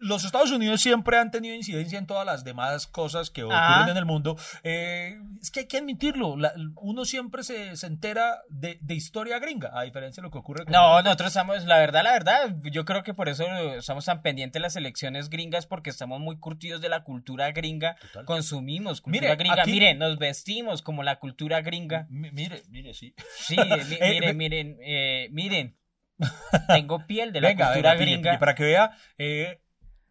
Los 0.00 0.24
Estados 0.24 0.52
Unidos 0.52 0.80
siempre 0.80 1.18
han 1.18 1.30
tenido 1.30 1.54
incidencia 1.56 1.98
en 1.98 2.06
todas 2.06 2.24
las 2.24 2.44
demás 2.44 2.86
cosas 2.86 3.30
que 3.30 3.42
ocurren 3.42 3.60
Ajá. 3.62 3.90
en 3.90 3.96
el 3.96 4.04
mundo. 4.04 4.36
Eh, 4.62 5.16
es 5.42 5.50
que 5.50 5.60
hay 5.60 5.66
que 5.66 5.78
admitirlo, 5.78 6.36
la- 6.36 6.52
uno 6.76 7.04
siempre 7.04 7.42
se, 7.42 7.76
se 7.76 7.86
entera 7.88 8.38
de, 8.48 8.78
de 8.80 8.94
historia 8.94 9.38
gringa, 9.40 9.70
a 9.74 9.82
diferencia 9.82 10.20
de 10.20 10.26
lo 10.26 10.30
que 10.30 10.38
ocurre 10.38 10.64
con 10.64 10.72
No, 10.72 11.02
nosotros 11.02 11.28
estamos, 11.28 11.64
la 11.64 11.78
verdad, 11.78 12.04
la 12.04 12.12
verdad, 12.12 12.54
yo 12.70 12.84
creo 12.84 13.02
que 13.02 13.12
por 13.14 13.28
eso 13.28 13.44
estamos 13.74 14.04
tan 14.04 14.22
pendientes 14.22 14.54
de 14.54 14.60
las 14.60 14.76
elecciones 14.76 15.30
gringas, 15.30 15.66
porque 15.66 15.90
estamos 15.90 16.20
muy 16.20 16.38
curtidos 16.38 16.80
de 16.80 16.88
la 16.88 17.02
cultura 17.02 17.50
gringa, 17.50 17.96
Total. 18.00 18.24
consumimos 18.24 19.00
cultura 19.00 19.22
Mire, 19.22 19.36
gringa, 19.36 19.62
aquí- 19.62 19.72
miren, 19.72 19.98
nos 19.98 20.16
vestimos 20.18 20.80
como 20.82 21.02
la 21.02 21.18
cultura 21.18 21.60
gringa. 21.60 22.06
Mi- 22.08 22.30
Mire, 22.30 22.62
mire, 22.70 22.94
sí. 22.94 23.14
Sí, 23.40 23.56
eh, 23.58 23.84
mi- 23.88 23.98
miren, 24.00 24.36
miren, 24.36 24.76
eh, 24.80 25.28
miren, 25.32 25.76
tengo 26.68 27.06
piel 27.06 27.32
de 27.32 27.40
la 27.40 27.48
Venga, 27.48 27.66
cultura 27.66 27.94
venga, 27.94 28.04
gringa. 28.04 28.30
pille, 28.30 28.38
para 28.38 28.54
que 28.54 28.62
vea 28.64 28.90
eh, 29.18 29.60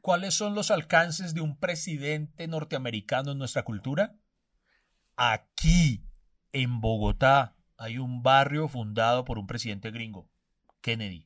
cuáles 0.02 0.34
son 0.34 0.56
los 0.56 0.72
alcances 0.72 1.34
de 1.34 1.42
un 1.42 1.58
presidente 1.58 2.48
norteamericano 2.48 3.32
en 3.32 3.38
nuestra 3.38 3.64
cultura. 3.64 4.16
Aquí, 5.16 6.04
en 6.52 6.80
Bogotá, 6.82 7.56
hay 7.78 7.98
un 7.98 8.24
barrio 8.24 8.68
fundado 8.68 9.26
por 9.26 9.38
un 9.40 9.48
presidente 9.48 9.92
gringo, 9.92 10.30
Kennedy. 10.82 11.26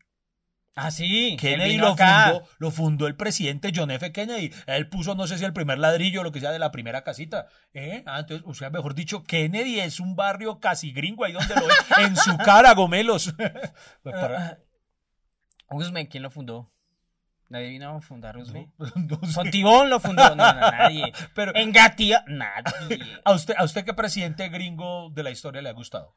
Ah, 0.73 0.89
sí, 0.89 1.35
Kennedy 1.37 1.77
lo 1.77 1.97
fundó, 1.97 2.47
lo 2.57 2.71
fundó 2.71 3.07
el 3.07 3.17
presidente 3.17 3.73
John 3.75 3.91
F. 3.91 4.13
Kennedy. 4.13 4.51
Él 4.67 4.87
puso, 4.87 5.15
no 5.15 5.27
sé 5.27 5.37
si 5.37 5.43
el 5.43 5.51
primer 5.51 5.77
ladrillo 5.77 6.21
o 6.21 6.23
lo 6.23 6.31
que 6.31 6.39
sea 6.39 6.51
de 6.51 6.59
la 6.59 6.71
primera 6.71 7.03
casita. 7.03 7.47
¿Eh? 7.73 8.03
Ah, 8.05 8.21
entonces, 8.21 8.47
o 8.47 8.53
sea, 8.53 8.69
mejor 8.69 8.95
dicho, 8.95 9.23
Kennedy 9.23 9.81
es 9.81 9.99
un 9.99 10.15
barrio 10.15 10.59
casi 10.61 10.93
gringo 10.93 11.25
ahí 11.25 11.33
donde 11.33 11.55
lo 11.55 11.67
ve, 11.67 11.73
en 12.05 12.15
su 12.15 12.37
cara, 12.37 12.73
gomelos. 12.73 13.33
Para- 14.03 14.59
Usme, 15.69 16.07
¿quién 16.07 16.23
lo 16.23 16.31
fundó? 16.31 16.71
Nadie 17.51 17.67
vino 17.69 17.97
a 17.97 18.01
fundar 18.01 18.37
Usme. 18.37 18.71
no 18.77 19.19
sé. 19.27 19.33
Fontibón 19.33 19.89
lo 19.89 19.99
fundó, 19.99 20.29
no, 20.35 20.53
no, 20.53 20.59
nadie. 20.71 21.11
Pero, 21.35 21.53
En 21.53 21.73
Gatía, 21.73 22.23
nadie. 22.27 22.97
¿a 23.25 23.33
usted, 23.33 23.53
¿A 23.57 23.65
usted 23.65 23.83
qué 23.83 23.93
presidente 23.93 24.47
gringo 24.47 25.09
de 25.09 25.21
la 25.23 25.31
historia 25.31 25.61
le 25.61 25.67
ha 25.69 25.73
gustado? 25.73 26.15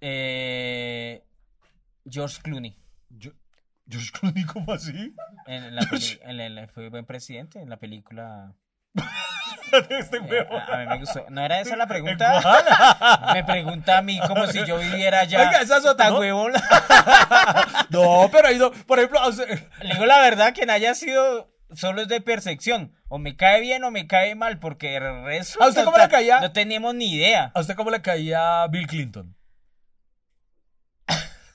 Eh, 0.00 1.24
George 2.04 2.40
Clooney. 2.42 2.76
Yo, 3.08 3.30
George 3.88 4.10
Clooney, 4.12 4.44
¿cómo 4.44 4.72
así? 4.72 5.14
En 5.46 5.74
la 5.74 5.82
peli- 5.82 6.18
en 6.22 6.36
la- 6.36 6.46
en 6.46 6.54
la- 6.54 6.68
fue 6.68 6.90
buen 6.90 7.06
presidente 7.06 7.60
en 7.60 7.70
la 7.70 7.78
película. 7.78 8.54
este 9.90 10.18
huevo. 10.18 10.56
a, 10.56 10.76
mí 10.78 10.86
me 10.86 10.98
gustó. 10.98 11.26
¿No 11.28 11.42
era 11.42 11.60
esa 11.60 11.76
la 11.76 11.84
¿En 11.84 11.88
pregunta? 11.88 13.32
Me 13.34 13.44
pregunta 13.44 13.98
a 13.98 14.02
mí 14.02 14.20
como 14.26 14.46
si 14.46 14.64
yo 14.64 14.78
viviera 14.78 15.20
allá. 15.20 15.40
Oiga, 15.40 15.60
esa 15.60 15.96
Tan 15.96 16.14
¿no? 16.14 16.48
No, 17.90 18.28
pero 18.32 18.48
ha 18.48 18.52
ido, 18.52 18.72
por 18.86 18.98
ejemplo, 18.98 19.20
Le 19.82 19.92
digo 19.94 20.06
la 20.06 20.20
verdad 20.20 20.52
que 20.52 20.66
no 20.66 20.72
haya 20.72 20.94
sido 20.94 21.52
solo 21.74 22.02
es 22.02 22.08
de 22.08 22.20
percepción. 22.20 22.94
O 23.08 23.18
me 23.18 23.36
cae 23.36 23.60
bien 23.60 23.84
o 23.84 23.90
me 23.90 24.06
cae 24.06 24.34
mal, 24.34 24.58
porque 24.58 24.96
el 24.96 25.24
resto 25.24 25.62
¿A 25.62 25.68
usted 25.68 25.84
cómo 25.84 25.98
le 25.98 26.08
caía? 26.08 26.40
no 26.40 26.52
teníamos 26.52 26.94
ni 26.94 27.12
idea. 27.14 27.52
¿a 27.54 27.60
usted 27.60 27.76
cómo 27.76 27.90
le 27.90 28.02
caía 28.02 28.66
Bill 28.68 28.86
Clinton? 28.86 29.36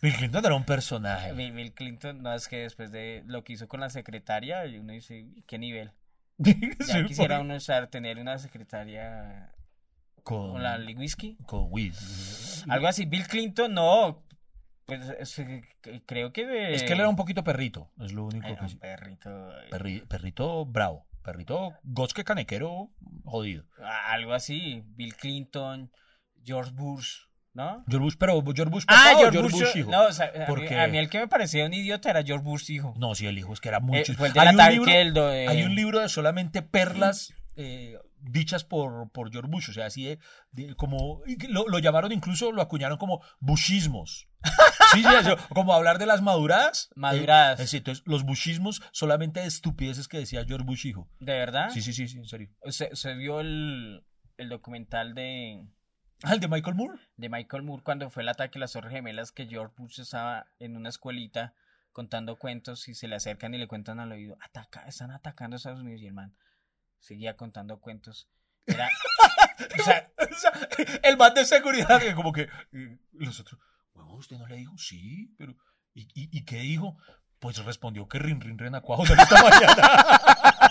Bill 0.01 0.15
Clinton 0.15 0.43
era 0.43 0.55
un 0.55 0.65
personaje. 0.65 1.31
Bill 1.33 1.73
Clinton, 1.73 2.23
no 2.23 2.33
es 2.33 2.47
que 2.47 2.57
después 2.59 2.91
de 2.91 3.21
lo 3.27 3.43
que 3.43 3.53
hizo 3.53 3.67
con 3.67 3.79
la 3.81 3.89
secretaria, 3.91 4.65
y 4.65 4.79
uno 4.79 4.93
dice, 4.93 5.27
¿qué 5.45 5.59
nivel? 5.59 5.91
Ya 6.87 7.05
quisiera 7.05 7.39
uno 7.39 7.55
usar, 7.55 7.87
tener 7.87 8.17
una 8.19 8.37
secretaria 8.37 9.51
con, 10.23 10.51
con 10.53 10.63
la 10.63 10.77
Lewinsky. 10.77 11.37
con 11.45 11.67
Wiz. 11.69 12.63
Algo 12.69 12.87
así. 12.87 13.05
Bill 13.05 13.27
Clinton, 13.27 13.73
no. 13.73 14.23
Pues 14.85 15.07
es- 15.19 15.41
creo 16.05 16.33
que. 16.33 16.73
Es 16.73 16.83
que 16.83 16.93
él 16.93 16.99
era 16.99 17.09
un 17.09 17.15
poquito 17.15 17.43
perrito, 17.43 17.91
es 17.99 18.11
lo 18.13 18.25
único 18.25 18.47
Era 18.47 18.57
que 18.57 18.65
un 18.65 18.79
perrito. 18.79 19.29
Perri- 19.69 20.05
perrito 20.07 20.65
bravo, 20.65 21.05
perrito 21.23 21.73
gosque 21.83 22.23
canequero 22.23 22.89
jodido. 23.23 23.65
Algo 24.07 24.33
así. 24.33 24.83
Bill 24.85 25.15
Clinton, 25.15 25.91
George 26.43 26.71
Bush, 26.71 27.19
¿no? 27.53 27.83
George 27.87 28.03
Bush, 28.03 28.15
pero 28.17 28.41
George 28.43 28.71
Bush 28.71 28.83
Ah, 28.87 29.11
papá 29.13 29.27
o 29.27 29.31
George, 29.31 29.49
Bush. 29.57 29.75
hijo. 29.75 29.91
no, 29.91 30.03
o 30.07 30.11
sea, 30.11 30.31
a, 30.47 30.53
mí, 30.53 30.67
a 30.75 30.87
mí 30.87 30.97
el 30.97 31.09
que 31.09 31.19
me 31.19 31.27
parecía 31.27 31.65
un 31.65 31.73
idiota 31.73 32.09
era 32.09 32.23
George 32.23 32.43
Bush 32.45 32.71
hijo. 32.71 32.93
No, 32.97 33.13
sí, 33.15 33.25
el 33.27 33.37
hijo 33.37 33.53
es 33.53 33.59
que 33.59 33.69
era 33.69 33.79
muy 33.79 33.99
Eh, 33.99 34.05
fue 34.15 34.27
el 34.29 34.39
Hay 34.39 34.47
del 34.47 34.59
un 34.59 34.71
libro- 34.73 34.91
el 34.91 35.13
do- 35.13 35.31
eh, 35.33 35.47
Hay 35.47 35.63
un 35.63 35.75
libro 35.75 35.99
de 35.99 36.09
solamente 36.09 36.61
perlas 36.61 37.33
eh, 37.57 37.97
dichas 38.21 38.63
por, 38.63 39.11
por 39.11 39.31
George 39.31 39.49
Bush, 39.51 39.69
o 39.69 39.73
sea, 39.73 39.87
así 39.87 40.05
de, 40.05 40.19
de- 40.51 40.75
como 40.75 41.21
lo, 41.49 41.67
lo 41.67 41.79
llamaron 41.79 42.11
incluso, 42.11 42.51
lo 42.51 42.61
acuñaron 42.61 42.97
como 42.97 43.21
bushismos. 43.39 44.27
Sí, 44.93 45.03
sí, 45.03 45.09
eso, 45.19 45.37
como 45.49 45.73
hablar 45.73 45.97
de 45.99 46.05
las 46.05 46.21
maduradas. 46.21 46.89
Maduradas. 46.95 47.59
Eh, 47.59 47.67
sí, 47.67 47.77
entonces, 47.77 48.03
los 48.07 48.23
bushismos 48.23 48.81
solamente 48.91 49.39
de 49.41 49.47
estupideces 49.47 50.07
que 50.07 50.17
decía 50.19 50.43
George 50.45 50.65
Bush 50.65 50.85
hijo. 50.87 51.09
¿De 51.19 51.33
verdad? 51.33 51.69
Sí, 51.71 51.81
sí, 51.81 51.93
sí, 51.93 52.07
sí, 52.07 52.17
en 52.17 52.25
serio. 52.25 52.49
¿Usted, 52.63 52.89
usted 52.91 53.17
vio 53.17 53.39
el, 53.41 54.03
el 54.37 54.49
documental 54.49 55.13
de, 55.13 55.61
Ah, 56.23 56.33
el 56.33 56.39
de 56.39 56.47
Michael 56.47 56.75
Moore. 56.75 56.99
de 57.17 57.29
Michael 57.29 57.63
Moore 57.63 57.83
cuando 57.83 58.09
fue 58.09 58.23
el 58.23 58.29
ataque 58.29 58.59
a 58.59 58.61
las 58.61 58.73
Torres 58.73 58.91
Gemelas 58.91 59.31
que 59.31 59.47
George 59.47 59.73
Bush 59.77 59.99
estaba 59.99 60.45
en 60.59 60.77
una 60.77 60.89
escuelita 60.89 61.55
contando 61.91 62.37
cuentos 62.37 62.87
y 62.87 62.93
se 62.93 63.07
le 63.07 63.15
acercan 63.15 63.53
y 63.53 63.57
le 63.57 63.67
cuentan 63.67 63.99
al 63.99 64.11
oído, 64.11 64.37
ataca, 64.41 64.85
están 64.87 65.11
atacando 65.11 65.55
a 65.55 65.57
Estados 65.57 65.81
Unidos 65.81 66.01
y 66.01 66.07
el 66.07 66.13
man 66.13 66.35
seguía 66.99 67.35
contando 67.35 67.79
cuentos. 67.79 68.29
Era, 68.65 68.87
o 69.79 69.83
sea, 69.83 70.11
O 70.17 70.35
sea, 70.35 70.51
el 71.03 71.17
man 71.17 71.33
de 71.33 71.45
seguridad, 71.45 71.99
que 71.99 72.13
como 72.13 72.31
que 72.31 72.47
los 73.13 73.39
otros, 73.39 73.59
¿usted 73.93 74.37
no 74.37 74.47
le 74.47 74.57
dijo? 74.57 74.77
Sí, 74.77 75.33
pero 75.37 75.55
¿y, 75.93 76.03
y, 76.13 76.29
y 76.37 76.45
qué 76.45 76.57
dijo? 76.59 76.97
Pues 77.39 77.57
respondió 77.65 78.07
que 78.07 78.19
rin, 78.19 78.39
rin, 78.39 78.57
renacuajo 78.57 79.05
salió 79.05 79.23
esta 79.23 79.43
mañana. 79.43 80.70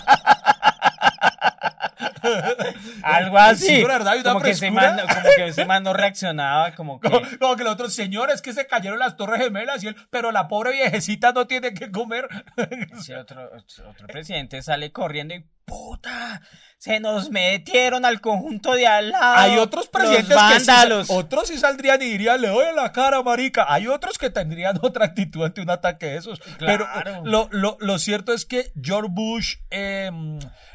algo 3.03 3.37
así. 3.37 3.65
Sí, 3.65 3.81
la 3.81 3.99
verdad 3.99 4.23
como, 4.23 4.41
que 4.41 4.51
ese 4.51 4.71
man, 4.71 4.99
como 4.99 5.35
que 5.35 5.47
ese 5.47 5.65
man 5.65 5.83
no 5.83 5.93
reaccionaba, 5.93 6.73
como 6.75 6.99
que... 6.99 7.09
Como, 7.09 7.25
como 7.39 7.55
que 7.55 7.63
los 7.63 7.73
otros 7.73 7.93
señores 7.93 8.41
que 8.41 8.53
se 8.53 8.67
cayeron 8.67 8.99
las 8.99 9.17
torres 9.17 9.41
gemelas 9.41 9.83
y 9.83 9.87
él, 9.87 9.95
pero 10.09 10.31
la 10.31 10.47
pobre 10.47 10.71
viejecita 10.71 11.31
no 11.31 11.47
tiene 11.47 11.73
que 11.73 11.91
comer. 11.91 12.27
Otro, 13.19 13.49
otro 13.53 14.07
presidente 14.07 14.61
sale 14.61 14.91
corriendo 14.91 15.35
y 15.35 15.45
¡puta! 15.71 16.41
Se 16.77 16.99
nos 16.99 17.29
metieron 17.29 18.05
al 18.05 18.21
conjunto 18.21 18.73
de 18.73 18.87
al 18.87 19.11
lado. 19.11 19.35
Hay 19.37 19.57
otros 19.59 19.87
presidentes 19.87 20.35
que 20.35 20.59
sí, 20.59 20.71
otros 21.09 21.47
sí 21.47 21.57
saldrían 21.59 22.01
y 22.01 22.05
dirían, 22.05 22.41
le 22.41 22.47
doy 22.47 22.65
en 22.65 22.75
la 22.75 22.91
cara, 22.91 23.21
marica. 23.21 23.71
Hay 23.71 23.87
otros 23.87 24.17
que 24.17 24.29
tendrían 24.31 24.77
otra 24.81 25.05
actitud 25.05 25.43
ante 25.43 25.61
un 25.61 25.69
ataque 25.69 26.07
de 26.07 26.17
esos. 26.17 26.39
Claro. 26.57 26.87
Pero 27.03 27.23
lo, 27.23 27.47
lo, 27.51 27.77
lo 27.79 27.99
cierto 27.99 28.33
es 28.33 28.45
que 28.45 28.71
George 28.81 29.09
Bush 29.11 29.55
eh, 29.69 30.09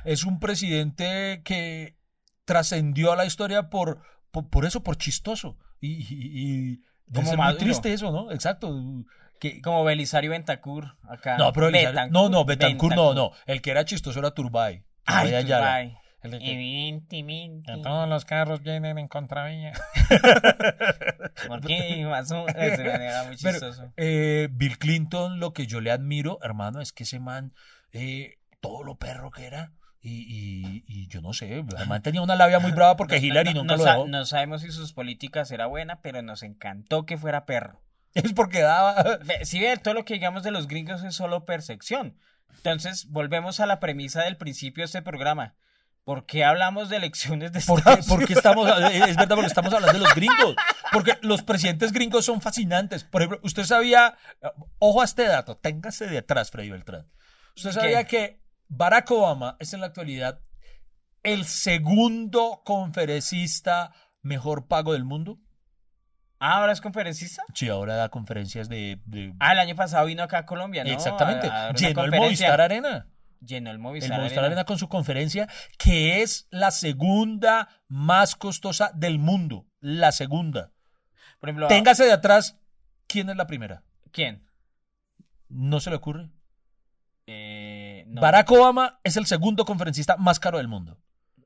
es 0.05 0.24
un 0.24 0.38
presidente 0.38 1.42
que 1.44 1.97
trascendió 2.44 3.12
a 3.12 3.16
la 3.16 3.26
historia 3.26 3.68
por, 3.68 4.01
por, 4.30 4.49
por 4.49 4.64
eso, 4.64 4.82
por 4.84 4.97
chistoso. 4.97 5.59
Y, 5.80 5.94
y, 5.94 6.07
y 6.11 6.66
debe 7.07 7.14
Como 7.14 7.26
ser 7.28 7.36
muy 7.36 7.47
Maduro. 7.47 7.64
triste 7.64 7.92
eso, 7.92 8.12
¿no? 8.12 8.30
Exacto. 8.30 8.72
Que, 9.41 9.61
Como 9.61 9.84
Belisario 9.84 10.30
Bentacur 10.30 10.97
acá. 11.09 11.37
no, 11.37 11.53
pero 11.53 11.70
Betancur, 11.70 12.12
no, 12.12 12.28
no, 12.28 12.45
Betancourt 12.45 12.95
no, 12.95 13.09
Bentancur. 13.09 13.37
no. 13.47 13.53
El 13.53 13.61
que 13.62 13.70
era 13.70 13.84
chistoso 13.84 14.18
era 14.18 14.30
Turbay. 14.32 14.82
Ay, 15.05 15.26
Turbay. 15.28 15.45
Turbay. 15.45 15.97
El 16.22 16.30
de 16.32 16.39
que- 16.41 16.53
Evidentemente. 16.53 17.72
que 17.72 17.82
todos 17.82 18.09
los 18.09 18.24
carros 18.24 18.62
vienen 18.62 18.99
en 18.99 19.07
contravía. 19.09 19.72
¿Por 21.49 21.61
qué? 21.61 22.05
Más 22.09 22.30
o- 22.32 22.47
era 22.49 23.24
muy 23.24 23.37
Pero, 23.37 23.53
chistoso. 23.53 23.93
eh, 23.97 24.49
Bill 24.51 24.78
Clinton, 24.78 25.39
lo 25.41 25.53
que 25.53 25.66
yo 25.66 25.80
le 25.80 25.91
admiro, 25.91 26.39
hermano, 26.43 26.80
es 26.80 26.93
que 26.93 27.05
ese 27.05 27.20
man, 27.20 27.53
eh, 27.93 28.39
todo 28.61 28.82
lo 28.82 28.97
perro 28.97 29.30
que 29.30 29.47
era, 29.47 29.72
y, 30.01 30.22
y- 30.22 30.84
y 30.87 31.09
yo 31.09 31.20
no 31.20 31.32
sé, 31.32 31.64
man 31.89 32.03
tenía 32.03 32.22
una 32.22 32.37
labia 32.37 32.59
muy 32.61 32.70
brava 32.72 32.97
porque 32.97 33.18
Hillary 33.18 33.53
no, 33.55 33.61
nunca 33.62 33.76
no 33.76 33.84
lo 33.84 33.91
dejó. 33.91 34.07
no 34.09 34.24
sabemos 34.24 34.62
si 34.62 34.70
sus 34.70 34.93
políticas 34.93 35.51
era 35.51 35.66
buena, 35.66 36.01
pero 36.01 36.22
nos 36.22 36.43
encantó 36.43 37.07
que 37.07 37.18
fuera 37.18 37.45
perro. 37.45 37.82
Es 38.25 38.33
porque 38.33 38.61
daba. 38.61 39.19
Si 39.43 39.61
ve, 39.61 39.77
todo 39.77 39.95
lo 39.95 40.05
que 40.05 40.14
digamos 40.14 40.43
de 40.43 40.51
los 40.51 40.67
gringos 40.69 41.05
es 41.05 41.14
solo 41.14 41.45
percepción. 41.45 42.19
Entonces, 42.57 43.11
volvemos 43.11 43.61
a 43.61 43.67
la 43.67 43.79
premisa 43.79 44.23
del 44.23 44.37
principio 44.37 44.83
de 44.83 44.87
este 44.87 45.03
programa. 45.03 45.55
¿Por 46.05 46.25
qué 46.25 46.45
hablamos 46.45 46.89
de 46.89 46.97
elecciones 46.97 47.53
de 47.53 47.61
¿Por 47.61 47.83
qué, 47.83 47.91
Estados 47.91 48.07
por 48.07 48.25
qué 48.25 48.33
estamos, 48.33 48.69
es 48.93 49.17
verdad, 49.17 49.35
porque 49.35 49.49
estamos 49.49 49.75
hablando 49.75 49.99
de 49.99 50.05
los 50.05 50.14
gringos. 50.14 50.55
Porque 50.93 51.19
los 51.23 51.43
presidentes 51.43 51.93
gringos 51.93 52.25
son 52.25 52.41
fascinantes. 52.41 53.05
Por 53.05 53.23
ejemplo, 53.23 53.41
usted 53.43 53.64
sabía, 53.64 54.17
ojo 54.79 55.03
a 55.03 55.05
este 55.05 55.27
dato, 55.27 55.57
téngase 55.57 56.07
de 56.07 56.19
atrás, 56.19 56.51
Freddy 56.51 56.71
Beltrán. 56.71 57.07
Usted 57.57 57.71
¿Qué? 57.71 57.81
sabía 57.81 58.05
que 58.05 58.41
Barack 58.69 59.11
Obama 59.11 59.57
es 59.59 59.73
en 59.73 59.81
la 59.81 59.87
actualidad 59.87 60.41
el 61.23 61.45
segundo 61.45 62.62
conferencista 62.64 63.93
mejor 64.23 64.69
pago 64.69 64.93
del 64.93 65.05
mundo. 65.05 65.41
Ah, 66.39 66.59
¿ahora 66.59 66.72
es 66.72 66.80
conferencista? 66.80 67.43
Sí, 67.55 67.68
ahora 67.68 67.97
da 67.97 68.09
conferencias 68.11 68.68
de... 68.68 69.01
de- 69.07 69.32
Ah, 69.41 69.53
el 69.53 69.59
año 69.59 69.74
pasado 69.74 70.07
vino 70.07 70.22
acá 70.22 70.39
a 70.39 70.47
Colombia, 70.47 70.84
¿no? 70.84 70.91
Exactamente. 70.91 71.47
A- 71.49 71.68
a 71.68 71.72
Llenó 71.72 72.05
el. 72.05 72.11
Movistar 72.11 72.61
Arena. 72.61 73.07
Llenó 73.41 73.70
el 73.70 73.76
El 73.76 73.82
Movistar, 73.82 74.18
Movistar 74.18 74.39
Arena. 74.41 74.47
Arena 74.47 74.64
con 74.64 74.78
su 74.78 74.89
conferencia, 74.89 75.49
que 75.78 76.22
es 76.22 76.47
la 76.51 76.70
segunda 76.70 77.68
más 77.89 78.34
costosa 78.37 78.91
del 78.95 79.18
mundo. 79.18 79.66
La 79.80 80.12
segunda. 80.12 80.72
Por 81.41 81.49
ejemplo, 81.49 81.68
Téngase 81.68 82.05
de 82.05 82.12
atrás, 82.12 82.59
¿quién 83.07 83.30
es 83.30 83.37
la 83.37 83.47
primera? 83.47 83.82
¿quién? 84.11 84.43
¿No 85.49 85.80
se 85.80 85.91
le 85.91 85.97
ocurre? 85.97 86.28
Eh, 87.26 88.05
no, 88.09 88.20
Barack 88.20 88.51
Obama 88.53 89.01
es 89.05 89.16
el 89.16 89.26
segundo 89.26 89.64
conferencista 89.64 90.16
más 90.16 90.39
caro 90.41 90.59
del 90.59 90.68
mundo. 90.68 90.99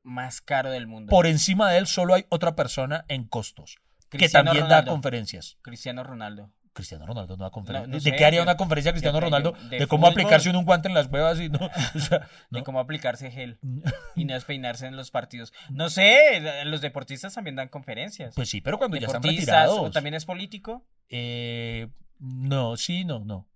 más 0.02 0.40
caro 0.40 0.70
del 0.70 0.86
mundo. 0.86 1.10
Por 1.10 1.26
encima 1.26 1.70
de 1.70 1.78
él 1.78 1.86
solo 1.86 2.14
hay 2.14 2.26
otra 2.28 2.54
persona 2.56 3.04
en 3.08 3.24
costos, 3.26 3.78
que 4.18 4.28
también 4.28 4.64
Ronaldo. 4.64 4.86
da 4.90 4.92
conferencias. 4.92 5.56
Cristiano 5.62 6.02
Ronaldo. 6.04 6.50
Cristiano 6.72 7.04
Ronaldo 7.04 7.36
no 7.36 7.44
da 7.44 7.50
conferencia. 7.50 7.86
No, 7.88 7.92
no 7.92 7.94
¿De 8.02 8.10
sé, 8.10 8.16
qué 8.16 8.24
haría 8.24 8.42
una 8.42 8.56
conferencia 8.56 8.92
Cristiano 8.92 9.18
Ronaldo? 9.20 9.52
de- 9.52 9.68
De, 9.70 9.78
de 9.80 9.86
cómo 9.88 10.02
fútbol. 10.06 10.12
aplicarse 10.22 10.50
un 10.50 10.64
guante 10.64 10.86
en 10.88 10.94
las 10.94 11.08
huevas 11.08 11.40
y 11.40 11.48
no. 11.48 11.58
o 11.94 11.98
sea, 11.98 12.28
De 12.50 12.62
cómo 12.62 12.78
aplicarse 12.78 13.30
gel 13.30 13.58
y 14.14 14.24
no 14.24 14.34
despeinarse 14.34 14.86
en 14.86 14.94
los 14.96 15.10
partidos. 15.10 15.52
No 15.68 15.90
sé, 15.90 16.40
los 16.64 16.80
deportistas 16.80 17.34
también 17.34 17.56
dan 17.56 17.68
conferencias. 17.68 18.34
Pues 18.36 18.48
sí, 18.48 18.60
pero 18.60 18.78
cuando 18.78 18.96
ya 18.98 19.06
están 19.08 19.22
retirados. 19.22 19.78
o 19.78 19.90
también 19.90 20.14
es 20.14 20.24
político. 20.24 20.84
Eh, 21.08 21.88
no, 22.20 22.76
sí, 22.76 23.04
no, 23.04 23.18
no. 23.24 23.48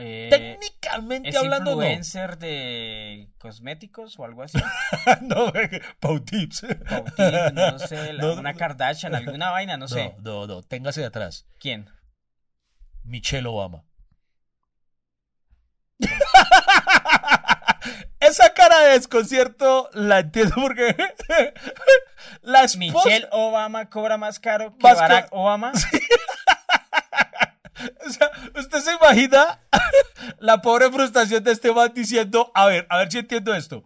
Eh, 0.00 0.28
Técnicamente 0.30 1.28
es 1.28 1.36
hablando, 1.36 1.72
influencer 1.72 2.38
de 2.38 3.28
cosméticos 3.38 4.18
o 4.18 4.24
algo 4.24 4.42
así. 4.42 4.58
no. 5.22 5.46
no, 5.46 5.52
Pau 6.00 6.20
Tips. 6.20 6.62
Pautín, 6.88 7.54
no 7.54 7.78
sé, 7.88 8.12
la- 8.12 8.22
No, 8.22 8.34
una 8.34 8.52
no. 8.52 8.58
Kardashian, 8.58 9.14
alguna 9.14 9.50
vaina, 9.50 9.76
no 9.76 9.88
sé. 9.88 10.14
No, 10.18 10.46
no, 10.46 10.56
no, 10.56 10.62
téngase 10.62 11.00
de 11.00 11.06
atrás. 11.06 11.46
¿Quién? 11.58 11.88
Michelle 13.04 13.48
Obama. 13.48 13.84
Esa 18.20 18.52
cara 18.52 18.78
de 18.80 18.90
desconcierto 18.92 19.88
la 19.94 20.18
entiendo 20.20 20.54
porque 20.56 20.94
la 22.42 22.64
esposa, 22.64 22.78
Michelle 22.78 23.28
Obama 23.32 23.88
cobra 23.88 24.18
más 24.18 24.38
caro 24.38 24.76
que 24.76 24.82
Más 24.82 24.98
Barack. 24.98 25.28
Obama. 25.32 25.72
o 28.06 28.10
sea, 28.10 28.30
usted 28.56 28.80
se 28.80 28.94
imagina 28.94 29.60
la 30.38 30.60
pobre 30.60 30.90
frustración 30.90 31.42
de 31.42 31.52
este 31.52 31.72
man 31.72 31.92
diciendo, 31.94 32.50
a 32.54 32.66
ver, 32.66 32.86
a 32.90 32.98
ver 32.98 33.10
si 33.10 33.18
entiendo 33.18 33.54
esto. 33.54 33.84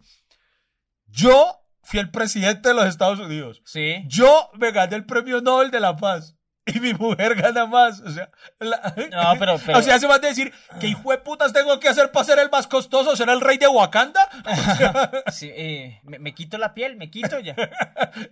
Yo 1.07 1.61
fui 1.83 2.01
el 2.01 2.11
presidente 2.11 2.69
de 2.69 2.75
los 2.75 2.87
Estados 2.87 3.21
Unidos. 3.21 3.63
Sí. 3.65 4.03
Yo 4.07 4.51
me 4.55 4.73
gané 4.73 4.97
el 4.97 5.07
premio 5.07 5.41
Nobel 5.41 5.71
de 5.71 5.81
la 5.81 5.97
Paz. 5.97 6.34
Y 6.75 6.81
mi 6.81 6.95
mujer 6.95 7.35
gana 7.35 7.67
más. 7.67 8.01
O 8.01 8.11
sea, 8.11 8.31
la- 8.59 8.95
No, 9.11 9.39
pero- 9.39 9.59
pero- 9.65 9.79
o 9.79 9.83
sea, 9.83 9.99
se 9.99 10.07
van 10.07 10.25
a 10.25 10.29
decir, 10.29 10.51
¿qué 10.81 10.87
hijo 10.89 11.11
de 11.11 11.19
putas 11.19 11.53
tengo 11.53 11.79
que 11.79 11.89
hacer 11.91 12.11
para 12.11 12.25
ser 12.25 12.39
el 12.39 12.49
más 12.51 12.67
costoso? 12.67 13.15
¿Ser 13.17 13.29
el 13.29 13.41
rey 13.43 13.59
de 13.59 13.69
Wakanda? 13.69 14.21
Sí, 15.31 15.51
eh, 15.55 16.01
me, 16.05 16.19
me 16.19 16.33
quito 16.35 16.57
la 16.59 16.73
piel, 16.75 16.97
me 16.97 17.11
quito 17.11 17.39
ya. 17.41 17.55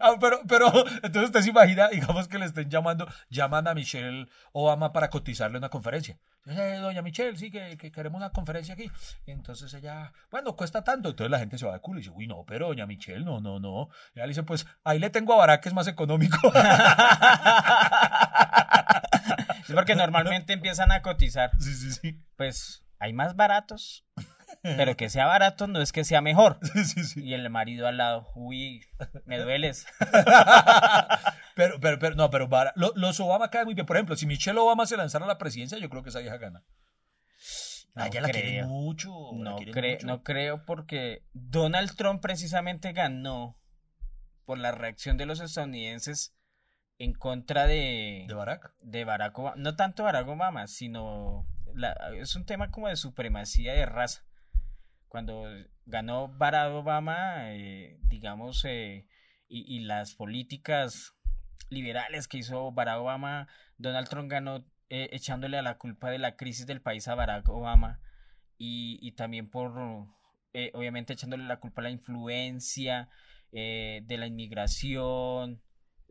Ah, 0.01 0.15
pero, 0.21 0.41
pero, 0.49 0.67
entonces 1.03 1.25
usted 1.25 1.43
se 1.43 1.51
imagina, 1.51 1.89
digamos 1.89 2.29
que 2.29 2.39
le 2.39 2.47
estén 2.47 2.71
llamando, 2.71 3.07
llaman 3.29 3.69
a 3.69 3.75
Michelle 3.75 4.29
Obama 4.53 4.93
para 4.93 5.11
cotizarle 5.11 5.59
una 5.59 5.69
conferencia. 5.69 6.17
Eh, 6.47 6.79
doña 6.81 7.03
Michelle, 7.03 7.37
sí, 7.37 7.51
que, 7.53 7.77
que 7.77 7.93
queremos 7.93 8.19
una 8.19 8.31
conferencia 8.31 8.75
aquí. 8.75 8.91
Y 9.27 9.31
entonces 9.31 9.73
ella, 9.75 10.13
bueno, 10.31 10.57
cuesta 10.57 10.83
tanto. 10.83 11.11
Entonces 11.11 11.31
la 11.31 11.39
gente 11.39 11.57
se 11.59 11.67
va 11.67 11.73
de 11.75 11.79
culo 11.81 11.99
y 12.01 12.03
dice, 12.03 12.13
uy, 12.15 12.27
no, 12.27 12.45
pero 12.47 12.67
doña 12.69 12.87
Michelle, 12.87 13.25
no, 13.25 13.41
no, 13.41 13.61
no. 13.61 13.89
Y 14.15 14.19
ella 14.19 14.27
le 14.27 14.31
dice, 14.31 14.43
pues 14.43 14.67
ahí 14.85 14.99
le 14.99 15.11
tengo 15.11 15.35
a 15.35 15.37
Barack, 15.37 15.63
que 15.63 15.69
es 15.69 15.75
más 15.75 15.87
económico. 15.87 16.37
Sí, 19.67 19.75
porque 19.75 19.95
normalmente 19.95 20.53
empiezan 20.53 20.91
a 20.91 21.03
cotizar. 21.03 21.53
sí, 21.61 21.73
sí, 21.75 21.93
sí. 21.93 22.21
Pues 22.37 22.85
hay 22.99 23.13
más 23.13 23.37
baratos, 23.37 24.05
pero 24.63 24.97
que 24.97 25.09
sea 25.09 25.27
barato 25.27 25.69
no 25.69 25.81
es 25.81 25.93
que 25.93 26.05
sea 26.05 26.21
mejor. 26.21 26.59
Sí, 26.73 26.85
sí, 26.85 27.05
sí. 27.05 27.25
Y 27.25 27.35
el 27.35 27.49
marido 27.49 27.87
al 27.87 27.97
lado, 27.99 28.29
uy, 28.35 28.85
me 29.25 29.39
dueles. 29.39 29.87
Pero, 31.55 31.79
pero, 31.81 31.99
pero, 31.99 32.15
no, 32.15 32.31
pero 32.31 32.49
lo- 32.77 32.93
los 32.97 33.21
Obama 33.21 33.51
caen 33.51 33.67
muy 33.67 33.75
bien. 33.75 33.85
Por 33.87 33.97
ejemplo, 33.97 34.17
si 34.17 34.25
Michelle 34.25 34.59
Obama 34.59 34.87
se 34.87 34.97
lanzara 34.97 35.27
a 35.27 35.29
la 35.29 35.37
presidencia, 35.37 35.77
yo 35.79 35.91
creo 35.91 36.03
que 36.03 36.09
esa 36.09 36.21
vieja 36.21 36.39
gana. 36.39 36.65
No 37.95 38.03
Ah, 38.05 38.07
ella 38.07 38.23
la 38.23 38.29
quiere 38.31 38.49
creo. 38.49 38.69
mucho. 38.69 39.11
la 39.35 39.51
No, 39.51 39.57
quiere 39.57 39.73
cre- 39.73 39.93
mucho. 39.97 40.07
no 40.07 40.23
creo 40.23 40.65
porque 40.65 41.27
Donald 41.35 41.95
Trump 41.95 42.23
precisamente 42.23 42.93
ganó 42.95 43.61
por 44.47 44.57
la 44.57 44.73
reacción 44.73 45.19
de 45.19 45.27
los 45.27 45.41
estadounidenses 45.41 46.35
en 47.03 47.15
contra 47.15 47.67
de, 47.67 48.27
¿De 48.29 48.35
Barack? 48.35 48.73
de 48.81 49.05
Barack 49.05 49.37
Obama. 49.37 49.57
No 49.57 49.75
tanto 49.75 50.05
Barack 50.05 50.29
Obama, 50.29 50.69
sino 50.69 51.45
la- 51.75 51.97
es 52.17 52.37
un 52.37 52.47
tema 52.47 52.71
como 52.71 52.87
de 52.89 52.95
supremacía 52.95 53.73
de 53.75 53.87
raza. 53.87 54.23
Cuando 55.09 55.45
ganó 55.85 56.29
Barack 56.29 56.71
Obama, 56.73 57.53
eh, 57.55 57.99
digamos, 58.09 58.65
eh, 58.67 59.07
y, 59.49 59.77
y 59.77 59.81
las 59.81 60.15
políticas 60.15 61.15
liberales 61.71 62.29
que 62.29 62.39
hizo 62.39 62.71
Barack 62.71 63.01
Obama, 63.01 63.49
Donald 63.79 64.09
Trump 64.09 64.31
ganó 64.31 64.65
eh, 64.89 65.09
echándole 65.13 65.59
a 65.59 65.63
la 65.63 65.79
culpa 65.79 66.09
de 66.11 66.19
la 66.19 66.37
crisis 66.37 66.67
del 66.69 66.83
país 66.83 67.09
a 67.09 67.17
Barack 67.17 67.49
Obama 67.49 68.01
y, 68.59 68.99
y 69.03 69.13
también 69.13 69.51
por, 69.51 69.73
eh, 70.53 70.71
obviamente, 70.75 71.15
echándole 71.15 71.45
la 71.47 71.59
culpa 71.59 71.81
a 71.81 71.85
la 71.85 71.91
influencia 71.91 73.09
de 73.51 74.17
la 74.19 74.27
inmigración, 74.27 75.61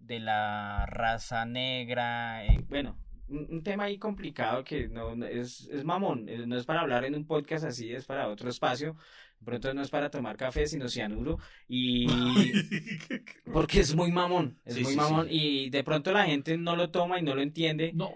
de 0.01 0.19
la 0.19 0.85
raza 0.87 1.45
negra. 1.45 2.45
eh, 2.45 2.59
bueno, 2.69 2.97
un, 3.29 3.47
un 3.49 3.63
tema 3.63 3.85
ahí 3.85 3.97
complicado 3.97 4.63
que 4.63 4.87
no 4.89 5.15
no- 5.15 5.25
es, 5.25 5.69
es 5.71 5.83
mamón, 5.85 6.27
eh, 6.27 6.45
no 6.45 6.57
es 6.57 6.65
para 6.65 6.81
hablar 6.81 7.05
en 7.05 7.15
un 7.15 7.25
podcast 7.25 7.63
así, 7.65 7.91
es 7.93 8.05
para 8.05 8.27
otro 8.27 8.49
espacio. 8.49 8.95
De 9.39 9.45
pronto 9.45 9.73
no 9.73 9.81
es 9.81 9.89
para 9.89 10.11
tomar 10.11 10.37
café, 10.37 10.67
sino 10.67 10.87
cianuro. 10.87 11.39
Y 11.67 12.05
porque 13.53 13.79
es 13.79 13.95
muy 13.95 14.11
mamón, 14.11 14.59
es 14.65 14.75
Sí, 14.75 14.83
muy 14.83 14.91
sí, 14.91 14.97
mamón. 14.97 15.27
sí. 15.29 15.33
Y 15.65 15.69
de 15.69 15.83
pronto 15.83 16.11
la 16.11 16.25
gente 16.25 16.57
no 16.57 16.75
lo 16.75 16.89
toma 16.91 17.19
y 17.19 17.23
no 17.23 17.33
lo 17.35 17.41
entiende. 17.41 17.91
No. 17.93 18.11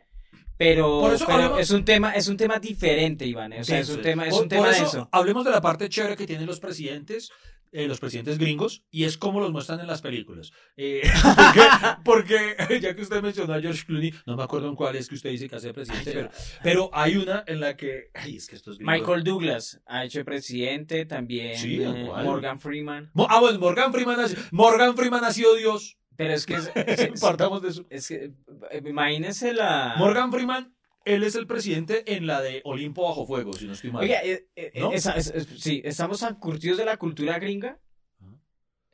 Pero, 0.58 1.02
Por 1.02 1.14
eso 1.14 1.26
pero 1.26 1.38
hablemos- 1.38 1.60
es 1.60 1.72
un 1.72 1.84
tema, 1.84 2.12
es 2.16 2.28
un 2.30 2.38
tema 2.38 2.60
diferente, 2.60 3.26
Iván. 3.26 3.52
O 3.54 3.64
sea, 3.64 3.80
es 3.80 3.90
un 3.90 4.02
tema, 4.02 4.26
es 4.26 4.34
Por- 4.34 4.44
un 4.44 4.50
tema 4.50 4.68
por 4.68 4.76
de 4.76 4.82
eso. 4.84 5.10
Hablemos 5.12 5.44
de 5.44 5.52
la 5.52 5.60
parte 5.62 5.90
chévere 5.90 6.16
que 6.16 6.26
tienen 6.28 6.46
los 6.46 6.60
presidentes. 6.62 7.30
Eh, 7.76 7.88
los 7.88 8.00
presidentes 8.00 8.38
gringos 8.38 8.84
y 8.90 9.04
es 9.04 9.18
como 9.18 9.40
los 9.42 9.52
muestran 9.52 9.80
en 9.82 9.88
las 9.88 10.02
películas. 10.02 10.52
Eh, 10.78 11.02
porque, 12.04 12.56
porque, 12.58 12.80
ya 12.82 12.96
que 12.96 13.02
usted 13.02 13.22
mencionó 13.22 13.54
a 13.54 13.62
George 13.62 13.84
Clooney, 13.86 14.14
no 14.26 14.36
me 14.38 14.44
acuerdo 14.44 14.70
en 14.70 14.76
cuál 14.76 14.96
es 14.96 15.10
que 15.10 15.16
usted 15.16 15.30
dice 15.32 15.50
que 15.50 15.56
hace 15.56 15.74
presidente, 15.74 16.12
pero, 16.14 16.30
pero 16.64 16.90
hay 16.94 17.18
una 17.18 17.44
en 17.48 17.60
la 17.60 17.76
que, 17.76 18.12
ay, 18.14 18.38
es 18.38 18.48
que 18.48 18.56
estos 18.56 18.78
gringos... 18.78 18.94
Michael 19.00 19.24
Douglas 19.24 19.82
ha 19.86 20.06
hecho 20.06 20.20
de 20.20 20.26
presidente, 20.26 21.06
también 21.06 21.58
Sí, 21.58 21.82
eh. 21.82 22.10
Morgan 22.24 22.60
Freeman. 22.60 23.12
Mo- 23.14 23.28
Ah, 23.30 23.40
bueno, 23.40 23.60
Morgan 23.60 23.92
Freeman, 23.92 24.20
ha, 24.20 24.26
Morgan 24.52 24.96
Freeman 24.96 25.24
ha 25.26 25.34
sido 25.34 25.56
Dios. 25.56 25.98
Pero 26.18 26.34
es 26.34 26.46
que, 26.46 26.54
es, 26.56 26.72
es- 26.76 27.20
Partamos 27.20 27.62
de 27.62 27.70
eso. 27.70 27.86
es 27.90 28.08
que 28.08 28.32
eh, 28.72 28.82
imagínese 28.86 29.54
la... 29.54 29.96
Morgan 29.98 30.32
Freeman, 30.32 30.74
él 31.06 31.24
es 31.24 31.36
el 31.36 31.47
presidente 31.47 32.16
en 32.16 32.28
la 32.28 32.41
de 32.41 32.62
Olimpo 32.66 33.03
bajo 33.08 33.26
fuego, 33.26 33.53
si 33.53 33.66
no 33.66 33.74
estoy 33.74 33.91
mal. 33.91 34.03
Oiga, 34.03 34.22
eh, 34.24 34.47
eh, 34.56 34.72
¿No? 34.80 34.91
esa- 34.91 35.14
es- 35.14 35.28
es- 35.34 35.47
sí, 35.58 35.82
estamos 35.86 36.20
tan 36.20 36.36
curtidos 36.36 36.78
de 36.78 36.86
la 36.86 36.97
cultura 36.97 37.39
gringa 37.39 37.80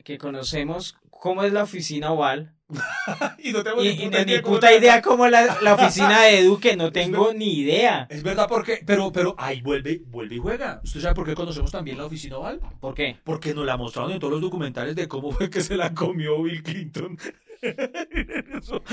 que 0.03 0.17
conocemos 0.17 0.95
cómo 1.09 1.43
es 1.43 1.53
la 1.53 1.63
oficina 1.63 2.11
oval 2.11 2.55
y 3.43 3.51
no 3.51 3.63
tengo 3.63 3.83
y, 3.83 3.89
ni 3.89 4.05
puta 4.07 4.23
ni, 4.25 4.31
idea 4.31 4.41
cómo 4.41 4.55
puta 4.55 4.71
es. 4.71 4.79
idea 4.79 5.01
cómo 5.01 5.27
la, 5.27 5.57
la 5.61 5.73
oficina 5.75 6.23
de 6.23 6.43
Duque, 6.43 6.75
no 6.75 6.91
tengo 6.93 7.33
ni 7.33 7.59
idea. 7.59 8.07
Es 8.09 8.23
verdad, 8.23 8.47
porque, 8.49 8.79
pero, 8.85 9.11
pero 9.11 9.35
ahí 9.37 9.61
vuelve, 9.61 10.01
vuelve 10.07 10.35
y 10.35 10.39
juega. 10.39 10.81
¿Usted 10.83 11.01
sabe 11.01 11.13
por 11.15 11.25
qué 11.27 11.35
conocemos 11.35 11.69
también 11.71 11.97
la 11.97 12.05
oficina 12.05 12.37
oval? 12.37 12.59
¿Por 12.79 12.95
qué? 12.95 13.17
Porque 13.23 13.53
nos 13.53 13.65
la 13.65 13.77
mostraron 13.77 14.11
en 14.11 14.19
todos 14.19 14.31
los 14.33 14.41
documentales 14.41 14.95
de 14.95 15.07
cómo 15.07 15.31
fue 15.31 15.49
que 15.49 15.61
se 15.61 15.75
la 15.75 15.93
comió 15.93 16.41
Bill 16.41 16.63
Clinton. 16.63 17.17
Eso. 17.61 18.83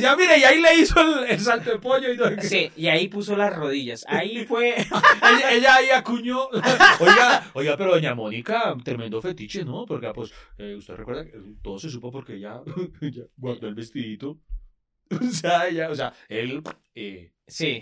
ya, 0.00 0.16
mire, 0.16 0.38
y 0.38 0.44
ahí 0.44 0.60
le 0.60 0.74
hizo 0.80 1.00
el, 1.00 1.30
el 1.30 1.40
salto 1.40 1.70
de 1.70 1.78
pollo 1.78 2.12
y 2.12 2.16
todo. 2.16 2.30
Sí, 2.40 2.70
y 2.76 2.88
ahí 2.88 3.08
puso 3.08 3.36
las 3.36 3.54
rodillas. 3.54 4.04
Ahí 4.08 4.44
fue. 4.44 4.74
ella, 5.22 5.52
ella 5.52 5.74
ahí 5.76 5.90
acuñó. 5.90 6.48
Oiga, 7.00 7.50
oiga, 7.54 7.76
pero 7.76 7.92
doña 7.92 8.14
Mónica, 8.14 8.76
tremendo 8.84 9.20
fetiche, 9.22 9.64
¿no? 9.64 9.86
Porque, 9.86 10.10
pues, 10.14 10.32
eh, 10.58 10.74
usted 10.76 10.94
recuerda 10.94 11.24
que 11.24 11.32
todo 11.62 11.78
se 11.78 11.90
supo 11.90 12.10
porque 12.10 12.34
ella, 12.34 12.60
ella 13.00 13.22
guardó 13.36 13.68
el 13.68 13.74
vestidito. 13.74 14.40
O 15.10 15.30
sea, 15.30 15.68
ella, 15.68 15.90
o 15.90 15.94
sea, 15.94 16.12
él 16.28 16.62
eh, 16.94 17.32
Sí. 17.46 17.80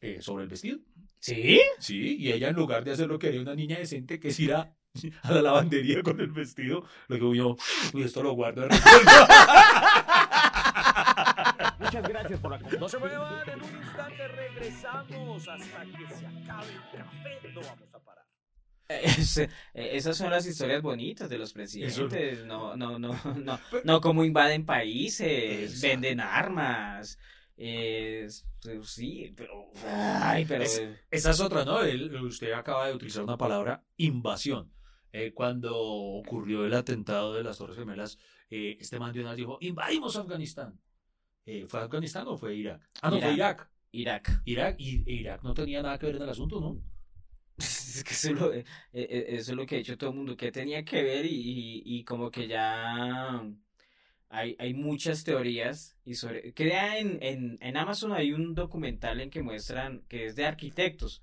eh, 0.00 0.20
sobre 0.20 0.44
el 0.44 0.48
vestido. 0.50 0.78
¿Sí? 1.20 1.60
Sí, 1.78 2.16
y 2.18 2.32
ella 2.32 2.48
en 2.48 2.56
lugar 2.56 2.84
de 2.84 2.90
hacer 2.90 3.08
lo 3.08 3.18
que 3.18 3.28
haría 3.28 3.40
una 3.40 3.54
niña 3.54 3.78
decente, 3.78 4.20
que 4.20 4.28
es 4.28 4.40
ir 4.40 4.52
a, 4.52 4.76
a 5.22 5.32
la 5.32 5.42
lavandería 5.42 6.02
con 6.02 6.20
el 6.20 6.30
vestido, 6.30 6.84
lo 7.08 7.16
que 7.16 7.36
yo, 7.36 7.56
uy, 7.92 8.02
esto 8.04 8.22
lo 8.22 8.32
guardo. 8.32 8.68
Muchas 11.78 12.08
gracias 12.08 12.40
por 12.40 12.50
la 12.52 12.58
No 12.78 12.88
se 12.88 12.98
muevan, 12.98 13.48
en 13.48 13.62
un 13.62 13.76
instante 13.84 14.28
regresamos 14.28 15.48
hasta 15.48 15.84
que 15.84 16.14
se 16.14 16.26
acabe 16.26 16.72
el 16.72 16.98
café. 16.98 17.52
No 17.52 17.60
vamos 17.60 17.88
a 17.94 17.98
parar. 17.98 18.24
Es- 18.88 19.38
eh, 19.38 19.48
esas 19.74 20.16
son 20.16 20.30
las 20.30 20.46
historias 20.46 20.80
bonitas 20.82 21.28
de 21.28 21.38
los 21.38 21.52
presidentes. 21.52 22.44
No, 22.46 22.76
no, 22.76 22.98
no, 22.98 23.18
no, 23.36 23.58
no 23.84 24.00
como 24.00 24.24
invaden 24.24 24.64
países, 24.64 25.72
Exacto. 25.72 25.88
venden 25.88 26.20
armas. 26.20 27.18
eh, 27.56 28.28
pues 28.62 28.88
sí, 28.90 29.32
pero. 29.36 29.70
Ay, 29.86 30.44
pero. 30.44 30.62
Es- 30.64 30.82
Esa 31.10 31.30
es 31.30 31.40
otra, 31.40 31.64
¿no? 31.64 31.82
Él- 31.82 32.14
usted 32.22 32.52
acaba 32.52 32.86
de 32.86 32.94
utilizar 32.94 33.24
una 33.24 33.36
palabra, 33.36 33.82
invasión. 33.96 34.72
Eh, 35.16 35.32
cuando 35.32 35.78
ocurrió 35.78 36.66
el 36.66 36.74
atentado 36.74 37.34
de 37.34 37.44
las 37.44 37.56
Torres 37.56 37.76
Gemelas, 37.76 38.18
eh, 38.50 38.76
este 38.80 38.98
man 38.98 39.12
de 39.12 39.20
una 39.20 39.36
dijo, 39.36 39.58
invadimos 39.60 40.16
Afganistán. 40.16 40.80
Eh, 41.46 41.66
¿Fue 41.68 41.78
Afganistán 41.78 42.26
o 42.26 42.36
fue 42.36 42.56
Irak? 42.56 42.90
Ah, 43.00 43.10
no, 43.10 43.20
fue 43.20 43.32
Irak. 43.32 43.70
Irak. 43.92 44.42
Irak. 44.44 44.74
Y 44.76 45.20
Irak 45.20 45.44
no 45.44 45.54
tenía 45.54 45.82
nada 45.82 46.00
que 46.00 46.06
ver 46.06 46.16
en 46.16 46.22
el 46.22 46.30
asunto, 46.30 46.60
¿no? 46.60 46.82
Es 47.58 48.02
que 48.02 48.12
eso 48.12 48.30
es 48.30 48.40
lo, 48.40 48.52
eso 48.52 48.64
es 48.92 49.56
lo 49.56 49.64
que 49.64 49.76
ha 49.76 49.78
dicho 49.78 49.96
todo 49.96 50.10
el 50.10 50.16
mundo, 50.16 50.36
que 50.36 50.50
tenía 50.50 50.84
que 50.84 51.00
ver 51.04 51.26
y, 51.26 51.28
y, 51.30 51.82
y 51.84 52.02
como 52.02 52.28
que 52.28 52.48
ya 52.48 53.40
hay, 54.30 54.56
hay 54.58 54.74
muchas 54.74 55.22
teorías 55.22 55.96
y 56.04 56.14
sobre 56.16 56.52
que 56.54 56.72
en, 56.72 57.22
en, 57.22 57.58
en 57.60 57.76
Amazon 57.76 58.12
hay 58.12 58.32
un 58.32 58.52
documental 58.52 59.20
en 59.20 59.30
que 59.30 59.44
muestran 59.44 60.02
que 60.08 60.26
es 60.26 60.34
de 60.34 60.44
arquitectos 60.44 61.22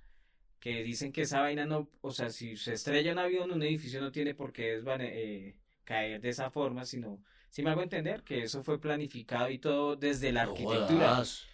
que 0.62 0.84
dicen 0.84 1.12
que 1.14 1.24
esa 1.24 1.42
vaina 1.42 1.66
no, 1.68 1.90
o 2.02 2.12
sea, 2.12 2.30
si 2.32 2.56
se 2.58 2.74
estrella 2.76 3.14
un 3.14 3.20
avión, 3.20 3.52
un 3.52 3.64
edificio 3.64 4.02
no 4.02 4.12
tiene 4.14 4.36
por 4.36 4.54
qué 4.54 4.78
desvane- 4.80 5.12
eh, 5.14 5.58
caer 5.86 6.22
de 6.22 6.30
esa 6.30 6.52
forma, 6.52 6.86
sino, 6.86 7.24
si 7.50 7.64
me 7.64 7.72
hago 7.72 7.84
entender, 7.84 8.24
que 8.24 8.44
eso 8.44 8.64
fue 8.64 8.80
planificado 8.82 9.50
y 9.52 9.60
todo 9.60 9.96
desde 9.98 10.32
la 10.32 10.46
No 10.46 10.52
arquitectura. 10.52 11.18
jodas. 11.18 11.48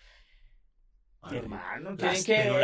Hermano, 1.36 1.96
las- 1.98 2.24
que 2.24 2.36
pero 2.36 2.58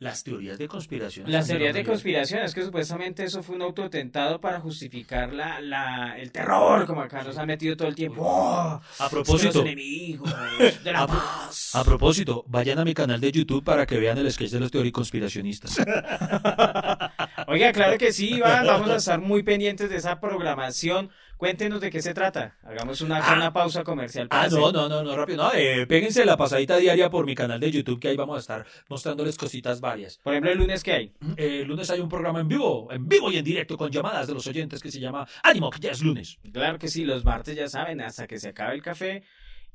las, 0.00 0.22
teorías 0.24 0.58
de 0.58 0.68
conspiración. 0.68 1.30
Las 1.30 1.46
teorías 1.46 1.74
de 1.74 1.84
conspiración 1.84 2.42
es 2.42 2.54
que 2.54 2.62
supuestamente 2.64 3.24
eso 3.24 3.42
fue 3.42 3.56
un 3.56 3.62
autotentado 3.62 4.40
para 4.40 4.60
justificar 4.60 5.32
la, 5.32 5.60
la, 5.60 6.18
el 6.18 6.32
terror, 6.32 6.86
como 6.86 7.02
acá 7.02 7.22
nos 7.22 7.36
han 7.38 7.46
metido 7.46 7.76
todo 7.76 7.88
el 7.88 7.94
tiempo. 7.94 8.22
¡Oh! 8.24 8.80
A 8.98 9.08
propósito, 9.10 9.60
enemigos 9.62 10.32
de 10.84 10.92
la 10.92 11.00
A 11.02 11.06
pro- 11.06 11.16
paz. 11.18 11.74
a 11.74 11.84
propósito, 11.84 12.44
vayan 12.48 12.78
a 12.78 12.84
mi 12.84 12.94
canal 12.94 13.20
de 13.20 13.32
YouTube 13.32 13.64
para 13.64 13.86
que 13.86 13.98
vean 13.98 14.18
el 14.18 14.30
sketch 14.32 14.50
de 14.50 14.60
los 14.60 14.70
teoriconspiracionistas. 14.70 15.76
Oiga, 17.50 17.72
claro 17.72 17.98
que 17.98 18.12
sí, 18.12 18.34
Iván, 18.36 18.64
vamos 18.64 18.88
a 18.90 18.96
estar 18.96 19.20
muy 19.20 19.42
pendientes 19.42 19.90
de 19.90 19.96
esa 19.96 20.20
programación. 20.20 21.10
Cuéntenos 21.36 21.80
de 21.80 21.90
qué 21.90 22.02
se 22.02 22.12
trata. 22.12 22.58
Hagamos 22.62 23.00
una, 23.00 23.16
Ah. 23.18 23.34
una 23.34 23.50
pausa 23.52 23.82
comercial. 23.82 24.28
para 24.28 24.42
Ah, 24.42 24.44
hacer- 24.44 24.58
no, 24.60 24.70
no, 24.72 24.88
no, 24.90 25.02
no, 25.02 25.16
rápido. 25.16 25.42
No, 25.42 25.50
eh, 25.54 25.86
péguense 25.86 26.24
la 26.26 26.36
pasadita 26.36 26.76
diaria 26.76 27.08
por 27.08 27.24
mi 27.24 27.34
canal 27.34 27.58
de 27.58 27.70
YouTube, 27.70 27.98
que 27.98 28.08
ahí 28.08 28.16
vamos 28.16 28.36
a 28.36 28.40
estar 28.40 28.66
mostrándoles 28.90 29.38
cositas 29.38 29.80
varias. 29.80 30.18
Por 30.18 30.34
ejemplo, 30.34 30.52
el 30.52 30.58
lunes 30.58 30.84
que 30.84 30.92
hay. 30.92 31.12
Eh, 31.38 31.60
el 31.62 31.66
lunes 31.68 31.88
hay 31.90 31.98
un 32.00 32.10
programa 32.10 32.40
en 32.40 32.48
vivo, 32.48 32.88
en 32.92 33.08
vivo 33.08 33.32
y 33.32 33.38
en 33.38 33.44
directo, 33.44 33.76
con 33.78 33.90
llamadas 33.90 34.26
de 34.26 34.34
los 34.34 34.46
oyentes 34.46 34.82
que 34.82 34.90
se 34.90 35.00
llama 35.00 35.26
Ánimo, 35.42 35.70
que 35.70 35.80
ya 35.80 35.92
es 35.92 36.02
lunes. 36.02 36.38
Claro 36.52 36.78
que 36.78 36.88
sí, 36.88 37.04
los 37.06 37.24
martes 37.24 37.56
ya 37.56 37.68
saben, 37.68 38.02
hasta 38.02 38.26
que 38.26 38.38
se 38.38 38.50
acabe 38.50 38.74
el 38.74 38.82
café. 38.82 39.22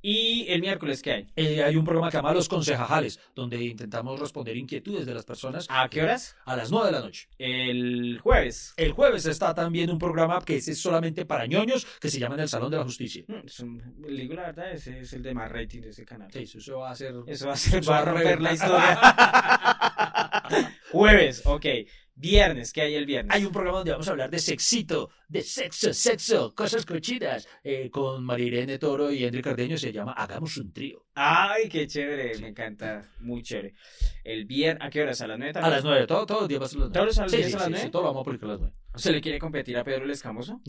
Y 0.08 0.46
el 0.50 0.62
miércoles 0.62 1.02
que 1.02 1.12
hay. 1.12 1.28
Eh, 1.36 1.64
hay 1.64 1.76
un 1.76 1.84
programa 1.84 2.10
que 2.10 2.12
se 2.12 2.18
llama 2.20 2.32
Los 2.32 2.48
Concejajales, 2.48 3.20
donde 3.34 3.64
intentamos 3.64 4.20
responder 4.20 4.56
inquietudes 4.56 5.08
de 5.08 5.16
las 5.16 5.26
personas 5.26 5.66
¿A 5.68 5.90
qué 5.90 6.04
horas? 6.04 6.36
a 6.46 6.56
las 6.56 6.70
9 6.70 6.86
de 6.86 6.92
la 6.92 7.00
noche. 7.00 7.28
El 7.40 8.20
jueves. 8.22 8.76
El 8.78 8.92
jueves 8.92 9.26
está 9.26 9.56
también 9.56 9.90
un 9.90 9.98
programa 9.98 10.40
que 10.46 10.58
es 10.58 10.80
solamente 10.80 11.26
para 11.26 11.48
ñoños, 11.48 11.88
que 12.00 12.12
se 12.12 12.20
llama 12.20 12.36
En 12.36 12.42
el 12.42 12.50
Salón 12.50 12.70
de 12.70 12.78
la 12.78 12.84
Justicia. 12.84 13.24
Mm, 13.28 13.48
es 13.48 13.60
un- 13.62 13.82
la 14.08 14.44
verdad, 14.44 14.72
ese 14.74 15.00
es 15.00 15.12
el 15.14 15.24
de 15.24 15.34
más 15.34 15.52
rating 15.52 15.82
de 15.82 15.90
ese 15.90 16.06
canal. 16.06 16.30
Sí, 16.32 16.44
eso, 16.44 16.60
eso 16.60 16.78
va 16.78 16.92
a 16.92 16.96
ser... 16.96 17.16
Eso 17.26 17.48
va 17.48 17.54
a 17.54 17.58
ser, 17.58 17.90
va 17.90 17.98
a 17.98 18.06
romper 18.06 18.42
la 18.42 18.54
historia. 18.54 19.00
Jueves, 20.92 21.42
ok. 21.46 21.66
Viernes, 22.18 22.72
¿qué 22.72 22.82
hay 22.82 22.96
el 22.96 23.06
viernes? 23.06 23.36
Hay 23.36 23.44
un 23.44 23.52
programa 23.52 23.80
donde 23.80 23.92
vamos 23.92 24.08
a 24.08 24.12
hablar 24.12 24.30
de 24.30 24.40
sexito, 24.40 25.10
de 25.28 25.42
sexo, 25.42 25.94
sexo, 25.94 26.56
cosas 26.56 26.86
cochinas, 26.86 27.46
eh, 27.62 27.90
con 27.90 28.24
María 28.24 28.46
Irene 28.48 28.80
Toro 28.80 29.12
y 29.12 29.26
Henry 29.26 29.42
Cardeño, 29.42 29.78
se 29.78 29.92
llama 29.92 30.14
Hagamos 30.14 30.56
un 30.56 30.72
trío. 30.72 31.06
Ay, 31.14 31.68
qué 31.68 31.86
chévere, 31.88 32.38
me 32.40 32.48
encanta, 32.48 33.06
muy 33.20 33.44
chévere. 33.44 33.74
El 34.24 34.46
viernes, 34.46 34.82
¿a 34.88 34.90
qué 34.90 35.02
horas? 35.02 35.20
¿A 35.22 35.28
las 35.28 35.38
nueve 35.38 35.50
A 35.52 35.54
también? 35.54 35.74
las 35.74 35.84
nueve, 35.84 36.08
todo, 36.08 36.26
todos 36.26 36.42
los 36.42 36.50
días 36.50 36.62
va 36.62 36.66
a 36.66 36.70
ser 36.70 36.78
a 36.78 36.82
las 36.86 36.90
nueve. 36.90 36.94
¿Todos 36.94 37.18
los 37.18 37.32
Sí, 37.32 37.38
días 37.38 37.50
sí, 37.50 37.54
a 37.54 37.58
las 37.58 37.66
sí, 37.66 37.72
nueve? 37.72 37.86
sí, 37.86 37.92
todo 37.92 38.02
lo 38.04 38.08
vamos 38.08 38.22
a 38.22 38.24
publicar 38.24 38.50
a 38.50 38.52
las 38.54 38.60
nueve. 38.62 38.76
¿Se 38.96 39.12
le 39.12 39.20
quiere 39.22 39.38
competir 39.40 39.78
a 39.78 39.84
Pedro 39.84 40.06
el 40.06 40.12
Escamoso? 40.12 40.62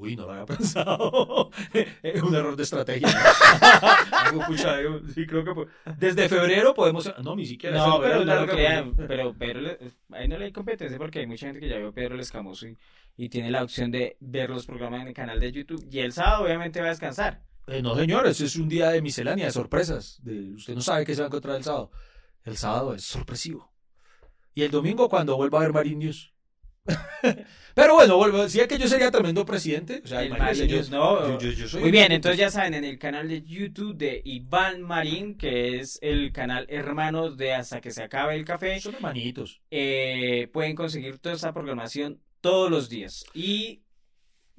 Uy, 0.00 0.16
no 0.16 0.24
lo 0.24 0.32
había 0.32 0.46
pensado. 0.46 1.50
Es 2.02 2.22
un 2.22 2.34
error 2.34 2.56
de 2.56 2.62
estrategia. 2.62 3.08
Algo, 4.24 4.46
pucha, 4.46 4.80
yo 4.80 5.00
sí 5.14 5.26
creo 5.26 5.44
que... 5.44 5.66
Desde 5.98 6.28
febrero 6.28 6.72
podemos... 6.72 7.12
No, 7.22 7.36
ni 7.36 7.44
siquiera. 7.44 7.76
No, 7.76 8.00
pero 8.00 8.24
no 8.24 8.46
crean, 8.46 8.96
pero 8.96 9.34
Pedro, 9.34 9.76
ahí 10.12 10.26
no 10.26 10.38
le 10.38 10.46
hay 10.46 10.52
competencia 10.52 10.96
porque 10.96 11.20
hay 11.20 11.26
mucha 11.26 11.46
gente 11.46 11.60
que 11.60 11.68
ya 11.68 11.76
vio 11.76 11.92
Pedro 11.92 12.14
el 12.14 12.20
Escamoso 12.20 12.66
y, 12.66 12.78
y 13.16 13.28
tiene 13.28 13.50
la 13.50 13.62
opción 13.62 13.90
de 13.90 14.16
ver 14.20 14.48
los 14.48 14.64
programas 14.64 15.02
en 15.02 15.08
el 15.08 15.14
canal 15.14 15.38
de 15.38 15.52
YouTube. 15.52 15.86
Y 15.90 15.98
el 15.98 16.12
sábado 16.12 16.44
obviamente 16.44 16.80
va 16.80 16.86
a 16.86 16.90
descansar. 16.90 17.42
Eh, 17.66 17.82
no, 17.82 17.94
señores, 17.94 18.40
es 18.40 18.56
un 18.56 18.68
día 18.68 18.88
de 18.90 19.02
miscelánea, 19.02 19.46
de 19.46 19.52
sorpresas. 19.52 20.18
De, 20.22 20.54
usted 20.54 20.74
no 20.74 20.80
sabe 20.80 21.04
qué 21.04 21.14
se 21.14 21.20
va 21.20 21.26
a 21.26 21.28
encontrar 21.28 21.56
el 21.56 21.64
sábado. 21.64 21.90
El 22.44 22.56
sábado 22.56 22.94
es 22.94 23.04
sorpresivo. 23.04 23.70
Y 24.54 24.62
el 24.62 24.70
domingo 24.70 25.10
cuando 25.10 25.36
vuelva 25.36 25.58
a 25.58 25.62
ver 25.62 25.72
Marine 25.74 26.06
News. 26.06 26.32
Pero 27.74 27.94
bueno, 27.94 28.42
decía 28.42 28.66
que 28.66 28.78
yo 28.78 28.88
sería 28.88 29.10
tremendo 29.10 29.44
presidente. 29.44 30.02
O 30.04 30.08
sea, 30.08 30.28
Marín 30.28 30.66
yo- 30.66 30.76
News, 30.76 30.90
no. 30.90 31.28
yo- 31.28 31.38
yo- 31.38 31.50
yo 31.52 31.68
soy- 31.68 31.80
Muy 31.82 31.90
bien, 31.90 32.10
entonces 32.12 32.38
ya 32.38 32.50
saben, 32.50 32.74
en 32.74 32.84
el 32.84 32.98
canal 32.98 33.28
de 33.28 33.42
YouTube 33.42 33.96
de 33.96 34.20
Iván 34.24 34.82
Marín, 34.82 35.36
que 35.36 35.78
es 35.78 35.98
el 36.02 36.32
canal 36.32 36.66
hermano 36.68 37.30
de 37.30 37.54
Hasta 37.54 37.80
que 37.80 37.90
se 37.90 38.02
acabe 38.02 38.34
el 38.34 38.44
café, 38.44 38.80
Son 38.80 38.94
hermanitos. 38.94 39.60
eh, 39.70 40.48
pueden 40.52 40.74
conseguir 40.74 41.18
toda 41.18 41.34
esta 41.34 41.52
programación 41.52 42.20
todos 42.40 42.70
los 42.70 42.88
días. 42.88 43.24
Y 43.34 43.82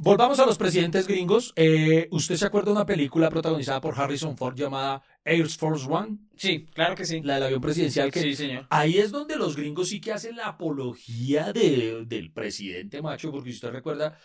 Volvamos 0.03 0.39
a 0.39 0.47
los 0.47 0.57
presidentes 0.57 1.05
gringos. 1.07 1.53
Eh, 1.55 2.07
¿Usted 2.09 2.35
se 2.35 2.47
acuerda 2.47 2.71
de 2.71 2.77
una 2.77 2.87
película 2.87 3.29
protagonizada 3.29 3.81
por 3.81 3.93
Harrison 3.99 4.35
Ford 4.35 4.55
llamada 4.55 5.03
Air 5.23 5.47
Force 5.49 5.85
One? 5.89 6.17
sí, 6.35 6.65
claro 6.73 6.95
que 6.95 7.05
sí. 7.05 7.21
La 7.23 7.35
del 7.35 7.43
avión 7.43 7.61
presidencial 7.61 8.11
que 8.11 8.21
Sí, 8.21 8.35
señor. 8.35 8.65
Ahí 8.69 8.97
es 8.97 9.11
donde 9.11 9.35
los 9.37 9.55
gringos 9.55 9.89
sí 9.89 10.01
que 10.01 10.11
hacen 10.11 10.35
la 10.35 10.47
apología 10.47 11.53
de- 11.53 12.03
del 12.07 12.31
presidente 12.31 13.01
macho, 13.01 13.31
porque 13.31 13.49
si 13.51 13.55
usted 13.55 13.69
recuerda, 13.71 14.17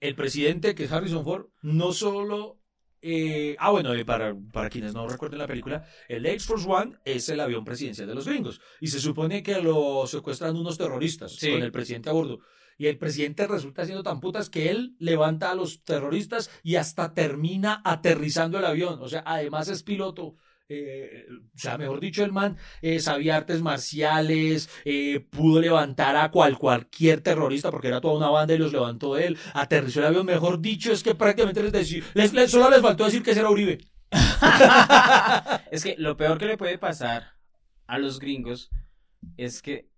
el 0.00 0.14
presidente 0.14 0.74
que 0.74 0.84
es 0.84 0.92
Harrison 0.92 1.22
Ford 1.24 1.46
no 1.62 1.92
solo 1.92 2.56
eh, 3.02 3.56
ah, 3.58 3.70
bueno, 3.70 3.94
eh, 3.94 4.04
para, 4.04 4.36
para 4.52 4.68
quienes 4.68 4.92
no 4.92 5.08
recuerden 5.08 5.38
la 5.38 5.46
película, 5.46 5.86
el 6.06 6.26
Air 6.26 6.38
Force 6.40 6.68
One 6.68 6.96
es 7.06 7.30
el 7.30 7.40
avión 7.40 7.64
presidencial 7.64 8.06
de 8.06 8.14
los 8.14 8.26
gringos. 8.28 8.60
Y 8.78 8.88
se 8.88 9.00
supone 9.00 9.42
que 9.42 9.58
lo 9.62 10.06
secuestran 10.06 10.54
unos 10.54 10.76
terroristas 10.76 11.32
Sí. 11.32 11.50
con 11.50 11.62
el 11.62 11.72
presidente 11.72 12.10
a 12.10 12.12
bordo. 12.12 12.40
Y 12.80 12.86
el 12.86 12.96
presidente 12.96 13.46
resulta 13.46 13.84
siendo 13.84 14.02
tan 14.02 14.20
putas 14.20 14.48
que 14.48 14.70
él 14.70 14.96
levanta 14.98 15.50
a 15.50 15.54
los 15.54 15.84
terroristas 15.84 16.50
y 16.62 16.76
hasta 16.76 17.12
termina 17.12 17.82
aterrizando 17.84 18.58
el 18.58 18.64
avión. 18.64 19.02
O 19.02 19.08
sea, 19.10 19.22
además 19.26 19.68
es 19.68 19.82
piloto. 19.82 20.36
eh, 20.66 21.26
o 21.54 21.58
sea, 21.58 21.76
mejor 21.76 22.00
dicho, 22.00 22.24
el 22.24 22.32
man 22.32 22.56
eh, 22.80 22.98
sabía 23.00 23.36
artes 23.36 23.60
marciales, 23.60 24.70
eh, 24.86 25.20
pudo 25.28 25.60
levantar 25.60 26.16
a 26.16 26.30
cual, 26.30 26.56
cualquier 26.56 27.20
terrorista, 27.20 27.70
porque 27.70 27.88
era 27.88 28.00
toda 28.00 28.16
una 28.16 28.30
banda 28.30 28.54
y 28.54 28.58
los 28.58 28.72
levantó 28.72 29.18
él, 29.18 29.36
aterrizó 29.52 30.00
el 30.00 30.06
avión, 30.06 30.24
mejor 30.24 30.58
dicho, 30.58 30.90
es 30.90 31.02
que 31.02 31.14
prácticamente 31.14 31.62
les 31.62 31.72
decía, 31.72 32.02
les, 32.14 32.50
solo 32.50 32.70
les 32.70 32.80
faltó 32.80 33.04
decir 33.04 33.22
que 33.22 33.32
era 33.32 33.50
Uribe. 33.50 33.76
Es 35.70 35.84
que 35.84 35.96
lo 35.98 36.16
peor 36.16 36.38
que 36.38 36.46
le 36.46 36.56
puede 36.56 36.78
pasar 36.78 37.34
a 37.86 37.98
los 37.98 38.18
gringos 38.18 38.70
es 39.36 39.60
que 39.60 39.90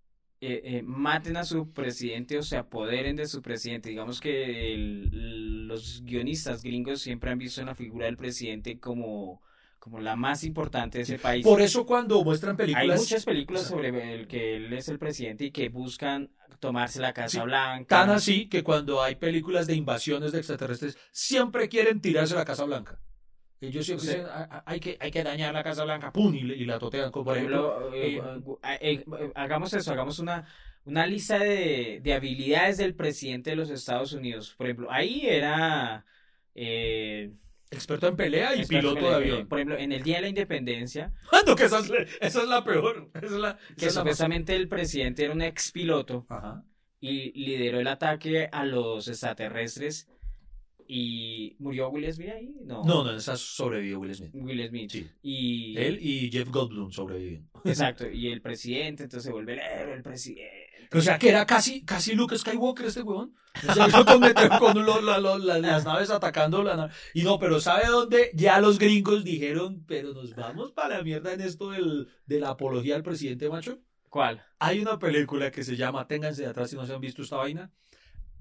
eh, 0.45 0.61
eh, 0.79 0.83
maten 0.83 1.37
a 1.37 1.45
su 1.45 1.71
presidente 1.73 2.37
o 2.37 2.43
se 2.43 2.57
apoderen 2.57 3.15
de 3.15 3.27
su 3.27 3.41
presidente. 3.43 3.91
Digamos 3.91 4.21
que 4.21 4.75
el- 4.75 5.69
los 5.69 6.03
guionistas 6.05 6.63
gringos 6.65 7.01
siempre 7.01 7.31
han 7.31 7.39
visto 7.39 7.61
en 7.61 7.69
la 7.69 7.77
figura 7.77 8.07
del 8.07 8.17
presidente 8.17 8.81
como, 8.81 9.41
como 9.79 10.01
la 10.01 10.17
más 10.17 10.43
importante 10.43 10.99
de 10.99 11.05
ese 11.05 11.19
país. 11.21 11.45
Por 11.45 11.63
eso 11.63 11.87
cuando 11.87 12.23
muestran 12.25 12.53
Hay 12.53 12.57
películas... 12.67 12.99
muchas 12.99 13.25
películas 13.25 13.69
sobre 13.69 14.15
el 14.15 14.27
que 14.27 14.57
él 14.57 14.73
es 14.73 14.89
el 14.89 14.99
presidente 14.99 15.45
y 15.45 15.51
que 15.53 15.69
buscan 15.69 16.29
tomarse 16.59 17.01
la 17.01 17.13
Casa 17.13 17.39
Sí, 17.41 17.45
Blanca. 17.45 17.87
Tan 18.01 18.11
así 18.11 18.49
que 18.49 18.65
cuando 18.65 19.01
hay 19.01 19.15
películas 19.15 19.69
de 19.69 19.77
invasiones 19.77 20.33
de 20.33 20.39
extraterrestres, 20.39 20.99
siempre 21.13 21.69
quieren 21.69 22.01
tirarse 22.01 22.35
la 22.35 22.45
Casa 22.45 22.65
Blanca. 22.65 22.99
Ellos 23.63 23.87
siempre 23.87 24.07
Sí. 24.07 24.13
dicen, 24.15 24.27
"Ah, 24.29 24.49
ah, 24.51 24.63
hay 24.67 24.81
que, 24.81 24.97
hay 25.01 25.11
que 25.11 25.23
dañar 25.23 25.55
la 25.55 25.63
Casa 25.63 25.85
Blanca, 25.85 26.13
¡pum! 26.13 26.35
Y, 26.35 26.43
la 26.67 26.79
totean. 26.79 27.11
Por 27.13 27.25
por 27.25 27.37
ejemplo, 27.37 27.93
ejemplo, 27.95 28.59
eh, 28.65 28.79
eh, 28.81 29.05
eh, 29.21 29.33
hagamos 29.35 29.73
eso, 29.73 29.93
hagamos 29.93 30.19
una, 30.19 30.47
una 30.85 31.07
lista 31.07 31.39
de, 31.39 32.01
de 32.03 32.13
habilidades 32.15 32.77
del 32.79 32.95
presidente 32.95 33.51
de 33.51 33.57
los 33.57 33.71
Estados 33.71 34.13
Unidos. 34.13 34.55
Por 34.59 34.67
ejemplo, 34.67 34.91
ahí 34.91 35.23
era 35.27 36.05
eh, 36.57 37.33
experto 37.71 38.09
en 38.09 38.17
pelea 38.17 38.55
y 38.57 38.67
piloto 38.67 39.09
de 39.09 39.15
avión. 39.15 39.49
Por 39.49 39.59
ejemplo, 39.59 39.79
en 39.79 39.93
el 39.93 40.03
Día 40.03 40.17
de 40.17 40.23
la 40.23 40.29
Independencia, 40.29 41.13
Ah, 41.33 41.41
no, 41.47 41.55
que 41.57 41.65
esa 41.65 41.79
es, 41.79 41.89
la- 41.89 42.03
esa 42.21 42.43
es 42.43 42.49
la 42.49 42.65
peor. 42.65 43.11
Esa 43.15 43.27
es 43.27 43.33
la, 43.33 43.49
esa 43.51 43.59
que 43.77 43.87
es 43.87 43.95
la 43.95 44.01
más- 44.05 44.17
supuestamente 44.17 44.57
el 44.57 44.69
presidente 44.69 45.25
era 45.25 45.33
un 45.33 45.41
ex 45.43 45.73
piloto 45.73 46.27
Ajá. 46.29 46.65
y 47.01 47.33
lideró 47.45 47.81
el 47.81 47.87
ataque 47.87 48.49
a 48.53 48.65
los 48.67 49.09
extraterrestres 49.09 50.09
y 50.95 51.57
murió 51.59 51.89
Will 51.89 52.13
Smith 52.13 52.29
ahí. 52.31 52.55
No, 52.65 52.85
No, 52.85 53.03
no, 53.05 53.17
esa 53.17 53.37
sobrevivió 53.37 53.99
Will 54.01 54.15
Smith. 54.15 54.31
Will 54.35 54.69
Smith. 54.69 54.91
Sí. 54.91 55.07
Y, 55.23 55.75
Él 55.79 55.99
y 56.01 56.31
Jeff 56.31 56.51
Goldblum 56.51 56.91
sobreviven. 56.93 57.49
Exacto, 57.65 58.09
y 58.11 58.29
el 58.29 58.43
presidente, 58.43 59.05
entonces 59.05 59.25
se 59.25 59.33
vuelve 59.33 59.55
el 59.55 59.61
héroe, 59.61 59.95
el 59.95 60.03
presidente. 60.03 60.69
O 60.95 61.01
sea, 61.01 61.19
que 61.19 61.31
era 61.31 61.47
casi, 61.47 61.83
casi 61.87 62.15
Luke 62.15 62.37
Skywalker 62.37 62.85
este 62.85 63.01
weón. 63.01 63.33
O 63.67 63.73
sea, 63.73 63.89
yo 63.89 64.05
con, 64.05 64.21
meter- 64.21 64.51
con 64.59 64.85
lo- 64.85 65.01
la- 65.01 65.19
lo- 65.19 65.39
la- 65.39 65.59
las 65.59 65.87
naves 65.87 66.11
atacando 66.11 66.63
la 66.63 66.77
nave. 66.77 66.93
Y 67.15 67.23
no, 67.23 67.39
pero 67.39 67.61
¿sabe 67.63 67.87
dónde? 67.87 68.31
Ya 68.35 68.61
los 68.61 68.79
gringos 68.79 69.25
dijeron, 69.25 69.83
pero 69.89 70.13
nos 70.13 70.35
vamos 70.35 70.73
para 70.73 70.99
la 70.99 71.03
mierda 71.03 71.33
en 71.33 71.41
esto 71.41 71.71
del, 71.71 72.09
de 72.27 72.41
la 72.41 72.51
apología 72.51 72.95
al 72.97 73.03
presidente 73.03 73.49
macho. 73.49 73.79
¿Cuál? 74.11 74.43
Hay 74.59 74.81
una 74.81 74.99
película 74.99 75.51
que 75.51 75.65
se 75.65 75.77
llama, 75.77 76.07
ténganse 76.07 76.43
de 76.43 76.49
atrás 76.49 76.69
si 76.69 76.77
no 76.77 76.85
se 76.85 76.93
han 76.93 77.01
visto 77.01 77.23
esta 77.23 77.37
vaina, 77.37 77.73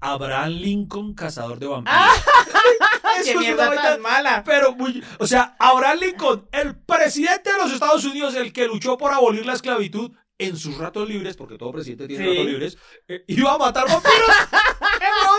Abraham 0.02 0.50
Lincoln, 0.50 1.14
cazador 1.14 1.58
de 1.58 1.66
vampiros. 1.66 2.00
Eso 3.18 3.24
¡Qué 3.24 3.30
es 3.30 3.36
una 3.36 3.40
mierda 3.40 3.68
vaina- 3.68 3.82
tan 3.82 4.00
mala! 4.00 4.42
Pero 4.44 4.72
muy, 4.74 5.02
o 5.18 5.26
sea, 5.26 5.54
Abraham 5.58 5.98
Lincoln, 6.00 6.48
el 6.52 6.76
presidente 6.76 7.52
de 7.52 7.58
los 7.58 7.72
Estados 7.72 8.04
Unidos, 8.04 8.34
el 8.34 8.52
que 8.52 8.66
luchó 8.66 8.96
por 8.98 9.12
abolir 9.12 9.46
la 9.46 9.52
esclavitud 9.52 10.10
en 10.38 10.56
sus 10.56 10.76
ratos 10.78 11.08
libres, 11.08 11.36
porque 11.36 11.56
todo 11.56 11.70
presidente 11.72 12.08
tiene 12.08 12.24
Sí. 12.24 12.30
ratos 12.30 12.46
libres, 12.46 12.78
eh, 13.06 13.22
iba 13.28 13.52
a 13.54 13.58
matar 13.58 13.86
vampiros. 13.86 14.26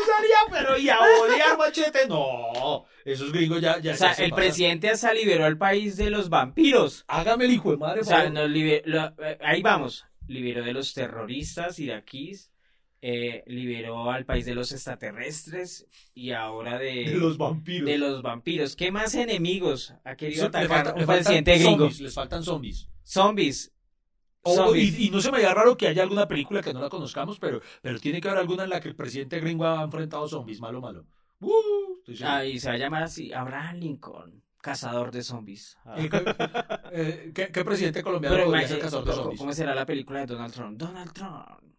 Salía, 0.06 0.38
pero 0.52 0.78
y 0.78 0.90
a 0.90 1.00
odiar 1.00 1.58
machete. 1.58 2.08
No, 2.08 2.86
esos 3.06 3.32
gringos 3.32 3.62
ya, 3.62 3.80
ya 3.80 3.94
O 3.94 3.96
sea, 3.96 4.14
se 4.14 4.26
el 4.26 4.32
presidente 4.34 4.90
hasta 4.90 5.14
liberó 5.14 5.46
al 5.46 5.58
país 5.58 5.96
de 5.98 6.10
los 6.10 6.30
vampiros. 6.30 7.04
Hágame 7.08 7.46
el 7.46 7.52
hijo 7.52 7.72
de 7.72 7.78
madre. 7.78 8.02
O 8.02 8.04
sea, 8.04 8.30
nos 8.30 8.50
libe- 8.50 8.82
lo- 8.86 9.14
eh, 9.24 9.38
ahí 9.42 9.62
vamos. 9.62 10.06
Liberó 10.28 10.64
de 10.64 10.74
los 10.74 10.94
terroristas 10.94 11.80
iraquíes, 11.80 12.52
eh, 13.06 13.44
liberó 13.48 14.10
al 14.12 14.24
país 14.26 14.46
de 14.46 14.56
los 14.56 14.72
extraterrestres 14.72 15.86
y 16.14 16.32
ahora 16.32 16.78
de, 16.78 17.04
de 17.10 17.16
los 17.18 17.38
vampiros. 17.38 17.86
de 17.90 17.98
los 17.98 18.22
vampiros. 18.22 18.76
¿Qué 18.78 18.92
más 18.92 19.14
enemigos 19.16 19.94
ha 20.06 20.16
querido 20.16 20.44
le 20.44 20.48
atacar 20.48 20.70
falta- 20.86 20.94
un 20.94 21.00
le 21.02 21.06
presidente 21.08 21.58
gringo? 21.58 21.90
les 22.00 22.14
faltan 22.14 22.44
zombies. 22.44 22.90
Zombies. 23.04 23.74
O- 24.42 24.56
Zombies. 24.56 24.98
y, 25.00 25.08
y 25.08 25.10
no 25.10 25.20
se 25.22 25.32
me 25.32 25.40
haga 25.40 25.54
raro 25.54 25.76
que 25.76 25.88
haya 25.88 26.02
alguna 26.04 26.28
película 26.30 26.62
que 26.62 26.74
no 26.74 26.80
la 26.82 26.90
conozcamos, 26.90 27.40
pero, 27.40 27.62
pero 27.82 28.00
tiene 28.00 28.22
que 28.22 28.28
haber 28.30 28.40
alguna 28.40 28.64
en 28.64 28.70
la 28.70 28.80
que 28.80 28.88
el 28.90 28.96
presidente 28.96 29.40
gringo 29.42 29.66
ha 29.66 29.84
enfrentado 29.84 30.26
zombies, 30.28 30.60
malo, 30.62 30.80
malo. 30.80 31.06
Uh. 31.42 31.98
Ah, 32.24 32.46
y 32.46 32.58
se 32.60 32.70
va 32.70 32.76
a 32.76 32.78
llamar 32.78 33.04
así, 33.04 33.34
Abraham 33.34 33.78
Lincoln, 33.80 34.44
cazador 34.62 35.12
de 35.12 35.24
zombies. 35.24 35.78
Ah. 35.86 35.96
Eh, 35.98 36.10
¿qué, 36.10 36.24
eh, 36.94 37.32
¿qué- 37.36 37.52
qué 37.52 37.66
presidente 37.66 38.02
colombiano 38.02 38.46
podría 38.46 38.66
ser 38.68 38.80
cazador 38.80 39.04
de 39.06 39.12
¿cómo- 39.12 39.22
zombies? 39.24 39.40
¿Cómo 39.42 39.54
será 39.54 39.76
la 39.76 39.86
película 39.86 40.20
de 40.22 40.26
Donald 40.28 40.54
Trump? 40.54 40.78
Donald 40.78 41.12
Trump, 41.14 41.74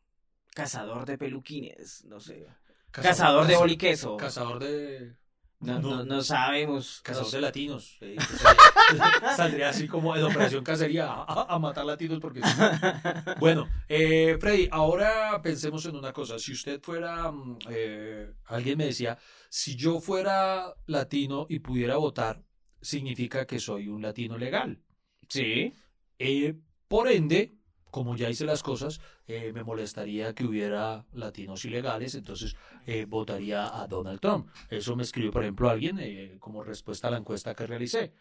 cazador 0.55 1.05
de 1.05 1.19
peluquines, 1.19 2.05
no 2.07 2.21
sé. 2.21 2.47
Cazador 2.91 3.47
de 3.47 3.57
boliqueso. 3.57 4.17
Cazador 4.17 4.61
de... 4.61 5.17
No, 5.61 5.79
no. 5.81 5.97
no, 5.97 6.05
no 6.05 6.23
sabemos. 6.23 7.01
Cazador 7.03 7.31
de 7.31 7.41
latinos. 7.41 7.97
eh, 8.01 8.17
que 8.17 8.37
saldría, 8.37 9.37
saldría 9.37 9.69
así 9.71 9.89
como 9.89 10.15
en 10.15 10.23
Operación 10.23 10.63
Cacería 10.63 11.11
a, 11.11 11.59
matar 11.59 11.85
latinos 11.85 12.21
porque... 12.21 12.41
Bueno, 13.41 13.69
eh, 13.89 14.37
Freddy, 14.41 14.69
ahora 14.71 15.41
pensemos 15.43 15.85
en 15.87 15.97
una 15.97 16.13
cosa. 16.13 16.39
Si 16.39 16.53
usted 16.53 16.81
fuera... 16.81 17.31
mm, 17.33 17.59
eh, 17.71 18.33
alguien 18.47 18.79
me 18.79 18.87
decía, 18.87 19.19
si 19.49 19.75
yo 19.75 20.01
fuera 20.01 20.75
latino 20.87 21.47
y 21.49 21.59
pudiera 21.59 21.97
votar, 21.97 22.43
significa 22.81 23.47
que 23.47 23.59
soy 23.59 23.89
un 23.89 24.03
latino 24.03 24.39
legal. 24.39 24.81
Sí. 25.29 25.75
Eh, 26.19 26.55
por 26.87 27.09
ende, 27.09 27.57
como 27.95 28.17
ya 28.17 28.29
hice 28.29 28.45
las 28.45 28.65
cosas, 28.65 29.01
eh, 29.29 29.53
me 29.53 29.63
molestaría 29.63 30.35
que 30.35 30.45
hubiera 30.45 31.07
latinos 31.13 31.65
ilegales, 31.65 32.17
entonces 32.17 32.57
eh, 32.87 33.05
votaría 33.05 33.81
a 33.81 33.87
Donald 33.87 34.19
Trump. 34.19 34.49
Eso 34.69 34.97
me 34.97 35.05
escribió, 35.05 35.31
por 35.31 35.45
ejemplo, 35.45 35.71
alguien 35.71 36.01
eh, 36.01 36.37
como 36.41 36.65
respuesta 36.65 37.07
a 37.07 37.13
la 37.13 37.19
encuesta 37.19 37.55
que 37.55 37.69
realicé. 37.69 38.13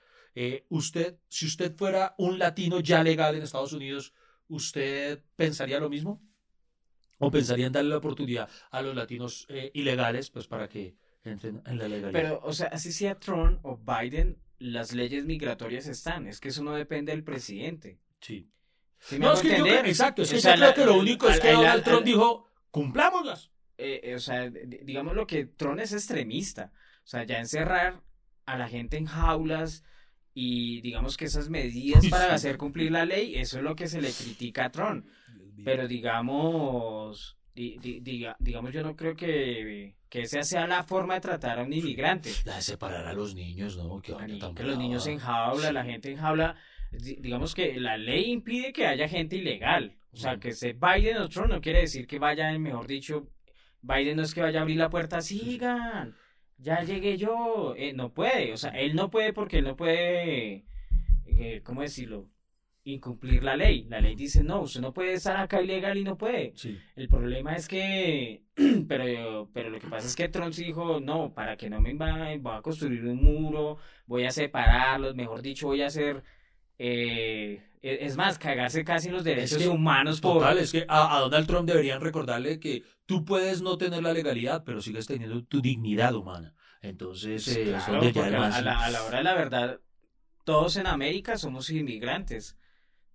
Usted, 0.69 1.17
si 1.28 1.47
usted 1.47 1.76
fuera 1.76 2.13
un 2.19 2.38
latino 2.38 2.82
ya 2.82 3.01
legal 3.01 3.34
en 3.34 3.41
Estados 3.41 3.74
Unidos, 3.74 4.13
¿usted 4.47 5.24
pensaría 5.36 5.80
lo 5.80 5.89
mismo? 5.89 6.21
¿O 7.17 7.32
pensaría 7.32 7.65
en 7.65 7.74
darle 7.74 7.89
la 7.89 7.97
oportunidad 7.97 8.47
a 8.69 8.80
los 8.84 8.95
latinos 8.95 9.47
ilegales, 9.74 10.30
pues 10.30 10.45
para 10.45 10.69
que 10.69 10.97
entren 11.24 11.63
en 11.65 11.80
la 11.80 11.88
legalidad? 11.88 12.21
Pero, 12.21 12.41
o 12.43 12.53
sea, 12.53 12.67
así 12.67 12.91
sea 12.91 13.17
Trump 13.17 13.59
o 13.63 13.76
Biden, 13.76 14.38
las 14.59 14.93
leyes 14.93 15.26
migratorias 15.26 15.88
están. 15.88 16.28
Es 16.28 16.39
que 16.39 16.49
eso 16.49 16.63
no 16.63 16.74
depende 16.74 17.11
del 17.11 17.24
presidente. 17.24 17.97
sí. 18.19 18.47
¿Sí 19.05 19.19
No, 19.19 19.33
es 19.33 19.41
que 19.41 19.57
yo 19.57 19.65
exacto, 19.67 20.21
es 20.21 20.31
que 20.31 20.37
O 20.37 20.39
sea, 20.39 20.51
yo 20.55 20.57
creo 20.59 20.69
la- 20.69 20.73
que 20.75 20.85
lo 20.85 20.97
único 20.97 21.27
es 21.29 21.39
que 21.39 21.49
al- 21.49 21.55
Donald 21.55 21.73
al- 21.77 21.83
Trump 21.83 22.05
dijo, 22.05 22.49
cumplámoslas. 22.71 23.51
eh, 23.77 24.01
eh, 24.03 24.15
o 24.15 24.19
sea, 24.19 24.49
digamos 24.49 25.13
lo 25.15 25.27
que 25.27 25.45
Tron 25.45 25.79
es 25.79 25.91
extremista. 25.93 26.71
O 27.03 27.07
sea, 27.07 27.23
ya 27.23 27.39
encerrar 27.39 28.01
a 28.45 28.57
la 28.57 28.67
gente 28.69 28.97
en 28.97 29.05
jaulas 29.05 29.83
y 30.33 30.81
digamos 30.81 31.17
que 31.17 31.25
esas 31.25 31.49
medidas 31.49 32.05
para 32.07 32.33
hacer 32.33 32.57
cumplir 32.57 32.91
la 32.91 33.05
ley, 33.05 33.35
eso 33.35 33.57
es 33.57 33.63
lo 33.63 33.75
que 33.75 33.87
se 33.87 34.01
le 34.01 34.11
critica 34.11 34.65
a 34.65 34.71
Tron. 34.71 35.05
Pero 35.65 35.87
digamos, 35.87 37.37
di- 37.53 37.77
di- 37.79 37.99
diga, 37.99 38.35
digamos, 38.39 38.73
yo 38.73 38.83
no 38.83 38.95
creo 38.95 39.15
que, 39.15 39.95
que 40.09 40.21
esa 40.21 40.43
sea 40.43 40.65
la 40.67 40.83
forma 40.83 41.15
de 41.15 41.21
tratar 41.21 41.59
a 41.59 41.63
un 41.63 41.73
inmigrante. 41.73 42.31
La 42.45 42.55
de 42.55 42.61
separar 42.61 43.05
a 43.05 43.13
los 43.13 43.35
niños, 43.35 43.77
¿no? 43.77 44.01
Tan 44.01 44.55
que 44.55 44.63
los 44.63 44.77
niños 44.77 45.05
en 45.07 45.19
jaula, 45.19 45.67
Sí. 45.67 45.73
la 45.73 45.83
gente 45.83 46.11
en 46.11 46.17
jaula, 46.17 46.55
digamos 46.97 47.55
que 47.55 47.79
la 47.79 47.97
ley 47.97 48.31
impide 48.31 48.73
que 48.73 48.85
haya 48.85 49.07
gente 49.07 49.37
ilegal. 49.37 49.97
O 50.11 50.17
sea, 50.17 50.37
que 50.37 50.51
se 50.51 50.73
Biden 50.73 51.17
o 51.17 51.29
Trump 51.29 51.49
no 51.49 51.61
quiere 51.61 51.81
decir 51.81 52.05
que 52.05 52.19
vayan, 52.19 52.61
mejor 52.61 52.85
dicho, 52.85 53.27
Biden 53.81 54.17
no 54.17 54.23
es 54.23 54.33
que 54.33 54.41
vaya 54.41 54.59
a 54.59 54.61
abrir 54.61 54.77
la 54.77 54.89
puerta, 54.89 55.21
sigan, 55.21 56.15
ya 56.57 56.83
llegué 56.83 57.17
yo. 57.17 57.73
Eh, 57.75 57.93
no 57.93 58.13
puede, 58.13 58.53
o 58.53 58.57
sea, 58.57 58.71
él 58.71 58.95
no 58.95 59.09
puede 59.09 59.33
porque 59.33 59.57
él 59.59 59.65
no 59.65 59.75
puede, 59.75 60.65
eh, 61.25 61.61
¿cómo 61.63 61.81
decirlo? 61.81 62.29
Incumplir 62.85 63.43
la 63.43 63.55
ley. 63.55 63.85
La 63.89 64.01
ley 64.01 64.15
dice, 64.15 64.43
no, 64.43 64.61
usted 64.61 64.81
no 64.81 64.93
puede 64.93 65.13
estar 65.13 65.37
acá 65.37 65.61
ilegal 65.61 65.97
y 65.97 66.03
no 66.03 66.17
puede. 66.17 66.53
Sí. 66.55 66.77
El 66.95 67.07
problema 67.07 67.55
es 67.55 67.67
que, 67.67 68.43
pero, 68.87 69.49
pero 69.51 69.69
lo 69.71 69.79
que 69.79 69.87
pasa 69.87 70.07
es 70.07 70.15
que 70.15 70.29
Trump 70.29 70.53
dijo, 70.53 70.99
no, 70.99 71.33
para 71.33 71.57
que 71.57 71.69
no 71.69 71.81
me 71.81 71.91
invadan, 71.91 72.43
voy 72.43 72.55
a 72.55 72.61
construir 72.61 73.03
un 73.05 73.23
muro, 73.23 73.77
voy 74.05 74.25
a 74.25 74.31
separarlos, 74.31 75.15
mejor 75.15 75.41
dicho, 75.41 75.67
voy 75.67 75.81
a 75.81 75.87
hacer 75.87 76.23
eh, 76.78 77.63
e- 77.82 78.05
es 78.05 78.15
más, 78.15 78.38
cagarse 78.39 78.84
casi 78.84 79.09
en 79.09 79.15
los 79.15 79.24
derechos 79.24 79.57
que, 79.57 79.67
humanos 79.67 80.21
por... 80.21 80.34
Total, 80.34 80.57
es 80.57 80.71
que 80.71 80.86
a, 80.88 81.17
a 81.17 81.19
Donald 81.19 81.47
Trump 81.47 81.67
deberían 81.67 82.01
recordarle 82.01 82.59
que 82.59 82.84
tú 83.05 83.26
puedes 83.26 83.61
no 83.61 83.78
tener 83.78 84.01
la 84.03 84.13
legalidad, 84.13 84.63
pero 84.63 84.82
sigues 84.82 85.05
teniendo 85.05 85.43
tu 85.43 85.61
dignidad 85.61 86.15
humana. 86.15 86.53
Entonces, 86.82 87.47
eh, 87.47 87.63
Claro, 87.65 88.01
a, 88.24 88.61
la, 88.61 88.86
a 88.86 88.89
la 88.89 89.03
hora 89.03 89.17
de 89.17 89.24
la 89.24 89.34
verdad, 89.34 89.80
todos 90.43 90.76
en 90.76 90.88
América 90.88 91.38
somos 91.38 91.69
inmigrantes. 91.69 92.57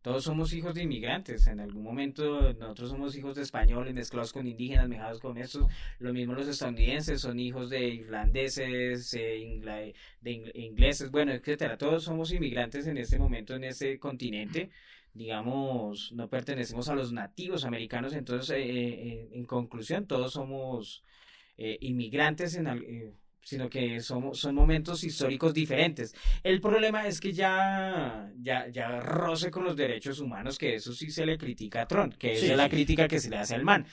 Todos 0.03 0.25
somos 0.25 0.53
hijos 0.53 0.75
de 0.75 0.83
inmigrantes. 0.85 1.47
En 1.49 1.61
algún 1.61 1.83
momento 1.83 2.53
nosotros 2.55 2.91
somos 2.91 3.17
hijos 3.17 3.35
de 3.37 3.43
españoles 3.43 3.93
mezclados 3.95 4.33
con 4.33 4.47
indígenas, 4.47 4.89
mezclados 4.89 5.21
con 5.21 5.37
estos. 5.39 5.67
Lo 5.99 6.13
mismo 6.13 6.35
los 6.35 6.49
estadounidenses 6.49 7.21
son 7.21 7.39
hijos 7.41 7.69
de 7.71 7.89
irlandeses, 7.89 9.13
eh, 9.15 9.95
de 10.21 10.31
ing- 10.31 10.51
ingleses, 10.55 11.11
bueno, 11.11 11.33
etcétera. 11.33 11.77
Todos 11.77 12.05
somos 12.05 12.33
inmigrantes 12.33 12.87
en 12.87 12.97
este 12.99 13.19
momento 13.19 13.55
en 13.55 13.65
este 13.65 13.99
continente. 13.99 14.71
Digamos, 15.15 16.13
no 16.13 16.29
pertenecemos 16.29 16.89
a 16.89 16.95
los 16.95 17.13
nativos 17.13 17.65
americanos. 17.65 18.13
Entonces, 18.15 18.57
eh, 18.57 18.63
eh, 18.69 19.29
en 19.33 19.45
conclusión, 19.47 20.07
todos 20.07 20.33
somos 20.35 21.05
eh, 21.57 21.77
inmigrantes 21.81 22.55
en 22.55 22.67
sino 23.49 23.71
que 23.71 24.01
somos, 24.01 24.39
son 24.39 24.55
momentos 24.55 25.03
históricos 25.05 25.55
diferentes. 25.55 26.15
El 26.43 26.61
problema 26.61 27.07
es 27.07 27.19
que 27.19 27.33
ya, 27.33 28.31
ya, 28.37 28.69
ya 28.69 29.01
roce 29.01 29.51
con 29.51 29.65
los 29.65 29.75
derechos 29.75 30.21
humanos, 30.21 30.59
que 30.59 30.75
eso 30.75 30.93
sí 30.93 31.11
se 31.11 31.25
le 31.25 31.39
critica 31.39 31.83
a 31.83 31.89
Trump, 31.89 32.15
que 32.17 32.33
esa 32.33 32.45
Sí, 32.45 32.51
es 32.51 32.57
la 32.59 32.69
crítica 32.69 33.09
que 33.09 33.19
se 33.19 33.31
le 33.31 33.39
hace 33.39 33.55
al 33.55 33.65
man. 33.65 33.87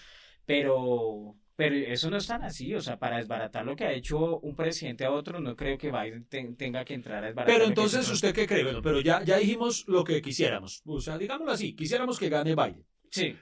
Pero, 0.46 1.38
pero 1.56 1.74
eso 1.76 2.10
no 2.10 2.18
es 2.18 2.28
tan 2.28 2.44
así, 2.44 2.76
o 2.76 2.82
sea, 2.82 3.00
para 3.00 3.18
desbaratar 3.18 3.66
lo 3.66 3.76
que 3.78 3.86
ha 3.86 3.94
hecho 3.94 4.40
un 4.40 4.56
presidente 4.56 5.06
a 5.06 5.12
otro, 5.12 5.40
no 5.40 5.56
creo 5.56 5.78
que 5.78 5.90
Biden 5.90 6.26
te- 6.26 6.54
tenga 6.58 6.84
que 6.84 6.94
entrar 6.94 7.24
a 7.24 7.28
desbaratar. 7.28 7.56
Pero 7.56 7.68
entonces. 7.70 8.10
¿usted 8.12 8.34
qué 8.36 8.46
cree? 8.46 8.64
Bueno, 8.64 8.82
pero 8.82 9.00
ya, 9.00 9.24
ya 9.24 9.38
dijimos 9.38 9.86
lo 9.88 10.04
que 10.04 10.22
quisiéramos. 10.22 10.82
O 10.86 11.00
sea, 11.00 11.18
digámoslo 11.18 11.54
así, 11.54 11.74
quisiéramos 11.76 12.20
que 12.20 12.28
gane 12.30 12.56
Biden. 12.56 12.86
Sí, 13.10 13.38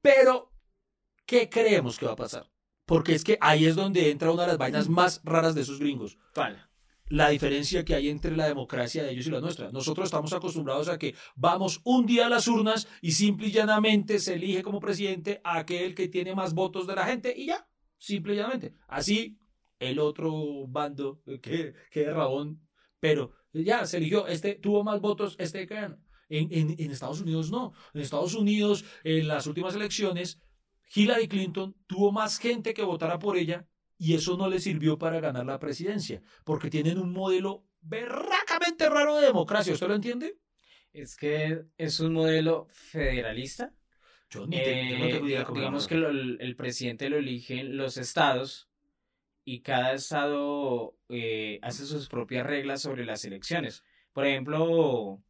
Pero, 0.00 0.52
¿qué 1.26 1.48
creemos 1.48 1.98
que 1.98 2.06
va 2.06 2.12
a 2.12 2.16
pasar? 2.16 2.46
Porque 2.86 3.14
es 3.14 3.24
que 3.24 3.36
ahí 3.40 3.66
es 3.66 3.74
donde 3.74 4.10
entra 4.10 4.30
una 4.30 4.42
de 4.42 4.48
las 4.48 4.58
vainas 4.58 4.88
más 4.88 5.20
raras 5.24 5.54
de 5.54 5.62
esos 5.62 5.80
gringos. 5.80 6.16
La 7.08 7.28
diferencia 7.28 7.84
que 7.84 7.94
hay 7.94 8.08
entre 8.08 8.36
la 8.36 8.46
democracia 8.46 9.02
de 9.02 9.10
ellos 9.10 9.26
y 9.26 9.30
la 9.30 9.40
nuestra. 9.40 9.70
Nosotros 9.70 10.06
estamos 10.06 10.32
acostumbrados 10.32 10.88
a 10.88 10.98
que 10.98 11.14
vamos 11.34 11.80
un 11.84 12.06
día 12.06 12.26
a 12.26 12.28
las 12.28 12.48
urnas 12.48 12.88
y 13.00 13.12
simple 13.12 13.48
y 13.48 13.52
llanamente 13.52 14.18
se 14.18 14.34
elige 14.34 14.62
como 14.62 14.80
presidente 14.80 15.40
a 15.44 15.58
aquel 15.58 15.94
que 15.94 16.08
tiene 16.08 16.34
más 16.34 16.54
votos 16.54 16.86
de 16.86 16.94
la 16.96 17.06
gente 17.06 17.34
y 17.36 17.46
ya, 17.46 17.68
simple 17.98 18.34
y 18.34 18.36
llanamente. 18.36 18.74
Así 18.88 19.38
el 19.78 19.98
otro 19.98 20.66
bando 20.68 21.22
eh, 21.26 21.40
que, 21.40 21.74
que 21.90 22.10
Rabón, 22.10 22.66
pero 23.00 23.32
ya 23.52 23.86
se 23.86 23.98
eligió, 23.98 24.26
este 24.26 24.54
tuvo 24.54 24.84
más 24.84 25.00
votos, 25.00 25.36
este 25.38 25.66
que. 25.66 25.90
En, 26.28 26.48
en, 26.50 26.74
en 26.76 26.90
Estados 26.90 27.20
Unidos 27.20 27.52
no. 27.52 27.72
En 27.94 28.00
Estados 28.00 28.34
Unidos, 28.34 28.84
en 29.04 29.28
las 29.28 29.46
últimas 29.46 29.76
elecciones, 29.76 30.40
Hillary 30.94 31.28
Clinton 31.28 31.74
tuvo 31.86 32.12
más 32.12 32.38
gente 32.38 32.74
que 32.74 32.82
votara 32.82 33.18
por 33.18 33.36
ella 33.36 33.66
y 33.98 34.14
eso 34.14 34.36
no 34.36 34.48
le 34.48 34.60
sirvió 34.60 34.98
para 34.98 35.20
ganar 35.20 35.46
la 35.46 35.58
presidencia, 35.58 36.22
porque 36.44 36.70
tienen 36.70 36.98
un 36.98 37.12
modelo 37.12 37.64
berracamente 37.80 38.88
raro 38.88 39.16
de 39.16 39.26
democracia. 39.26 39.72
¿Usted 39.72 39.88
lo 39.88 39.94
entiende? 39.94 40.38
Es 40.92 41.16
que 41.16 41.64
es 41.78 42.00
un 42.00 42.12
modelo 42.12 42.66
federalista. 42.70 43.72
Yo, 44.30 44.46
ni 44.46 44.56
te- 44.56 44.90
yo 44.90 44.98
no 44.98 45.08
tengo 45.08 45.28
idea 45.28 45.44
cómo 45.44 45.58
digamos 45.58 45.86
que 45.86 45.94
lo- 45.96 46.08
el 46.10 46.56
presidente 46.56 47.08
lo 47.08 47.16
eligen 47.18 47.76
los 47.76 47.96
estados 47.96 48.68
y 49.44 49.60
cada 49.60 49.92
estado 49.94 50.98
eh, 51.08 51.58
hace 51.62 51.86
sus 51.86 52.08
propias 52.08 52.44
reglas 52.46 52.82
sobre 52.82 53.04
las 53.04 53.24
elecciones. 53.24 53.84
Por 54.12 54.26
ejemplo, 54.26 55.22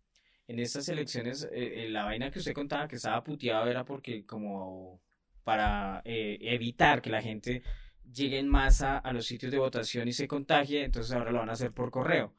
en 0.48 0.59
estas 0.61 0.88
elecciones, 0.88 1.44
eh, 1.52 1.84
eh, 1.84 1.88
la 1.90 2.04
vaina 2.04 2.30
que 2.30 2.38
usted 2.38 2.54
contaba 2.54 2.88
que 2.88 2.96
estaba 2.96 3.22
puteado 3.22 3.68
era 3.68 3.84
porque 3.84 4.24
como 4.24 5.02
para 5.47 6.03
eh, 6.05 6.38
evitar 6.40 7.01
que 7.01 7.09
la 7.09 7.22
gente 7.22 7.62
llegue 8.12 8.40
en 8.40 8.49
masa 8.49 8.99
a 8.99 9.12
los 9.12 9.26
sitios 9.26 9.53
de 9.53 9.59
votación 9.59 10.09
y 10.09 10.12
se 10.12 10.26
contagie, 10.26 10.82
entonces 10.82 11.12
ahora 11.14 11.30
lo 11.30 11.38
van 11.38 11.51
a 11.51 11.53
hacer 11.53 11.72
por 11.72 11.92
correo. 11.92 12.34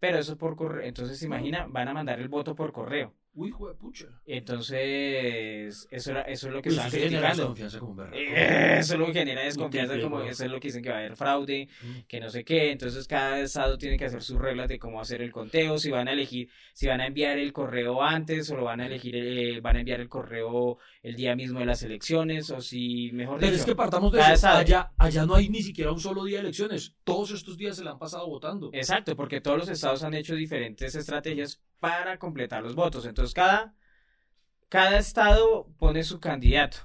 Pero 0.00 0.18
eso 0.18 0.36
por 0.36 0.56
correo, 0.56 0.84
entonces 0.84 1.22
imagina, 1.22 1.66
van 1.68 1.86
a 1.86 1.94
mandar 1.94 2.18
el 2.18 2.28
voto 2.28 2.56
por 2.56 2.72
correo. 2.72 3.14
Uy, 3.38 3.48
hijo 3.50 3.68
de 3.68 3.74
pucha. 3.74 4.06
Entonces, 4.26 5.86
eso, 5.90 6.10
era, 6.10 6.22
eso 6.22 6.48
es 6.48 6.52
lo 6.54 6.60
que 6.62 6.70
genera 6.70 6.90
criticando. 7.32 7.54
Eh, 8.12 8.76
Eso 8.78 8.94
es 8.94 8.98
lo 8.98 9.06
que 9.06 9.12
genera 9.12 9.42
desconfianza, 9.42 10.00
como 10.00 10.20
eso 10.22 10.44
es 10.44 10.50
lo 10.50 10.58
que 10.60 10.68
dicen 10.68 10.82
que 10.82 10.88
va 10.90 10.96
a 10.96 10.98
haber 10.98 11.16
fraude, 11.16 11.68
Mm. 11.82 12.00
que 12.08 12.20
no 12.20 12.30
sé 12.30 12.44
qué. 12.44 12.70
Entonces, 12.72 13.06
cada 13.06 13.40
estado 13.40 13.78
tiene 13.78 13.96
que 13.96 14.06
hacer 14.06 14.22
sus 14.22 14.38
reglas 14.38 14.68
de 14.68 14.78
cómo 14.78 15.00
hacer 15.00 15.22
el 15.22 15.30
conteo, 15.30 15.78
si 15.78 15.90
van 15.90 16.08
a 16.08 16.12
elegir, 16.12 16.48
si 16.72 16.86
van 16.88 17.00
a 17.00 17.06
enviar 17.06 17.38
el 17.38 17.52
correo 17.52 18.02
antes 18.02 18.50
o 18.50 18.56
lo 18.56 18.64
van 18.64 18.80
a 18.80 18.86
elegir, 18.86 19.14
eh, 19.16 19.60
van 19.60 19.76
a 19.76 19.80
enviar 19.80 20.00
el 20.00 20.08
correo 20.08 20.78
el 21.02 21.14
día 21.14 21.36
mismo 21.36 21.60
de 21.60 21.66
las 21.66 21.82
elecciones 21.82 22.50
o 22.50 22.60
si, 22.60 23.10
mejor 23.12 23.38
Pero 23.38 23.52
dicho, 23.52 23.60
es 23.62 23.66
que 23.66 23.76
partamos 23.76 24.12
de 24.12 24.20
eso. 24.20 24.48
Allá, 24.48 24.92
allá 24.98 25.24
no 25.26 25.34
hay 25.34 25.48
ni 25.48 25.62
siquiera 25.62 25.92
un 25.92 26.00
solo 26.00 26.24
día 26.24 26.38
de 26.38 26.42
elecciones. 26.44 26.94
Todos 27.04 27.30
estos 27.30 27.56
días 27.56 27.76
se 27.76 27.84
la 27.84 27.92
han 27.92 27.98
pasado 27.98 28.26
votando. 28.26 28.70
Exacto, 28.72 29.14
porque 29.14 29.40
todos 29.40 29.58
los 29.58 29.68
estados 29.68 30.02
han 30.02 30.14
hecho 30.14 30.34
diferentes 30.34 30.94
estrategias 30.94 31.60
para 31.80 32.18
completar 32.18 32.62
los 32.62 32.74
votos. 32.74 33.06
Entonces, 33.06 33.34
cada, 33.34 33.74
cada 34.68 34.98
estado 34.98 35.68
pone 35.78 36.04
su 36.04 36.20
candidato. 36.20 36.78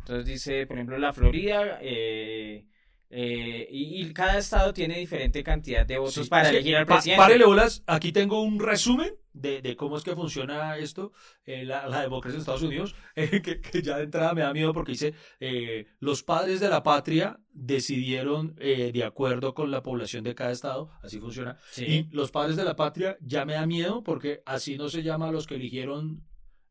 Entonces 0.00 0.26
dice, 0.26 0.66
por 0.66 0.76
ejemplo, 0.76 0.98
la 0.98 1.12
Florida, 1.12 1.78
eh, 1.82 2.66
eh, 3.10 3.66
y, 3.70 4.02
y 4.02 4.12
cada 4.12 4.38
estado 4.38 4.72
tiene 4.72 4.98
diferente 4.98 5.42
cantidad 5.42 5.84
de 5.84 5.98
votos 5.98 6.14
Sí, 6.24 6.30
para 6.30 6.44
que, 6.44 6.56
elegir 6.56 6.76
al 6.76 6.86
presidente. 6.86 7.18
párele 7.18 7.44
bolas, 7.44 7.82
aquí 7.86 8.12
tengo 8.12 8.40
un 8.42 8.60
resumen 8.60 9.10
de, 9.32 9.60
de 9.62 9.76
cómo 9.76 9.96
es 9.96 10.02
que 10.04 10.14
funciona 10.14 10.76
esto, 10.76 11.12
eh, 11.44 11.64
la, 11.64 11.86
la 11.88 12.02
democracia 12.02 12.36
en 12.36 12.40
Estados 12.40 12.62
Unidos, 12.62 12.94
eh, 13.16 13.42
que, 13.42 13.60
que 13.60 13.82
ya 13.82 13.96
de 13.98 14.04
entrada 14.04 14.32
me 14.34 14.40
da 14.42 14.52
miedo 14.52 14.72
porque 14.72 14.92
dice, 14.92 15.14
eh, 15.40 15.86
los 16.00 16.22
padres 16.22 16.60
de 16.60 16.68
la 16.68 16.82
patria 16.82 17.38
decidieron 17.52 18.54
eh, 18.58 18.90
de 18.92 19.04
acuerdo 19.04 19.54
con 19.54 19.70
la 19.70 19.82
población 19.82 20.22
de 20.24 20.34
cada 20.34 20.52
estado, 20.52 20.90
así 21.02 21.18
funciona, 21.20 21.58
Sí. 21.70 21.84
y 21.84 22.14
los 22.14 22.30
padres 22.30 22.56
de 22.56 22.64
la 22.64 22.76
patria 22.76 23.16
ya 23.20 23.44
me 23.44 23.54
da 23.54 23.66
miedo 23.66 24.02
porque 24.04 24.42
así 24.46 24.76
no 24.76 24.88
se 24.88 25.02
llama 25.02 25.28
a 25.28 25.32
los 25.32 25.46
que 25.46 25.54
eligieron 25.56 26.24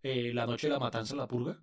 eh, 0.03 0.31
la 0.33 0.45
noche 0.45 0.67
de 0.67 0.73
la 0.73 0.79
matanza, 0.79 1.15
la 1.15 1.27
purga. 1.27 1.61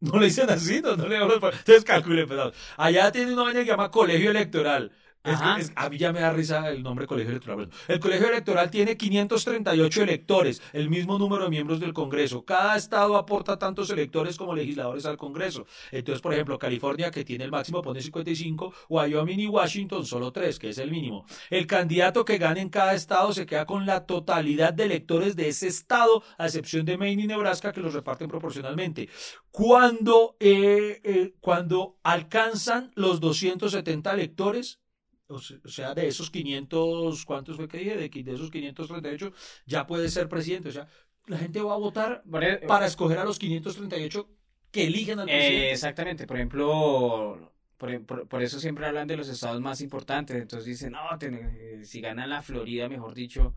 No 0.00 0.18
le 0.18 0.26
dicen 0.26 0.50
así, 0.50 0.80
no, 0.82 0.96
no 0.96 1.06
le 1.08 1.16
Entonces 1.16 1.84
calcule, 1.84 2.26
pedazo. 2.26 2.52
Allá 2.76 3.10
tiene 3.12 3.32
una 3.32 3.44
vaina 3.44 3.60
que 3.60 3.66
llama 3.66 3.90
colegio 3.90 4.30
electoral. 4.30 4.92
Es 5.26 5.38
que- 5.38 5.44
Ajá. 5.44 5.60
es- 5.60 5.72
a 5.74 5.88
mí 5.90 5.98
ya 5.98 6.12
me 6.12 6.20
da 6.20 6.32
risa 6.32 6.68
el 6.70 6.82
nombre 6.82 7.06
colegio 7.06 7.30
electoral. 7.30 7.56
Bueno, 7.56 7.72
el 7.88 8.00
colegio 8.00 8.28
electoral 8.28 8.70
tiene 8.70 8.96
538 8.96 10.02
electores, 10.02 10.62
el 10.72 10.88
mismo 10.88 11.18
número 11.18 11.44
de 11.44 11.50
miembros 11.50 11.80
del 11.80 11.92
Congreso. 11.92 12.44
Cada 12.44 12.76
estado 12.76 13.16
aporta 13.16 13.58
tantos 13.58 13.90
electores 13.90 14.36
como 14.36 14.54
legisladores 14.54 15.04
al 15.06 15.16
Congreso. 15.16 15.66
Entonces, 15.90 16.22
por 16.22 16.32
ejemplo, 16.32 16.58
California, 16.58 17.10
que 17.10 17.24
tiene 17.24 17.44
el 17.44 17.50
máximo, 17.50 17.82
pone 17.82 18.00
55, 18.00 18.72
Wyoming 18.88 19.40
y 19.40 19.46
Washington 19.48 20.06
solo 20.06 20.32
3, 20.32 20.58
que 20.58 20.70
es 20.70 20.78
el 20.78 20.90
mínimo. 20.90 21.26
El 21.50 21.66
candidato 21.66 22.24
que 22.24 22.38
gane 22.38 22.60
en 22.60 22.68
cada 22.70 22.94
estado 22.94 23.32
se 23.32 23.46
queda 23.46 23.66
con 23.66 23.86
la 23.86 24.06
totalidad 24.06 24.72
de 24.72 24.84
electores 24.84 25.36
de 25.36 25.48
ese 25.48 25.66
estado, 25.68 26.22
a 26.38 26.46
excepción 26.46 26.84
de 26.86 26.96
Maine 26.96 27.24
y 27.24 27.26
Nebraska, 27.26 27.72
que 27.72 27.80
los 27.80 27.94
reparten 27.94 28.28
proporcionalmente. 28.28 29.08
Cuando, 29.50 30.36
eh, 30.38 31.00
eh, 31.02 31.34
cuando 31.40 31.96
alcanzan 32.02 32.92
los 32.94 33.20
270 33.20 34.12
electores, 34.12 34.80
o 35.28 35.38
se- 35.38 35.60
o 35.64 35.68
sea, 35.68 35.94
de 35.94 36.06
esos 36.08 36.30
500, 36.30 37.24
¿cuántos 37.24 37.56
fue 37.56 37.68
que 37.68 37.78
dije? 37.78 37.96
De, 37.96 38.08
de 38.08 38.32
esos 38.32 38.50
538, 38.50 39.32
ya 39.66 39.86
puede 39.86 40.08
ser 40.08 40.28
presidente. 40.28 40.68
O 40.70 40.72
sea, 40.72 40.86
la 41.26 41.38
gente 41.38 41.60
va 41.62 41.74
a 41.74 41.78
votar 41.78 42.22
e- 42.42 42.58
para 42.66 42.86
escoger 42.86 43.18
a 43.18 43.24
los 43.24 43.38
538 43.38 44.28
que 44.70 44.84
eligen 44.86 45.18
al 45.18 45.28
Eh, 45.28 45.32
presidente. 45.32 45.72
exactamente, 45.72 46.26
por 46.26 46.36
ejemplo, 46.36 47.52
por, 47.76 48.04
por- 48.06 48.28
por 48.28 48.42
eso 48.42 48.60
siempre 48.60 48.86
hablan 48.86 49.08
de 49.08 49.16
los 49.16 49.28
estados 49.28 49.60
más 49.60 49.80
importantes, 49.80 50.36
entonces 50.36 50.66
dicen, 50.66 50.92
no, 50.92 51.00
ten- 51.18 51.34
eh, 51.34 51.84
si 51.84 52.00
gana 52.00 52.26
la 52.26 52.42
Florida, 52.42 52.88
mejor 52.88 53.14
dicho, 53.14 53.54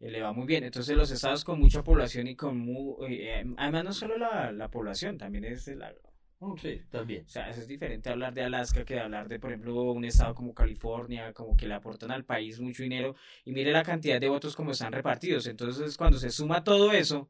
eh, 0.00 0.10
le 0.10 0.22
va 0.22 0.32
muy 0.32 0.46
bien. 0.46 0.64
Entonces 0.64 0.96
los 0.96 1.10
estados 1.10 1.44
con 1.44 1.58
mucha 1.60 1.82
población 1.82 2.26
y 2.28 2.36
con, 2.36 2.58
mu- 2.58 2.96
eh, 3.06 3.44
además 3.56 3.84
no 3.84 3.92
solo 3.92 4.18
la, 4.18 4.52
la 4.52 4.70
población, 4.70 5.18
también 5.18 5.44
es 5.44 5.66
la... 5.68 5.92
Mm, 6.40 6.56
Sí, 6.56 6.80
también. 6.90 7.24
O 7.24 7.28
sea, 7.28 7.50
eso 7.50 7.60
es 7.60 7.68
diferente 7.68 8.10
hablar 8.10 8.32
de 8.32 8.42
Alaska 8.42 8.84
que 8.84 8.94
de 8.94 9.00
hablar 9.00 9.28
de, 9.28 9.40
por 9.40 9.50
ejemplo, 9.50 9.74
un 9.92 10.04
estado 10.04 10.34
como 10.34 10.54
California, 10.54 11.32
como 11.32 11.56
que 11.56 11.66
le 11.66 11.74
aportan 11.74 12.10
al 12.10 12.24
país 12.24 12.60
mucho 12.60 12.82
dinero 12.82 13.16
y 13.44 13.52
mire 13.52 13.72
la 13.72 13.82
cantidad 13.82 14.20
de 14.20 14.28
votos 14.28 14.54
como 14.54 14.70
están 14.70 14.92
repartidos. 14.92 15.46
Entonces, 15.46 15.96
cuando 15.96 16.18
se 16.18 16.30
suma 16.30 16.62
todo 16.62 16.92
eso, 16.92 17.28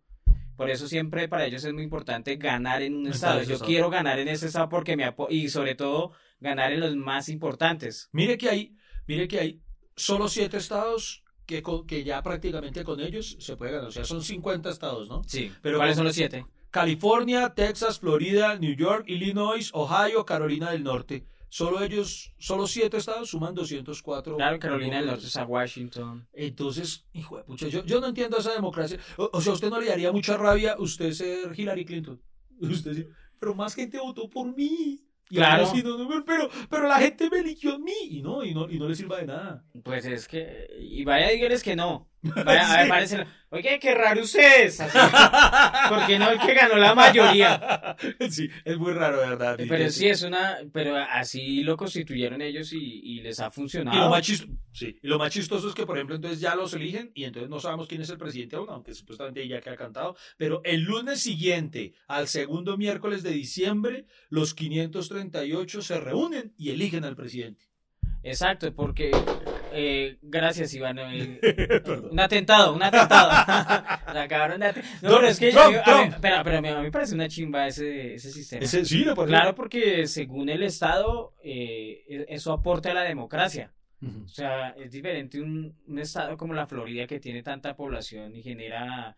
por 0.57 0.69
eso 0.71 0.89
siempre 0.89 1.29
para 1.29 1.47
ellos 1.47 1.65
es 1.65 1.73
muy 1.73 1.85
importante 1.85 2.37
ganar 2.37 2.83
en 2.83 2.97
un 2.97 3.07
estado. 3.07 3.43
Yo 3.43 3.59
quiero 3.61 3.91
ganar 3.91 4.19
en 4.19 4.29
ese 4.29 4.47
estado 4.47 4.69
porque 4.69 4.97
me 4.97 5.15
y 5.31 5.49
sobre 5.49 5.75
todo 5.75 6.13
ganar 6.41 6.73
en 6.73 6.81
los 6.81 6.97
más 6.97 7.29
importantes. 7.29 8.09
Mire 8.13 8.37
que 8.37 8.49
hay, 8.51 8.77
mire 9.07 9.29
que 9.29 9.39
hay 9.39 9.63
solo 9.97 10.29
siete 10.29 10.57
estados 10.59 11.25
que, 11.47 11.63
que 11.87 12.05
ya 12.05 12.23
prácticamente 12.23 12.85
con 12.85 13.01
ellos 13.01 13.37
se 13.41 13.57
puede 13.57 13.73
ganar. 13.73 13.89
O 13.89 13.93
sea, 13.93 14.05
son 14.05 14.23
50 14.23 14.69
estados, 14.69 15.09
¿no? 15.09 15.23
Sí. 15.27 15.51
Pero 15.63 15.79
¿Cuáles 15.79 15.97
son 15.97 16.05
los 16.05 16.15
siete? 16.15 16.45
California, 16.71 17.55
Texas, 17.55 17.99
Florida, 17.99 18.59
New 18.59 18.75
York, 18.77 19.05
Illinois, 19.09 19.71
Ohio, 19.75 20.25
Carolina 20.25 20.71
del 20.71 20.83
Norte. 20.85 21.27
solo 21.51 21.83
ellos, 21.83 22.35
solo 22.39 22.66
siete 22.66 22.99
estados 22.99 23.31
suman 23.31 23.55
204. 23.55 24.37
Claro, 24.37 24.59
Carolina 24.59 24.99
del. 24.99 25.07
Norte 25.07 25.27
está 25.27 25.45
Washington. 25.47 26.29
Entonces, 26.33 27.07
hijo 27.12 27.39
de 27.39 27.45
pucha, 27.45 27.69
yo, 27.69 27.85
yo 27.87 28.01
no 28.01 28.07
entiendo 28.09 28.37
esa 28.37 28.53
democracia. 28.53 28.99
O, 29.16 29.31
o 29.33 29.41
sea, 29.41 29.53
¿a 29.53 29.55
usted 29.55 29.71
no 29.71 29.81
le 29.81 29.87
daría 29.89 30.12
mucha 30.12 30.37
rabia 30.37 30.77
usted 30.79 31.12
ser 31.12 31.59
Hillary 31.59 31.85
Clinton? 31.85 32.21
Usted 32.61 32.93
sí, 32.93 33.07
pero 33.39 33.55
más 33.55 33.75
gente 33.75 33.99
votó 34.01 34.29
por 34.29 34.55
mí. 34.55 35.01
Y 35.31 35.37
Claro. 35.37 35.64
ahora 35.66 35.75
sí, 35.77 35.83
no, 35.83 35.97
no, 35.99 36.25
pero, 36.25 36.49
pero 36.71 36.89
la 36.89 36.99
gente 36.99 37.29
me 37.31 37.39
eligió 37.41 37.75
a 37.75 37.79
mí 37.79 37.93
y 38.11 38.23
no, 38.23 38.43
y 38.43 38.53
no, 38.55 38.69
y 38.69 38.79
no 38.79 38.89
le 38.89 38.95
sirva 38.95 39.19
de 39.19 39.27
nada. 39.27 39.64
Pues 39.85 40.05
es 40.07 40.27
que. 40.27 40.66
Y 40.81 41.05
vaya, 41.05 41.29
dígales 41.29 41.62
que 41.62 41.77
no. 41.77 42.09
Vaya, 42.21 42.73
a 42.73 42.77
ver, 42.77 42.85
Sí. 42.85 42.89
parece. 42.91 43.27
Oye, 43.51 43.79
qué 43.81 43.95
raro 43.95 44.23
ustedes. 44.23 44.81
Así, 44.81 44.99
Porque 45.89 46.19
no 46.19 46.31
el 46.31 46.39
que 46.39 46.53
ganó 46.53 46.77
la 46.77 46.95
mayoría. 46.95 47.97
Sí, 48.31 48.49
es 48.64 48.77
muy 48.77 48.93
raro, 48.93 49.19
verdad. 49.19 49.57
Pero 49.69 49.91
sí 49.91 50.09
es 50.09 50.23
una. 50.23 50.59
Pero 50.73 50.97
así 50.97 51.62
lo 51.62 51.77
constituyeron 51.77 52.43
ellos 52.43 52.73
y, 52.73 53.01
y 53.03 53.21
les 53.23 53.41
ha 53.41 53.45
Y 53.45 53.47
lo, 53.47 53.53
funcionado. 53.53 54.11
más 54.11 54.27
sí, 54.27 54.99
y 55.03 55.07
lo 55.07 55.19
más 55.19 55.33
chistoso 55.33 55.69
es 55.69 55.75
que, 55.75 55.87
por 55.87 55.97
ejemplo, 55.97 56.16
entonces 56.16 56.41
ya 56.41 56.55
los 56.55 56.75
eligen 56.75 57.11
y 57.14 57.25
entonces 57.25 57.49
no 57.49 57.59
sabemos 57.61 57.87
quién 57.89 58.03
es 58.03 58.11
el 58.11 58.19
presidente 58.19 58.57
aún, 58.57 58.69
aunque 58.71 58.93
supuestamente 58.95 59.47
ya 59.49 59.61
queda 59.61 59.77
cantado. 59.77 60.16
Pero 60.37 60.61
el 60.64 60.83
lunes 60.83 61.21
siguiente, 61.21 61.95
al 62.09 62.29
segundo 62.29 62.77
miércoles 62.77 63.23
de 63.23 63.31
diciembre, 63.31 64.07
los 64.29 64.55
538 64.55 65.83
se 65.83 66.01
reúnen 66.01 66.53
y 66.59 66.71
eligen 66.71 67.05
al 67.05 67.16
presidente. 67.16 67.64
Exacto, 68.23 68.73
porque. 68.75 69.11
Eh, 69.79 70.18
gracias, 70.22 70.74
Iván. 70.74 70.99
eh, 70.99 71.39
Perdón. 71.85 72.09
un 72.12 72.20
atentado, 72.20 72.74
un 72.74 72.83
atentado. 72.83 73.31
Se 74.12 74.18
acabaron 74.18 74.61
de 74.61 74.66
ate- 74.66 74.83
No, 75.03 75.16
pero 75.16 75.29
es 75.29 75.39
que. 75.39 75.51
Trump, 75.53 75.66
a 75.66 75.70
mí- 75.70 75.79
Trump. 75.85 76.14
pero, 76.20 76.37
pero 76.45 76.59
a 76.59 76.61
mí- 76.61 76.68
a 76.68 76.76
mí 76.76 76.83
me 76.83 76.91
parece 76.91 77.14
una 77.14 77.29
chimba 77.29 77.66
ese, 77.66 78.14
ese 78.14 78.31
sistema. 78.33 78.64
Ese, 78.64 78.85
sí, 78.85 79.05
le 79.05 79.14
parece. 79.14 79.29
Claro, 79.29 79.55
porque 79.55 80.07
según 80.07 80.49
el 80.49 80.62
Estado, 80.62 81.35
eh, 81.43 82.05
e- 82.09 82.26
eso 82.29 82.53
aporta 82.53 82.91
a 82.91 82.95
la 82.95 83.03
democracia. 83.03 83.72
O 84.01 84.29
sea, 84.29 84.68
es 84.79 84.93
diferente 84.93 85.41
un, 85.41 85.76
un 85.89 85.99
estado 85.99 86.37
como 86.37 86.55
la 86.55 86.68
Florida 86.68 87.07
que 87.09 87.18
tiene 87.18 87.43
tanta 87.43 87.74
población 87.74 88.37
y 88.37 88.43
genera 88.45 89.16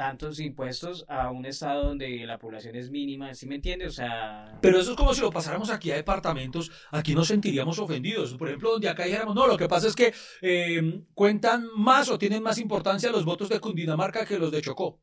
tantos 0.00 0.40
impuestos 0.40 1.04
a 1.08 1.30
un 1.30 1.44
estado 1.44 1.84
donde 1.88 2.24
la 2.24 2.38
población 2.38 2.74
es 2.74 2.90
mínima, 2.90 3.34
¿sí 3.34 3.46
me 3.46 3.56
entiende? 3.56 3.86
O 3.86 3.90
sea, 3.90 4.58
Pero 4.62 4.80
eso 4.80 4.92
es 4.92 4.96
como 4.96 5.12
si 5.12 5.20
lo 5.20 5.30
pasáramos 5.30 5.68
aquí 5.68 5.90
a 5.90 5.96
departamentos, 5.96 6.72
aquí 6.90 7.14
nos 7.14 7.28
sentiríamos 7.28 7.78
ofendidos. 7.78 8.32
Por 8.32 8.48
ejemplo, 8.48 8.70
donde 8.70 8.88
acá 8.88 9.04
dijéramos, 9.04 9.34
no, 9.34 9.46
lo 9.46 9.58
que 9.58 9.68
pasa 9.68 9.88
es 9.88 9.94
que 9.94 10.14
eh, 10.40 11.04
cuentan 11.12 11.68
más 11.76 12.08
o 12.08 12.16
tienen 12.16 12.42
más 12.42 12.56
importancia 12.56 13.12
los 13.12 13.26
votos 13.26 13.50
de 13.50 13.60
Cundinamarca 13.60 14.24
que 14.24 14.38
los 14.38 14.50
de 14.50 14.62
Chocó. 14.62 15.02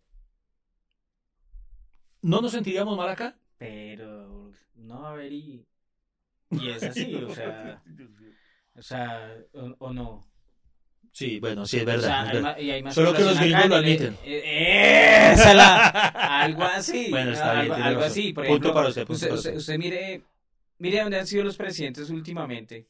¿No 2.23 2.41
nos 2.41 2.53
sentiríamos 2.53 2.97
mal 2.97 3.09
acá? 3.09 3.37
pero 3.59 4.51
no 4.73 5.05
a 5.05 5.11
haber 5.11 5.31
y, 5.31 5.67
y 6.49 6.69
es 6.69 6.81
así, 6.81 7.13
o 7.15 7.29
sea, 7.29 7.83
o 8.75 8.81
sea, 8.81 9.37
o, 9.53 9.75
o 9.77 9.93
no. 9.93 10.27
Sí, 11.17 11.39
bueno, 11.39 11.65
sí, 11.65 11.77
es 11.77 11.83
O 11.83 11.99
sea, 11.99 12.25
verdad. 12.25 12.53
hay 12.57 12.65
y 12.67 12.71
hay 12.71 12.83
más 12.83 12.93
Solo 12.93 13.11
que 13.11 13.23
los 13.23 13.39
gringos 13.39 13.67
lo 13.69 13.75
admiten. 13.77 14.15
eh, 14.23 15.31
esa 15.33 15.53
la- 15.55 15.87
algo 16.43 16.63
así. 16.63 17.07
Bueno, 17.09 17.31
está 17.31 17.53
bien, 17.53 17.61
algo, 17.63 17.73
tiene 17.73 17.87
algo 17.89 18.01
razón. 18.01 18.11
así. 18.11 18.33
Por 18.33 18.43
Punto 18.45 18.53
ejemplo, 18.67 18.73
para 18.75 18.87
usted, 18.89 19.01
punto 19.01 19.13
usted, 19.13 19.27
para 19.29 19.37
usted- 19.39 19.55
usted. 19.55 19.77
mire, 19.79 20.21
mire 20.77 21.01
dónde 21.01 21.19
han 21.19 21.25
sido 21.25 21.43
los 21.43 21.57
presidentes 21.57 22.11
últimamente. 22.11 22.87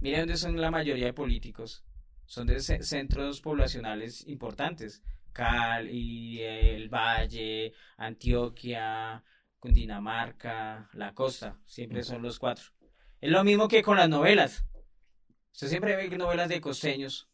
Mire 0.00 0.20
dónde 0.20 0.36
son 0.38 0.58
la 0.58 0.70
mayoría 0.70 1.04
de 1.04 1.12
políticos. 1.12 1.84
Son 2.24 2.46
de 2.46 2.58
ce- 2.60 2.82
centros 2.82 3.42
poblacionales 3.42 4.26
importantes. 4.28 5.02
Cali, 5.34 6.40
el 6.42 6.88
Valle, 6.88 7.74
Antioquia, 7.98 9.22
Cundinamarca, 9.58 10.88
la 10.94 11.12
costa. 11.12 11.58
Siempre 11.66 12.02
son 12.02 12.22
los 12.22 12.38
cuatro. 12.38 12.64
Es 13.20 13.30
lo 13.30 13.44
mismo 13.44 13.68
que 13.68 13.82
con 13.82 13.98
las 13.98 14.08
novelas. 14.08 14.64
Usted 15.52 15.68
siempre 15.68 15.96
ve 15.96 16.08
novelas 16.16 16.48
de 16.48 16.60
costeños. 16.62 17.28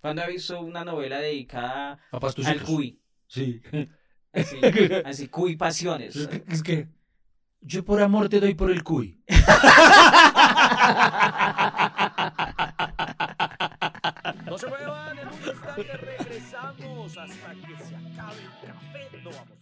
¿Cuándo 0.00 0.22
ha 0.22 0.26
visto 0.26 0.60
una 0.60 0.84
novela 0.84 1.18
dedicada 1.18 1.98
A 2.12 2.18
al 2.46 2.62
cuy? 2.62 3.00
Sí. 3.26 3.60
Así, 4.30 4.60
así 5.06 5.28
cuy 5.28 5.56
pasiones. 5.56 6.14
Es 6.46 6.62
que 6.62 6.86
yo 7.62 7.82
por 7.82 8.00
amor 8.02 8.28
te 8.28 8.40
doy 8.40 8.54
por 8.54 8.70
el 8.70 8.84
cuy. 8.84 9.24
No 14.44 14.56
se 14.56 14.66
muevan, 14.66 15.18
en 15.18 15.28
un 15.28 15.34
instante 15.34 15.96
regresamos 15.96 17.18
hasta 17.18 17.54
que 17.54 17.84
se 17.84 17.96
acabe 17.96 18.40
el 18.42 18.68
café. 18.68 19.22
No 19.22 19.30
vamos. 19.30 19.57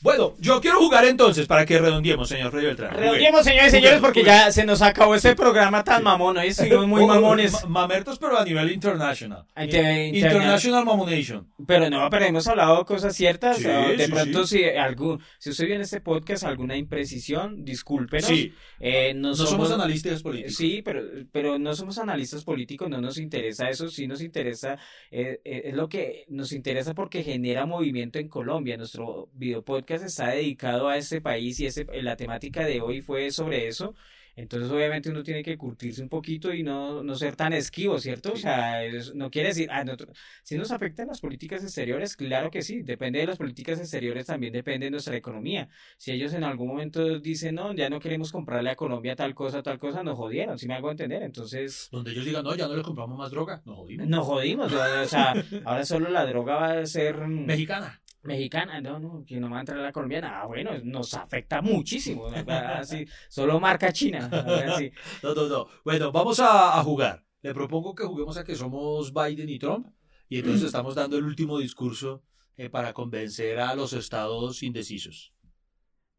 Bueno, 0.00 0.36
yo 0.38 0.60
quiero 0.60 0.78
jugar 0.78 1.04
entonces 1.06 1.48
para 1.48 1.66
que 1.66 1.76
redondeemos, 1.76 2.28
señor 2.28 2.52
Freddy 2.52 2.66
Beltrán. 2.66 2.94
Reunimos, 2.94 3.42
señores 3.42 3.72
y 3.72 3.76
señores, 3.78 3.98
porque 4.00 4.22
ya 4.22 4.52
se 4.52 4.64
nos 4.64 4.80
acabó 4.80 5.16
este 5.16 5.34
programa 5.34 5.82
tan 5.82 6.04
mamón. 6.04 6.36
Hoy 6.38 6.46
estuvimos 6.48 6.86
muy 6.86 7.02
Oh, 7.08 7.08
mamones. 7.08 7.52
ma- 7.64 7.80
Mamertos, 7.88 8.16
pero 8.20 8.38
a 8.38 8.44
nivel 8.44 8.70
international. 8.70 9.44
Inter- 9.60 10.14
International 10.14 10.84
Mamonation. 10.84 11.48
Pero 11.66 11.90
no, 11.90 12.08
pero 12.10 12.26
hemos 12.26 12.46
hablado 12.46 12.84
cosas 12.84 13.16
ciertas. 13.16 13.56
Sí, 13.56 13.64
de 13.64 14.04
sí, 14.06 14.12
pronto, 14.12 14.46
sí. 14.46 14.58
si 14.58 14.64
algún, 14.66 15.20
si 15.40 15.50
usted 15.50 15.66
vio 15.66 15.74
en 15.74 15.80
este 15.80 16.00
podcast 16.00 16.44
alguna 16.44 16.76
imprecisión, 16.76 17.64
discúlpenos. 17.64 18.26
Sí, 18.28 18.52
Eh, 18.78 19.14
no, 19.14 19.30
no 19.30 19.34
somos, 19.34 19.50
somos 19.50 19.70
analistas 19.72 20.22
políticos. 20.22 20.54
Sí, 20.54 20.80
pero, 20.84 21.02
pero 21.32 21.58
no 21.58 21.74
somos 21.74 21.98
analistas 21.98 22.44
políticos, 22.44 22.88
no 22.88 23.00
nos 23.00 23.18
interesa 23.18 23.68
eso, 23.68 23.88
sí 23.88 24.06
nos 24.06 24.22
interesa, 24.22 24.78
eh, 25.10 25.40
eh, 25.44 25.62
es 25.64 25.74
lo 25.74 25.88
que 25.88 26.24
nos 26.28 26.52
interesa 26.52 26.94
porque 26.94 27.24
genera 27.24 27.66
movimiento 27.66 28.20
en 28.20 28.28
Colombia. 28.28 28.76
Nuestro 28.76 29.28
video 29.32 29.64
podcast 29.64 29.87
está 29.94 30.28
dedicado 30.28 30.88
a 30.88 30.96
este 30.96 31.20
país 31.20 31.58
y 31.60 31.66
ese, 31.66 31.86
la 32.02 32.16
temática 32.16 32.64
de 32.64 32.80
hoy 32.80 33.00
fue 33.02 33.30
sobre 33.30 33.68
eso. 33.68 33.94
Entonces, 34.36 34.70
obviamente, 34.70 35.10
uno 35.10 35.24
tiene 35.24 35.42
que 35.42 35.58
curtirse 35.58 36.00
un 36.00 36.08
poquito 36.08 36.54
y 36.54 36.62
no, 36.62 37.02
no 37.02 37.16
ser 37.16 37.34
tan 37.34 37.52
esquivo, 37.52 37.98
¿cierto? 37.98 38.34
O 38.34 38.36
sea, 38.36 38.78
no 39.14 39.32
quiere 39.32 39.48
decir, 39.48 39.68
ah, 39.72 39.82
nosotros- 39.82 40.16
si 40.44 40.56
nos 40.56 40.70
afectan 40.70 41.08
las 41.08 41.20
políticas 41.20 41.64
exteriores, 41.64 42.14
claro 42.14 42.48
que 42.48 42.62
sí, 42.62 42.82
depende 42.82 43.18
de 43.18 43.26
las 43.26 43.36
políticas 43.36 43.80
exteriores, 43.80 44.26
también 44.26 44.52
depende 44.52 44.86
de 44.86 44.90
nuestra 44.92 45.16
economía. 45.16 45.68
Si 45.96 46.12
ellos 46.12 46.32
en 46.34 46.44
algún 46.44 46.68
momento 46.68 47.18
dicen, 47.18 47.56
no, 47.56 47.74
ya 47.74 47.90
no 47.90 47.98
queremos 47.98 48.30
comprarle 48.30 48.70
a 48.70 48.76
Colombia 48.76 49.16
tal 49.16 49.34
cosa, 49.34 49.60
tal 49.64 49.80
cosa, 49.80 50.04
nos 50.04 50.16
jodieron, 50.16 50.56
si 50.56 50.68
me 50.68 50.74
hago 50.74 50.92
entender. 50.92 51.24
Entonces, 51.24 51.88
Donde 51.90 52.12
ellos 52.12 52.24
digan, 52.24 52.44
no, 52.44 52.54
ya 52.54 52.68
no 52.68 52.76
le 52.76 52.82
compramos 52.82 53.18
más 53.18 53.32
droga. 53.32 53.60
No 53.64 53.74
jodimos. 53.74 54.06
nos 54.06 54.24
jodimos. 54.24 54.72
O 54.72 55.04
sea, 55.06 55.34
ahora 55.64 55.84
solo 55.84 56.10
la 56.10 56.24
droga 56.26 56.54
va 56.54 56.78
a 56.78 56.86
ser 56.86 57.26
mm, 57.26 57.44
Mexicana. 57.44 58.00
Mexicana. 58.28 58.80
No, 58.80 59.00
no, 59.00 59.24
que 59.26 59.40
no 59.40 59.50
va 59.50 59.56
a 59.56 59.60
entrar 59.60 59.78
la 59.78 59.90
colombiana. 59.92 60.40
Ah, 60.42 60.46
bueno, 60.46 60.70
nos 60.84 61.14
afecta 61.14 61.60
muchísimo. 61.60 62.26
Así, 62.28 63.04
solo 63.28 63.58
marca 63.58 63.92
China. 63.92 64.28
Así. 64.72 64.92
No, 65.22 65.34
no, 65.34 65.48
no. 65.48 65.66
Bueno, 65.84 66.12
vamos 66.12 66.38
a, 66.40 66.78
a 66.78 66.84
jugar. 66.84 67.24
Le 67.42 67.52
propongo 67.54 67.94
que 67.94 68.04
juguemos 68.04 68.36
a 68.36 68.44
que 68.44 68.54
somos 68.54 69.12
Biden 69.12 69.48
y 69.48 69.58
Trump. 69.58 69.88
Y 70.28 70.38
entonces 70.38 70.64
estamos 70.66 70.94
dando 70.94 71.16
el 71.18 71.24
último 71.24 71.58
discurso 71.58 72.22
eh, 72.56 72.68
para 72.70 72.92
convencer 72.92 73.58
a 73.58 73.74
los 73.74 73.92
estados 73.92 74.62
indecisos. 74.62 75.32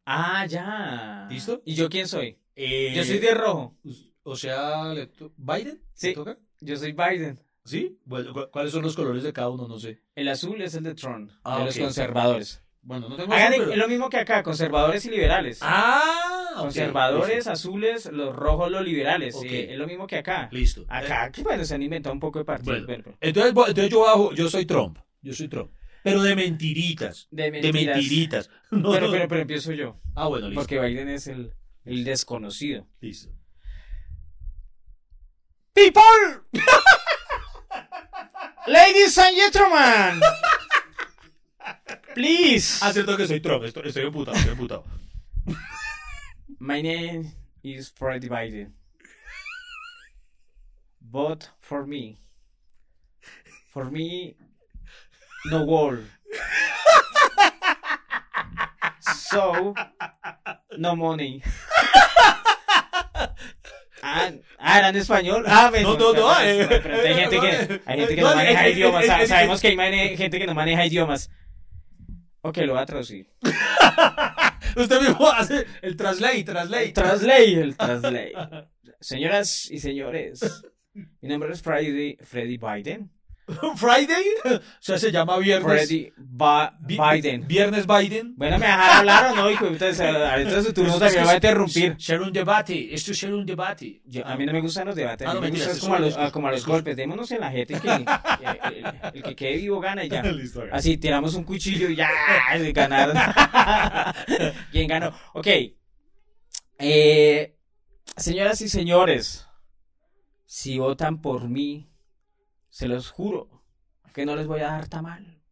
Ah, 0.04 0.44
ya. 0.46 1.28
¿Listo? 1.30 1.62
¿Y 1.64 1.74
yo 1.74 1.88
quién 1.88 2.08
soy? 2.08 2.38
Eh, 2.56 2.92
Yo 2.94 3.04
soy 3.04 3.18
de 3.18 3.32
rojo. 3.34 3.76
O 4.22 4.34
sea, 4.36 4.92
¿le 4.92 5.06
to- 5.06 5.32
¿Biden? 5.36 5.82
Sí. 5.94 6.14
Yo 6.60 6.76
soy 6.76 6.92
Biden. 6.92 7.40
¿Sí? 7.70 7.98
Bueno, 8.04 8.32
¿cu- 8.32 8.48
¿cuáles 8.50 8.72
son 8.72 8.82
los 8.82 8.96
colores 8.96 9.22
de 9.22 9.32
cada 9.32 9.48
uno? 9.50 9.66
No 9.68 9.78
sé. 9.78 10.02
El 10.14 10.28
azul 10.28 10.60
es 10.62 10.74
el 10.74 10.84
de 10.84 10.94
Trump, 10.94 11.30
Ah, 11.44 11.58
de 11.60 11.64
los 11.66 11.78
conservadores. 11.78 12.62
Bueno, 12.82 13.08
no 13.10 13.16
tengo 13.16 13.32
Hagan 13.32 13.52
pero- 13.58 13.76
lo 13.76 13.88
mismo 13.88 14.08
que 14.08 14.16
acá, 14.16 14.42
conservadores 14.42 15.04
y 15.04 15.10
liberales. 15.10 15.58
Ah, 15.62 16.54
conservadores, 16.56 17.36
listo. 17.36 17.50
azules, 17.52 18.06
los 18.12 18.34
rojos, 18.34 18.70
los 18.70 18.82
liberales. 18.84 19.34
Ok. 19.36 19.44
eh, 19.44 19.72
es 19.72 19.78
lo 19.78 19.86
mismo 19.86 20.06
que 20.06 20.16
acá. 20.16 20.48
Listo. 20.50 20.82
Eh, 20.82 20.86
Acá, 20.88 21.30
que 21.30 21.42
bueno, 21.42 21.64
se 21.64 21.74
han 21.74 21.82
inventado 21.82 22.12
un 22.14 22.20
poco 22.20 22.38
de 22.38 22.44
partidos. 22.46 22.86
Bueno. 22.86 23.02
pero- 23.04 23.16
entonces, 23.20 23.50
entonces 23.50 23.90
yo, 23.90 24.00
bajo, 24.00 24.32
yo 24.34 24.48
soy 24.48 24.64
Trump. 24.66 24.98
Yo 25.22 25.32
soy 25.34 25.48
Trump. 25.48 25.70
Pero 26.02 26.22
de 26.22 26.34
mentiritas. 26.34 27.28
de 27.30 27.42
De 27.50 27.50
mentiras. 27.50 27.96
mentiritas. 27.96 28.50
No, 28.70 28.92
Pero, 28.92 29.06
no. 29.06 29.12
pero, 29.12 29.28
pero 29.28 29.40
empiezo 29.42 29.72
yo. 29.72 30.00
Ah, 30.14 30.28
bueno, 30.28 30.48
listo. 30.48 30.60
Porque 30.62 30.80
Biden 30.80 31.08
es 31.08 31.26
el, 31.26 31.52
el 31.84 32.04
desconocido. 32.04 32.86
Listo. 33.00 33.30
People! 35.74 36.02
Ladies 38.66 39.16
and 39.18 39.36
gentlemen! 39.36 40.20
Please! 42.14 42.80
Ah, 42.82 42.92
cierto 42.92 43.16
que 43.16 43.26
soy 43.26 43.40
Trump. 43.40 43.64
Estoy, 43.64 43.88
estoy 43.88 44.04
emputado, 44.04 44.36
estoy 44.36 44.52
emputado. 44.52 44.84
My 46.58 46.82
name 46.82 47.32
is 47.62 47.90
Freddy 47.90 48.28
Biden. 48.28 48.72
Vote 51.00 51.48
for 51.60 51.86
me. 51.86 52.20
For 53.72 53.90
me, 53.90 54.36
no 55.46 55.64
wall. 55.64 55.98
So, 59.00 59.74
no 60.76 60.96
money. 60.96 61.42
Ah, 64.02 64.30
ah, 64.58 64.78
¿era 64.78 64.88
en 64.88 64.96
español? 64.96 65.44
Ah, 65.46 65.70
No, 65.82 65.96
no, 65.96 66.12
no, 66.12 66.40
eh, 66.40 66.66
hay 67.06 67.14
gente 67.14 67.40
que, 67.40 67.80
hay 67.86 67.98
gente 67.98 68.14
que 68.14 68.20
no, 68.22 68.30
no 68.30 68.36
maneja 68.36 68.68
idiomas. 68.68 69.04
eh, 69.04 69.26
Sabemos 69.26 69.60
que 69.60 69.68
hay 69.68 69.76
mane- 69.76 70.16
gente 70.16 70.38
que 70.38 70.46
no 70.46 70.54
maneja 70.54 70.86
idiomas. 70.86 71.30
Ok, 72.42 72.56
lo 72.58 72.72
voy 72.74 72.82
a 72.82 72.86
traducir. 72.86 73.26
Usted 74.76 75.00
mismo 75.00 75.28
hace 75.28 75.66
el 75.82 75.96
translate, 75.96 76.44
translate. 76.44 76.84
El 76.86 76.92
translate, 76.92 77.60
el 77.60 77.76
translate. 77.76 78.32
Señoras 79.00 79.70
y 79.70 79.78
señores, 79.78 80.62
mi 80.94 81.28
nombre 81.28 81.52
es 81.52 81.60
Freddy, 81.62 82.16
Freddy 82.22 82.56
Biden. 82.58 83.10
Friday, 83.76 84.24
o 84.44 84.60
sea, 84.80 84.98
se 84.98 85.10
llama 85.12 85.36
viernes. 85.38 85.66
Freddy 85.86 86.12
Ba- 86.16 86.76
Vi- 86.80 86.96
Biden. 86.98 87.46
Viernes 87.46 87.86
Biden. 87.86 88.34
Bueno, 88.36 88.58
¿me 88.58 88.66
dejar 88.66 88.98
hablar 88.98 89.32
o 89.32 89.36
no? 89.36 89.50
hijo? 89.50 89.66
Entonces, 89.66 90.00
entonces 90.00 90.64
su 90.66 90.72
turno 90.72 90.98
también 90.98 91.20
me 91.20 91.26
va 91.26 91.32
a 91.32 91.34
interrumpir. 91.34 91.96
Ser 91.98 92.20
un 92.20 92.32
debate, 92.32 92.94
esto 92.94 93.12
es 93.12 93.18
ser 93.18 93.32
un 93.34 93.44
debate. 93.46 94.00
Yo- 94.06 94.26
a 94.26 94.36
mí 94.36 94.46
no 94.46 94.52
me 94.52 94.60
gustan 94.60 94.86
los 94.86 94.96
debates, 94.96 95.26
Ah, 95.26 95.30
a 95.32 95.34
mí 95.34 95.40
no, 95.40 95.46
me 95.46 95.50
gustan 95.50 95.78
como 95.78 95.94
a 95.94 95.98
lo 95.98 96.06
los, 96.06 96.16
a- 96.16 96.30
como 96.30 96.48
a 96.48 96.52
los 96.52 96.66
golpes. 96.66 96.96
Démonos 96.96 97.30
en 97.30 97.40
la 97.40 97.50
gente 97.50 97.74
que, 97.74 97.80
que 97.80 97.88
el, 98.78 98.86
el 99.14 99.22
que 99.22 99.36
quede 99.36 99.56
vivo 99.56 99.80
gana 99.80 100.04
y 100.04 100.08
ya. 100.08 100.22
Listo. 100.30 100.62
Así, 100.72 100.96
tiramos 100.96 101.34
un 101.34 101.44
cuchillo 101.44 101.88
y 101.88 101.96
ya, 101.96 102.08
se 102.56 102.72
ganaron. 102.72 103.16
¿Quién 104.72 104.88
ganó? 104.88 105.12
Ok. 105.34 105.46
Eh, 106.78 107.56
señoras 108.16 108.60
y 108.62 108.68
señores, 108.68 109.46
si 110.46 110.78
votan 110.78 111.20
por 111.20 111.48
mí, 111.48 111.89
se 112.70 112.88
los 112.88 113.10
juro 113.10 113.62
que 114.14 114.24
no 114.24 114.36
les 114.36 114.46
voy 114.46 114.60
a 114.60 114.72
dar 114.72 114.88
tamal. 114.88 115.42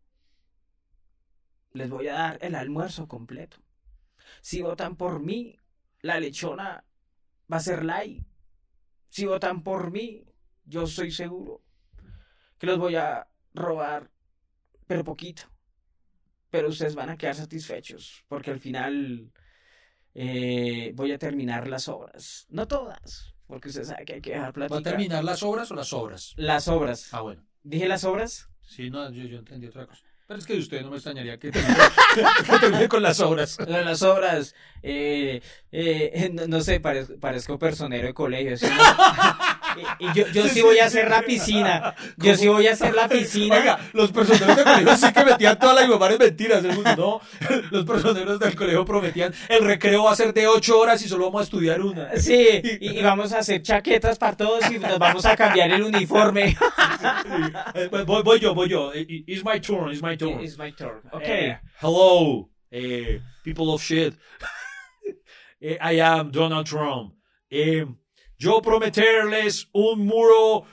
Les 1.72 1.90
voy 1.90 2.08
a 2.08 2.14
dar 2.14 2.38
el 2.40 2.54
almuerzo 2.54 3.06
completo. 3.06 3.58
Si 4.40 4.62
votan 4.62 4.96
por 4.96 5.20
mí, 5.20 5.56
la 6.00 6.18
lechona 6.20 6.84
va 7.52 7.56
a 7.56 7.60
ser 7.60 7.84
light. 7.84 8.26
Si 9.08 9.26
votan 9.26 9.62
por 9.62 9.90
mí, 9.90 10.24
yo 10.64 10.84
estoy 10.84 11.10
seguro 11.10 11.62
que 12.58 12.66
los 12.66 12.78
voy 12.78 12.96
a 12.96 13.28
robar, 13.54 14.10
pero 14.86 15.04
poquito. 15.04 15.42
Pero 16.50 16.68
ustedes 16.68 16.94
van 16.94 17.10
a 17.10 17.16
quedar 17.16 17.34
satisfechos, 17.34 18.24
porque 18.28 18.50
al 18.50 18.58
final 18.58 19.32
eh, 20.14 20.92
voy 20.94 21.12
a 21.12 21.18
terminar 21.18 21.68
las 21.68 21.88
obras. 21.88 22.46
No 22.48 22.66
todas, 22.66 23.34
porque 23.48 23.68
usted 23.70 23.82
sabe 23.84 24.04
que 24.04 24.14
hay 24.14 24.20
que 24.20 24.30
dejar 24.30 24.46
¿Va 24.46 24.66
a 24.66 24.68
plata. 24.68 24.82
terminar 24.82 25.24
las 25.24 25.42
obras 25.42 25.70
o 25.72 25.74
las 25.74 25.92
obras? 25.92 26.34
Las 26.36 26.68
obras. 26.68 27.08
Ah, 27.12 27.22
bueno. 27.22 27.42
¿Dije 27.64 27.88
las 27.88 28.04
obras? 28.04 28.48
Sí, 28.62 28.90
no, 28.90 29.10
yo, 29.10 29.24
yo 29.24 29.38
entendí 29.38 29.66
otra 29.66 29.86
cosa. 29.86 30.02
Pero 30.28 30.38
es 30.40 30.46
que 30.46 30.52
de 30.52 30.58
usted 30.60 30.82
no 30.82 30.90
me 30.90 30.96
extrañaría 30.96 31.38
que 31.38 31.50
termine, 31.50 32.88
con 32.88 33.02
las 33.08 33.18
obras. 33.20 33.56
Las 33.66 34.02
obras. 34.02 34.54
eh, 34.82 35.40
eh, 35.72 36.30
no, 36.34 36.46
no 36.46 36.60
sé, 36.60 36.80
parezco, 36.80 37.18
parezco 37.18 37.58
personero 37.58 38.06
de 38.08 38.14
colegio. 38.14 38.56
¿sí? 38.58 38.66
Y, 39.98 40.04
y 40.06 40.12
yo, 40.14 40.26
yo 40.28 40.48
sí 40.48 40.62
voy 40.62 40.78
a 40.78 40.86
hacer 40.86 41.08
la 41.10 41.22
piscina. 41.22 41.94
Yo 42.16 42.34
sí 42.36 42.48
voy 42.48 42.66
a 42.66 42.72
hacer 42.72 42.94
la 42.94 43.08
piscina. 43.08 43.56
Oiga, 43.56 43.78
los 43.92 44.10
personeros 44.12 44.56
del 44.56 44.64
colegio 44.64 44.96
sí 44.96 45.12
que 45.12 45.24
metían 45.24 45.58
todas 45.58 45.76
las 45.76 45.84
iguales 45.88 46.18
mentiras 46.18 46.62
¿no? 46.96 47.20
Los 47.70 47.84
personeros 47.84 48.38
del 48.38 48.54
colegio 48.54 48.84
prometían, 48.84 49.32
el 49.48 49.64
recreo 49.64 50.04
va 50.04 50.12
a 50.12 50.16
ser 50.16 50.32
de 50.32 50.46
ocho 50.46 50.78
horas 50.78 51.02
y 51.04 51.08
solo 51.08 51.26
vamos 51.26 51.40
a 51.40 51.44
estudiar 51.44 51.80
una. 51.80 52.16
Sí, 52.16 52.60
y, 52.80 52.98
y 52.98 53.02
vamos 53.02 53.32
a 53.32 53.38
hacer 53.38 53.62
chaquetas 53.62 54.18
para 54.18 54.36
todos 54.36 54.70
y 54.70 54.78
nos 54.78 54.98
vamos 54.98 55.24
a 55.24 55.36
cambiar 55.36 55.70
el 55.70 55.82
uniforme. 55.82 56.56
Eh, 57.74 57.88
Voy, 58.06 58.22
voy 58.22 58.40
yo, 58.40 58.54
voy 58.54 58.68
yo. 58.68 58.92
Eh, 58.94 59.06
It's 59.26 59.44
my 59.44 59.60
turn, 59.60 59.90
it's 59.92 60.02
my 60.02 60.16
turn. 60.16 60.40
It's 60.40 60.58
my 60.58 60.72
turn. 60.72 61.00
Eh, 61.04 61.16
Okay. 61.16 61.56
hello, 61.80 62.48
eh, 62.70 63.20
people 63.44 63.72
of 63.72 63.82
shit. 63.82 64.14
Eh, 65.60 65.76
I 65.80 66.00
am 66.00 66.30
Donald 66.30 66.66
Trump. 66.68 67.14
Eh, 67.50 67.84
yo 68.38 68.62
prometerles 68.62 69.68
un 69.72 70.06
muro 70.06 70.64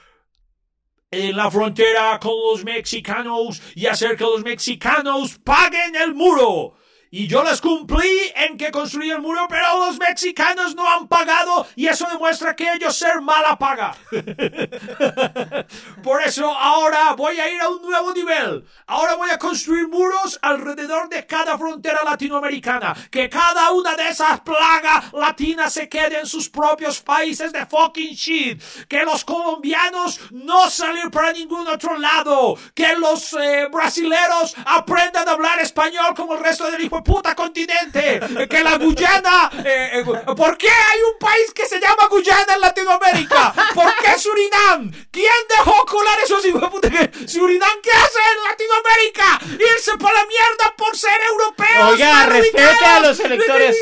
en 1.11 1.35
la 1.35 1.49
frontera 1.49 2.19
con 2.19 2.33
los 2.51 2.63
mexicanos 2.63 3.61
y 3.73 3.87
hacer 3.87 4.15
que 4.15 4.23
los 4.23 4.43
mexicanos 4.43 5.39
paguen 5.43 5.95
el 5.95 6.13
muro. 6.13 6.75
Y 7.17 7.27
yo 7.27 7.45
les 7.45 7.61
cumplí 7.61 8.33
en 8.35 8.57
que 8.57 8.71
construí 8.71 9.09
el 9.09 9.21
muro, 9.21 9.47
pero 9.47 9.85
los 9.85 9.97
mexicanos 9.97 10.75
no 10.75 10.85
han 10.85 11.07
pagado 11.07 11.65
y 11.77 11.87
eso 11.87 12.05
demuestra 12.11 12.57
que 12.57 12.73
ellos 12.73 12.93
ser 12.93 13.21
mala 13.21 13.57
paga. 13.57 13.95
Por 16.03 16.21
eso 16.21 16.51
ahora 16.51 17.13
voy 17.13 17.39
a 17.39 17.49
ir 17.49 17.61
a 17.61 17.69
un 17.69 17.81
nuevo 17.83 18.11
nivel. 18.11 18.65
Ahora 18.85 19.15
voy 19.15 19.29
a 19.29 19.39
construir 19.39 19.87
muros 19.87 20.37
alrededor 20.41 21.07
de 21.07 21.25
cada 21.25 21.57
frontera 21.57 22.03
latinoamericana. 22.03 22.93
Que 23.09 23.29
cada 23.29 23.71
una 23.71 23.95
de 23.95 24.09
esas 24.09 24.41
plagas 24.41 25.13
latinas 25.13 25.71
se 25.71 25.87
quede 25.87 26.19
en 26.19 26.25
sus 26.25 26.49
propios 26.49 26.99
países 26.99 27.53
de 27.53 27.65
fucking 27.65 28.13
shit. 28.13 28.61
Que 28.89 29.05
los 29.05 29.23
colombianos 29.23 30.19
no 30.31 30.69
salir 30.69 31.09
para 31.11 31.31
ningún 31.31 31.65
otro 31.65 31.97
lado. 31.97 32.57
Que 32.73 32.93
los 32.97 33.31
eh, 33.39 33.69
brasileros 33.71 34.53
aprendan 34.65 35.29
a 35.29 35.31
hablar 35.31 35.61
español 35.61 36.13
como 36.13 36.33
el 36.33 36.43
resto 36.43 36.69
del 36.69 36.83
hijo 36.83 37.04
puta 37.05 37.33
continente. 37.35 38.19
Que 38.49 38.63
la 38.63 38.77
Guyana... 38.77 39.49
eh, 39.63 40.03
eh, 40.03 40.03
¿Por 40.35 40.57
qué 40.57 40.67
hay 40.69 40.99
un 41.13 41.17
país 41.19 41.53
que 41.53 41.65
se 41.65 41.79
llama 41.79 42.07
Guyana 42.09 42.55
en 42.55 42.61
Latinoamérica? 42.61 43.53
¿Por 43.73 43.95
qué 43.97 44.19
Surinam? 44.19 44.91
¿Quién 45.11 45.31
dejó 45.49 45.85
colar 45.85 46.17
esos 46.23 46.43
hijos 46.45 46.81
de 46.81 47.27
¿Surinam 47.27 47.81
qué 47.81 47.91
hace 47.91 48.19
en 48.33 48.43
Latinoamérica? 48.43 49.39
Irse 49.73 49.97
por 49.97 50.13
la 50.13 50.25
mierda 50.25 50.75
por 50.77 50.97
ser 50.97 51.17
europeos. 51.29 51.91
Oiga, 51.91 52.25
respete 52.25 52.85
a 52.85 52.99
los 52.99 53.19
electores. 53.19 53.77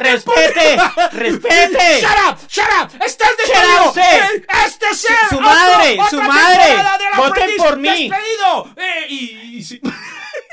Respete, 0.00 0.78
respete. 1.12 2.00
Shut 2.00 2.18
up, 2.28 2.38
shut 2.48 2.66
up. 2.82 3.02
Este 3.04 3.24
es 3.24 3.48
Shut 3.48 3.56
despedido. 3.56 3.94
Eh, 3.96 4.46
Este 4.66 4.86
es 4.90 5.04
el 5.10 5.28
Su 5.30 5.40
madre, 5.40 5.98
su 6.10 6.20
madre. 6.22 6.76
Voten 7.16 7.50
por 7.56 7.76
mí. 7.76 8.08
Despedido. 8.08 8.70
Eh, 8.76 9.06
y, 9.08 9.56
y 9.58 9.64
sí. 9.64 9.80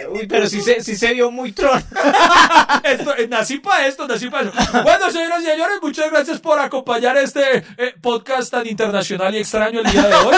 Uy, 0.09 0.27
pero 0.27 0.47
sí 0.47 0.61
se, 0.61 0.83
sí 0.83 0.95
se 0.95 1.13
vio 1.13 1.31
muy 1.31 1.53
tron. 1.53 1.77
Esto, 2.83 3.15
eh, 3.15 3.27
nací 3.27 3.59
para 3.59 3.87
esto, 3.87 4.07
nací 4.07 4.29
para 4.29 4.49
eso. 4.49 4.83
Bueno, 4.83 5.09
señoras 5.09 5.41
y 5.41 5.45
señores, 5.45 5.77
muchas 5.81 6.11
gracias 6.11 6.39
por 6.39 6.59
acompañar 6.59 7.17
este 7.17 7.63
eh, 7.77 7.95
podcast 8.01 8.51
tan 8.51 8.67
internacional 8.67 9.33
y 9.33 9.39
extraño 9.39 9.79
el 9.79 9.91
día 9.91 10.07
de 10.07 10.15
hoy. 10.15 10.35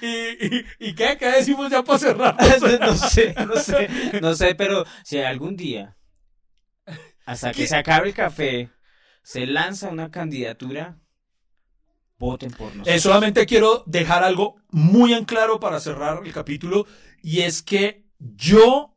y, 0.02 0.56
y, 0.56 0.66
¿Y 0.78 0.94
qué? 0.94 1.16
¿Qué 1.18 1.26
decimos 1.26 1.70
ya 1.70 1.82
para 1.82 1.98
cerrar? 1.98 2.36
no 2.80 2.94
sé, 2.94 3.34
no 3.46 3.56
sé, 3.56 3.88
no 4.20 4.34
sé, 4.34 4.54
pero 4.54 4.84
si 5.04 5.18
algún 5.18 5.56
día, 5.56 5.96
hasta 7.24 7.52
que 7.52 7.66
se 7.66 7.76
acabe 7.76 8.08
el 8.08 8.14
café, 8.14 8.70
se 9.22 9.46
lanza 9.46 9.88
una 9.88 10.10
candidatura, 10.10 10.98
voten 12.18 12.50
por 12.50 12.68
nosotros. 12.68 12.94
Eh, 12.94 13.00
solamente 13.00 13.46
quiero 13.46 13.82
dejar 13.86 14.22
algo 14.22 14.56
muy 14.68 15.14
en 15.14 15.24
claro 15.24 15.58
para 15.58 15.80
cerrar 15.80 16.20
el 16.24 16.32
capítulo 16.32 16.86
y 17.22 17.40
es 17.40 17.62
que 17.62 18.05
yo 18.18 18.92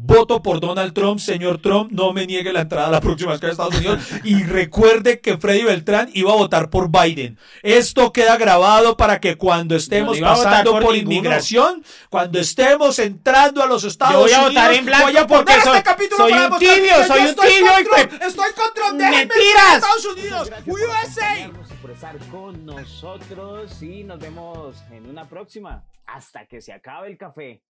voto 0.00 0.42
por 0.44 0.60
Donald 0.60 0.92
Trump, 0.92 1.18
señor 1.18 1.60
Trump, 1.60 1.90
no 1.90 2.12
me 2.12 2.24
niegue 2.24 2.52
la 2.52 2.60
entrada 2.60 2.86
a 2.86 2.90
la 2.90 3.00
próxima 3.00 3.32
vez 3.32 3.40
que 3.40 3.48
vaya 3.48 3.62
a 3.62 3.66
Estados 3.66 3.74
Unidos 3.84 4.08
y 4.24 4.44
recuerde 4.44 5.20
que 5.20 5.38
Freddy 5.38 5.62
Beltrán 5.64 6.08
iba 6.14 6.30
a 6.30 6.36
votar 6.36 6.70
por 6.70 6.88
Biden. 6.88 7.36
Esto 7.64 8.12
queda 8.12 8.36
grabado 8.36 8.96
para 8.96 9.18
que 9.18 9.36
cuando 9.36 9.74
estemos 9.74 10.20
no 10.20 10.26
pasando 10.26 10.70
por 10.72 10.82
por, 10.84 10.96
inmigración, 10.96 11.82
cuando 12.10 12.38
estemos 12.38 13.00
entrando 13.00 13.60
a 13.60 13.66
los 13.66 13.82
Estados 13.82 14.14
Yo 14.14 14.20
voy 14.20 14.32
a 14.32 14.36
Unidos, 14.46 14.54
votar 14.54 14.74
en 14.74 14.84
blanco 14.86 15.06
voy 15.06 15.16
a 15.16 15.26
porque 15.26 15.44
poner 15.46 15.62
soy- 15.62 15.76
este 15.78 15.82
capítulo 15.90 16.16
soy 16.18 16.30
para 16.32 16.46
un 16.48 16.58
tibio, 16.58 17.04
soy 17.06 17.20
un 17.20 17.26
estoy 17.26 17.50
tibio, 17.50 17.66
con 17.72 17.80
hijo 17.82 17.96
de- 17.96 18.06
Trump, 18.06 18.22
Estoy 18.22 18.52
con 18.52 18.74
Trump, 18.74 18.92
déjenme 19.00 19.16
¡Mentiras! 19.18 19.74
Estados 19.74 20.06
Unidos, 20.06 20.50
USA. 20.66 21.50
por 21.82 21.90
estar 21.90 22.16
con 22.30 22.64
nosotros 22.64 23.82
y 23.82 24.04
nos 24.04 24.20
vemos 24.20 24.76
en 24.92 25.06
una 25.10 25.28
próxima. 25.28 25.82
Hasta 26.06 26.46
que 26.46 26.60
se 26.62 26.72
acabe 26.72 27.08
el 27.08 27.18
café. 27.18 27.62